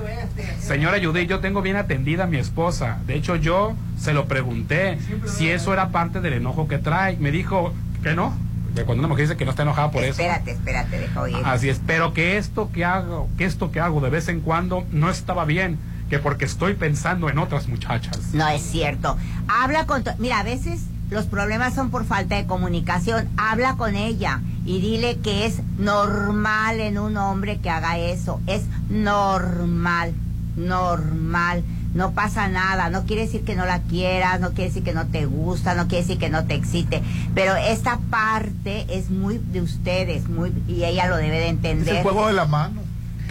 [0.59, 2.97] señora Judith, yo tengo bien atendida a mi esposa.
[3.07, 7.15] De hecho, yo se lo pregunté si eso era parte del enojo que trae.
[7.17, 7.73] Me dijo
[8.03, 8.33] que no.
[8.75, 10.11] Que Cuando una mujer dice que no está enojada por eso.
[10.21, 11.35] Espérate, espérate, deja oír.
[11.45, 14.85] Así es, pero que esto que hago, que esto que hago de vez en cuando
[14.91, 15.77] no estaba bien,
[16.11, 18.19] que porque estoy pensando en otras muchachas.
[18.33, 19.17] No es cierto.
[19.47, 20.03] Habla con...
[20.19, 23.29] Mira, a veces los problemas son por falta de comunicación.
[23.37, 28.41] Habla con ella y dile que es normal en un hombre que haga eso.
[28.45, 30.13] Es normal,
[30.57, 31.63] normal.
[31.93, 32.89] No pasa nada.
[32.89, 35.87] No quiere decir que no la quieras, no quiere decir que no te gusta, no
[35.87, 37.01] quiere decir que no te excite.
[37.33, 41.95] Pero esta parte es muy de ustedes, muy y ella lo debe de Es entender.
[41.95, 42.81] el juego de la mano.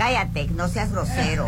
[0.05, 1.45] Cállate, no seas grosero.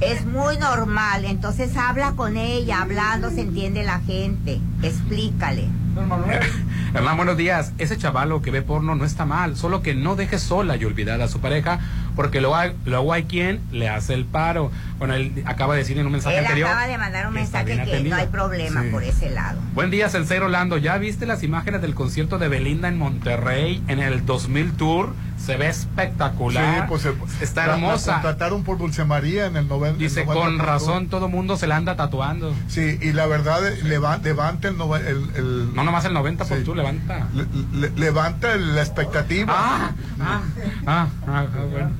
[0.00, 4.58] Es muy normal, entonces habla con ella, hablando se entiende la gente.
[4.82, 5.68] Explícale.
[6.92, 7.72] Hernán, buenos días.
[7.78, 11.26] Ese chavalo que ve porno no está mal, solo que no deje sola y olvidada
[11.26, 11.78] a su pareja,
[12.16, 14.72] porque luego hay, luego hay quien le hace el paro.
[14.98, 16.70] Bueno, él acaba de decir en un mensaje Él anterior.
[16.70, 18.88] acaba de mandar un mensaje que no hay problema Sí.
[18.90, 19.60] por ese lado.
[19.74, 20.78] Buen día, Sensei Rolando.
[20.78, 25.14] ¿Ya viste las imágenes del concierto de Belinda en Monterrey en el 2000 Tour?
[25.38, 26.82] Se ve espectacular.
[26.82, 28.12] Sí, pues, eh, está la- la hermosa.
[28.14, 29.98] contrataron por Dulce María en el 90.
[29.98, 32.52] Dice, con razón, todo mundo se la anda tatuando.
[32.68, 36.58] Sí, y la verdad, eh, leva- levanta el, el, el- No, nomás el 90 por
[36.64, 37.28] tú, levanta.
[37.34, 37.46] le-
[37.80, 39.54] le- levanta la expectativa.
[39.56, 39.90] Ah,
[40.20, 40.40] ah,
[40.86, 41.90] ah, ah, bueno.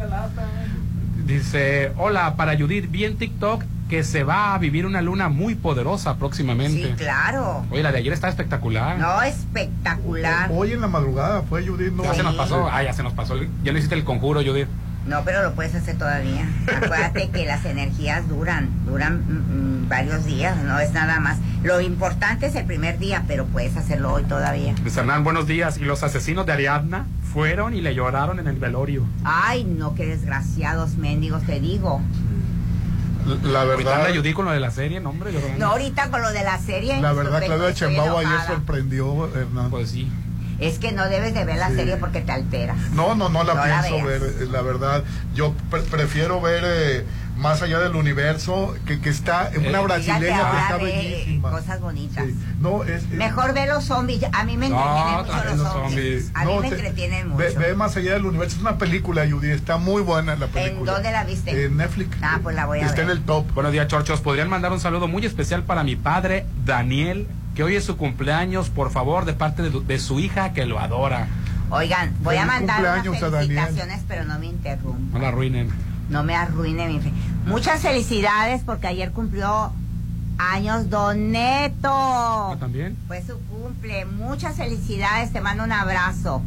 [1.27, 5.55] Dice, hola, para Judith, vi en TikTok que se va a vivir una luna muy
[5.55, 6.89] poderosa próximamente.
[6.89, 7.65] Sí, claro.
[7.71, 8.99] Oye, la de ayer está espectacular.
[8.99, 10.51] No, espectacular.
[10.53, 11.93] Hoy en la madrugada fue Judith.
[11.93, 12.69] No, Ya se nos pasó.
[12.71, 13.35] Ah, ya se nos pasó.
[13.63, 14.69] Ya no hiciste el conjuro, Judith.
[15.07, 16.47] No, pero lo puedes hacer todavía.
[16.67, 21.39] Acuérdate que las energías duran, duran mm, mm, varios días, no es nada más.
[21.63, 24.75] Lo importante es el primer día, pero puedes hacerlo hoy todavía.
[24.83, 25.79] Luis Hernán, buenos días.
[25.79, 29.07] Y los asesinos de Ariadna fueron y le lloraron en el velorio.
[29.25, 32.03] Ay, no, qué desgraciados mendigos, te digo.
[33.43, 35.33] La Ahorita verdad, anda Judith con lo de la serie, no, hombre.
[35.59, 37.01] No, ahorita con lo de la serie.
[37.01, 39.71] la verdad, Claudia Chembao ayer sorprendió, Hernán.
[39.71, 40.11] Pues sí.
[40.59, 42.77] Es que no debes de ver la serie porque te alteras.
[42.93, 45.05] No, no, no la No la pienso ver, eh, la verdad.
[45.35, 47.07] Yo pre- prefiero ver eh,
[47.39, 51.51] Más allá del universo, que, que está en una Eh, brasileña que está bellísima.
[51.53, 52.25] Cosas bonitas.
[52.61, 54.25] No, es, es- Mejor ve los zombies.
[54.33, 55.93] A mí me No, entretienen mucho los zombies.
[55.95, 56.31] zombies.
[56.35, 57.39] A mí No, me te- entretienen mucho.
[57.39, 58.57] Ve, ve más allá del universo.
[58.57, 59.51] Es una película, Judy.
[59.53, 60.79] Está muy buena la película.
[60.79, 61.65] ¿En dónde la viste?
[61.67, 62.17] En Netflix.
[62.23, 63.05] Ah, pues la voy a Está ver.
[63.05, 63.51] en el top.
[63.55, 64.21] Buenos días, Chorchos.
[64.21, 68.69] ¿Podrían mandar un saludo muy especial para mi padre, Daniel, que hoy es su cumpleaños,
[68.69, 71.29] por favor, de parte de, de su hija que lo adora?
[71.71, 75.13] Oigan, voy a Feliz mandar unas a felicitaciones, pero no me interrumpan.
[75.13, 75.71] No la arruinen.
[76.09, 77.13] No me arruine mi fe.
[77.47, 79.73] Muchas felicidades porque ayer cumplió
[80.39, 82.57] años Don Neto.
[82.59, 82.97] ¿También?
[83.07, 84.05] Fue su cumple.
[84.07, 85.33] Muchas felicidades.
[85.33, 86.43] Te mando un abrazo.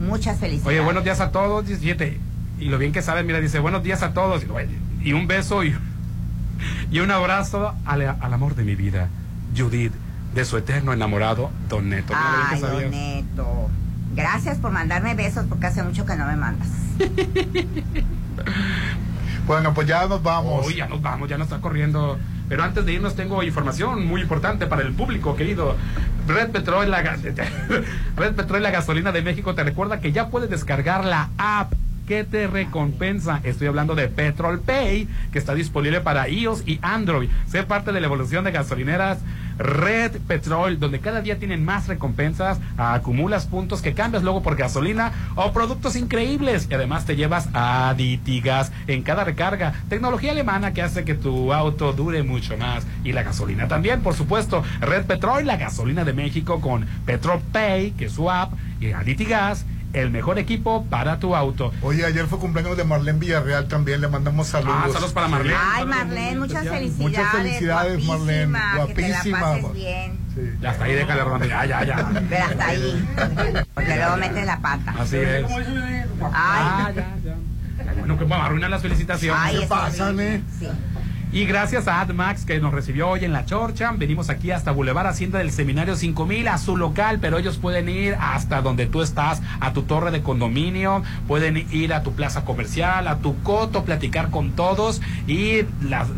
[0.00, 0.68] Muchas felicidades.
[0.68, 1.66] Oye, buenos días a todos.
[1.66, 2.18] Fíjate,
[2.58, 4.44] y lo bien que sabes, mira, dice, buenos días a todos.
[5.02, 5.74] Y, un beso y,
[6.90, 9.08] y un abrazo al, al amor de mi vida,
[9.56, 9.92] Judith,
[10.34, 12.14] de su eterno enamorado, Don Neto.
[12.16, 12.90] Ay, Don.
[12.90, 13.68] Neto.
[14.14, 16.68] Gracias por mandarme besos porque hace mucho que no me mandas.
[19.46, 20.72] Bueno, pues ya nos vamos.
[20.74, 22.18] Ya nos vamos, ya nos está corriendo.
[22.48, 25.76] Pero antes de irnos tengo información muy importante para el público, querido.
[26.28, 27.02] Red Petrol, la,
[28.16, 31.72] Red Petrol, la gasolina de México, te recuerda que ya puedes descargar la app
[32.06, 33.40] que te recompensa.
[33.42, 37.28] Estoy hablando de Petrol Pay, que está disponible para iOS y Android.
[37.46, 39.18] Sé parte de la evolución de gasolineras
[39.58, 45.12] Red Petrol, donde cada día tienen más recompensas, acumulas puntos que cambias luego por gasolina
[45.36, 49.72] o productos increíbles y además te llevas aditigas en cada recarga.
[49.88, 54.14] Tecnología alemana que hace que tu auto dure mucho más y la gasolina también, por
[54.14, 54.62] supuesto.
[54.80, 59.64] Red Petrol, la gasolina de México con Petrol Pay, que es su app, y Aditigas,
[59.92, 61.72] el mejor equipo para tu auto.
[61.82, 64.00] Oye, ayer fue cumpleaños de Marlene Villarreal también.
[64.00, 64.74] Le mandamos saludos.
[64.78, 65.56] Ah, saludos para Marlene.
[65.60, 66.98] Ay, Marlene, muchas felicidades.
[66.98, 68.58] Muchas felicidades, Marlene.
[68.76, 70.18] guapísima, Que te la pases bien.
[70.60, 71.46] Ya está ahí, déjale rodando.
[71.46, 72.10] Ya, ya, ya.
[72.28, 73.08] Pero hasta ahí.
[73.74, 74.94] Porque luego metes la pata.
[74.98, 75.44] Así es.
[75.50, 76.04] Ay,
[76.34, 77.36] Ah, ya, ya.
[77.98, 79.40] Bueno, que arruinar las felicitaciones.
[79.42, 80.42] Ay, ¿Qué es pasan, eh?
[80.58, 80.68] Sí.
[81.34, 83.90] Y gracias a AdMax que nos recibió hoy en La Chorcha.
[83.96, 88.16] Venimos aquí hasta Boulevard Hacienda del Seminario 5000 a su local, pero ellos pueden ir
[88.20, 93.08] hasta donde tú estás, a tu torre de condominio, pueden ir a tu plaza comercial,
[93.08, 95.62] a tu coto, platicar con todos y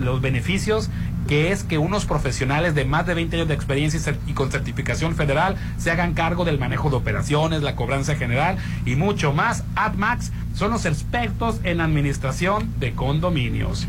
[0.01, 0.91] los beneficios
[1.29, 4.51] que es que unos profesionales de más de 20 años de experiencia y y con
[4.51, 9.63] certificación federal se hagan cargo del manejo de operaciones, la cobranza general y mucho más.
[9.77, 13.87] AdMax son los expertos en administración de condominios.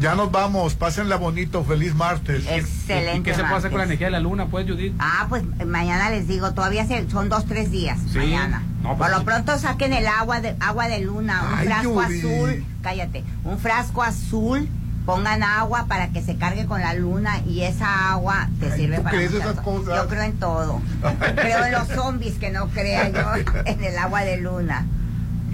[0.00, 0.74] Ya nos vamos.
[0.74, 1.64] Pásenla bonito.
[1.64, 2.44] Feliz martes.
[2.48, 3.18] Excelente.
[3.18, 4.94] ¿Y qué se puede hacer con la energía de la luna, pues, Judith?
[4.98, 7.98] Ah, pues mañana les digo, todavía se- son dos, tres días.
[8.12, 8.18] Sí.
[8.18, 8.62] Mañana.
[8.82, 12.00] No, pues Por lo pronto saquen el agua de, agua de luna, un Ay, frasco
[12.00, 14.68] azul, cállate, un frasco azul,
[15.06, 18.96] pongan agua para que se cargue con la luna y esa agua te Ay, sirve
[18.98, 19.64] ¿tú para crees esas cosas.
[19.64, 20.02] cosas?
[20.02, 20.82] Yo creo en todo.
[21.36, 23.24] creo en los zombies que no crea yo
[23.64, 24.84] en el agua de luna.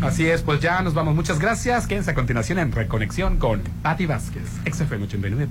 [0.02, 1.14] Así es, pues ya nos vamos.
[1.14, 1.86] Muchas gracias.
[1.86, 5.48] Quédense a continuación en Reconexión con Patti Vázquez, XFM 89.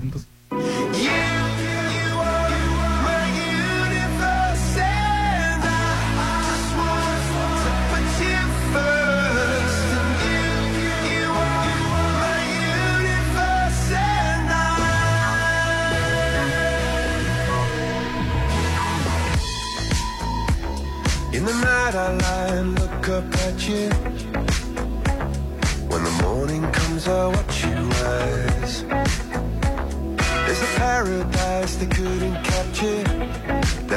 [23.70, 24.09] In.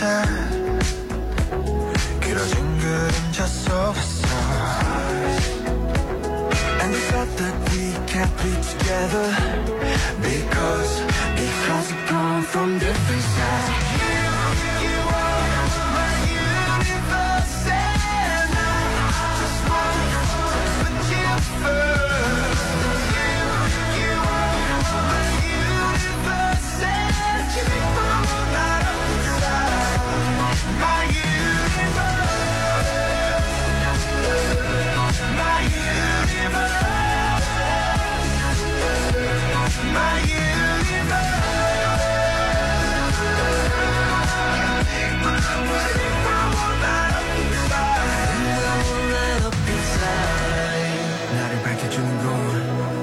[2.22, 4.26] 길어진 그림자 속에서
[6.80, 9.28] And you thought that we can't be together
[10.22, 11.02] Because,
[11.36, 13.89] because we come from different sides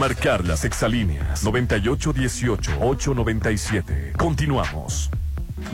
[0.00, 4.16] marcar las exalíneas 9818-897.
[4.16, 5.10] Continuamos.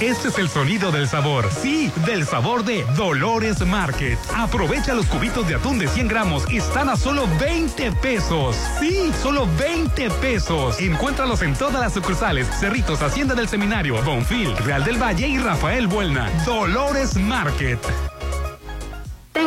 [0.00, 1.48] Este es el sonido del sabor.
[1.50, 4.18] Sí, del sabor de Dolores Market.
[4.34, 6.44] Aprovecha los cubitos de atún de 100 gramos.
[6.50, 8.56] Están a solo 20 pesos.
[8.80, 10.80] Sí, solo 20 pesos.
[10.80, 12.46] Encuéntralos en todas las sucursales.
[12.58, 16.30] Cerritos, Hacienda del Seminario, Bonfil, Real del Valle y Rafael Buelna.
[16.44, 17.78] Dolores Market.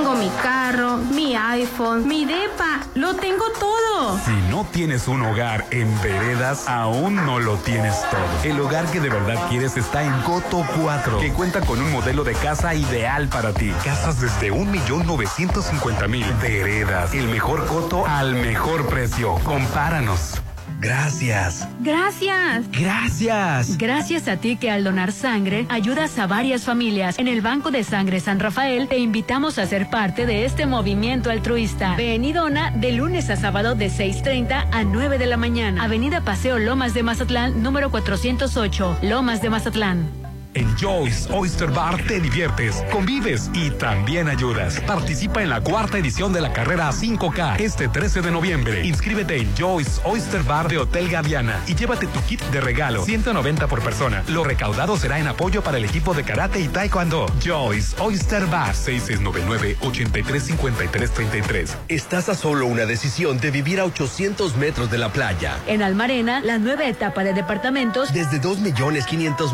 [0.06, 4.19] Tengo mi carro, mi iPhone, mi depa, lo tengo todo.
[4.19, 8.44] Si no tienes un hogar en veredas, aún no lo tienes todo.
[8.44, 12.23] El hogar que de verdad quieres está en Coto 4, que cuenta con un modelo
[12.23, 13.73] de casa ideal para ti.
[13.84, 16.40] Casas desde 1.950.000.
[16.40, 19.40] Veredas, el mejor coto al mejor precio.
[19.44, 20.40] Compáranos.
[20.80, 21.68] Gracias.
[21.80, 22.69] Gracias.
[22.72, 23.77] Gracias.
[23.77, 27.18] Gracias a ti que al donar sangre ayudas a varias familias.
[27.18, 31.30] En el Banco de Sangre San Rafael te invitamos a ser parte de este movimiento
[31.30, 31.95] altruista.
[31.95, 35.84] Ven y dona de lunes a sábado de 6.30 a 9 de la mañana.
[35.84, 40.24] Avenida Paseo Lomas de Mazatlán, número 408, Lomas de Mazatlán.
[40.56, 44.80] En Joyce Oyster Bar te diviertes, convives y también ayudas.
[44.88, 48.86] Participa en la cuarta edición de la carrera 5K este 13 de noviembre.
[48.86, 53.68] Inscríbete en Joyce Oyster Bar de Hotel Gaviana y llévate tu kit de regalo, 190
[53.68, 54.23] por persona.
[54.30, 57.26] Lo recaudado será en apoyo para el equipo de karate y taekwondo.
[57.44, 61.77] Joyce Oyster Bar 6699 835333.
[61.90, 65.57] Estás a solo una decisión de vivir a 800 metros de la playa.
[65.68, 69.53] En Almarena, la nueva etapa de departamentos Desde 2 millones 500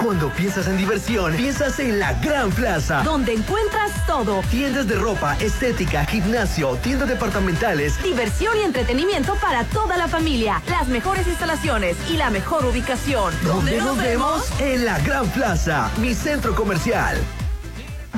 [0.00, 3.02] Cuando piensas en diversión, piensas en la Gran Plaza.
[3.02, 4.42] Donde encuentras todo.
[4.50, 8.02] Tiendas de ropa, estética, gimnasio, tiendas departamentales.
[8.02, 10.62] Diversión y entretenimiento para toda la familia.
[10.68, 13.34] Las mejores instalaciones y la mejor ubicación.
[13.44, 14.48] ¿Dónde nos vemos?
[14.60, 17.16] En la Gran Plaza, mi centro comercial.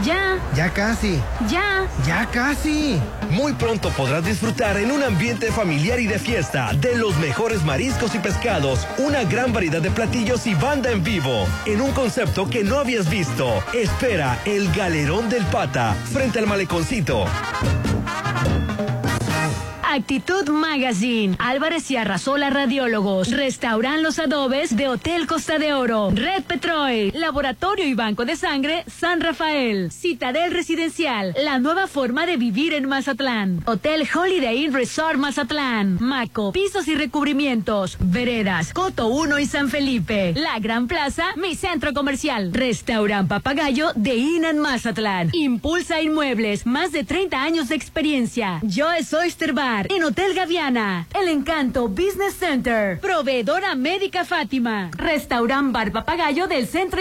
[0.02, 1.20] Ya, Ya casi.
[1.48, 1.86] ya.
[2.06, 3.00] Ya casi.
[3.30, 8.14] Muy pronto podrás disfrutar en un ambiente familiar y de fiesta de los mejores mariscos
[8.14, 12.64] y pescados, una gran variedad de platillos y banda en vivo, en un concepto que
[12.64, 13.62] no habías visto.
[13.72, 17.24] Espera el Galerón del Pata, frente al maleconcito.
[19.94, 26.42] Actitud Magazine, Álvarez y Arrasola Radiólogos, Restaurant Los Adobes de Hotel Costa de Oro, Red
[26.42, 32.74] Petrol, Laboratorio y Banco de Sangre San Rafael, Citadel Residencial, la nueva forma de vivir
[32.74, 39.46] en Mazatlán, Hotel Holiday Inn Resort Mazatlán, Maco, pisos y recubrimientos, Veredas, Coto 1 y
[39.46, 46.66] San Felipe, La Gran Plaza, mi centro comercial, Restaurant Papagayo de Inan Mazatlán, Impulsa Inmuebles,
[46.66, 52.34] más de 30 años de experiencia, Joe Oyster Bar, en Hotel Gaviana, El Encanto Business
[52.38, 57.00] Center, Proveedora Médica Fátima, Restaurant Bar Papagayo del Centro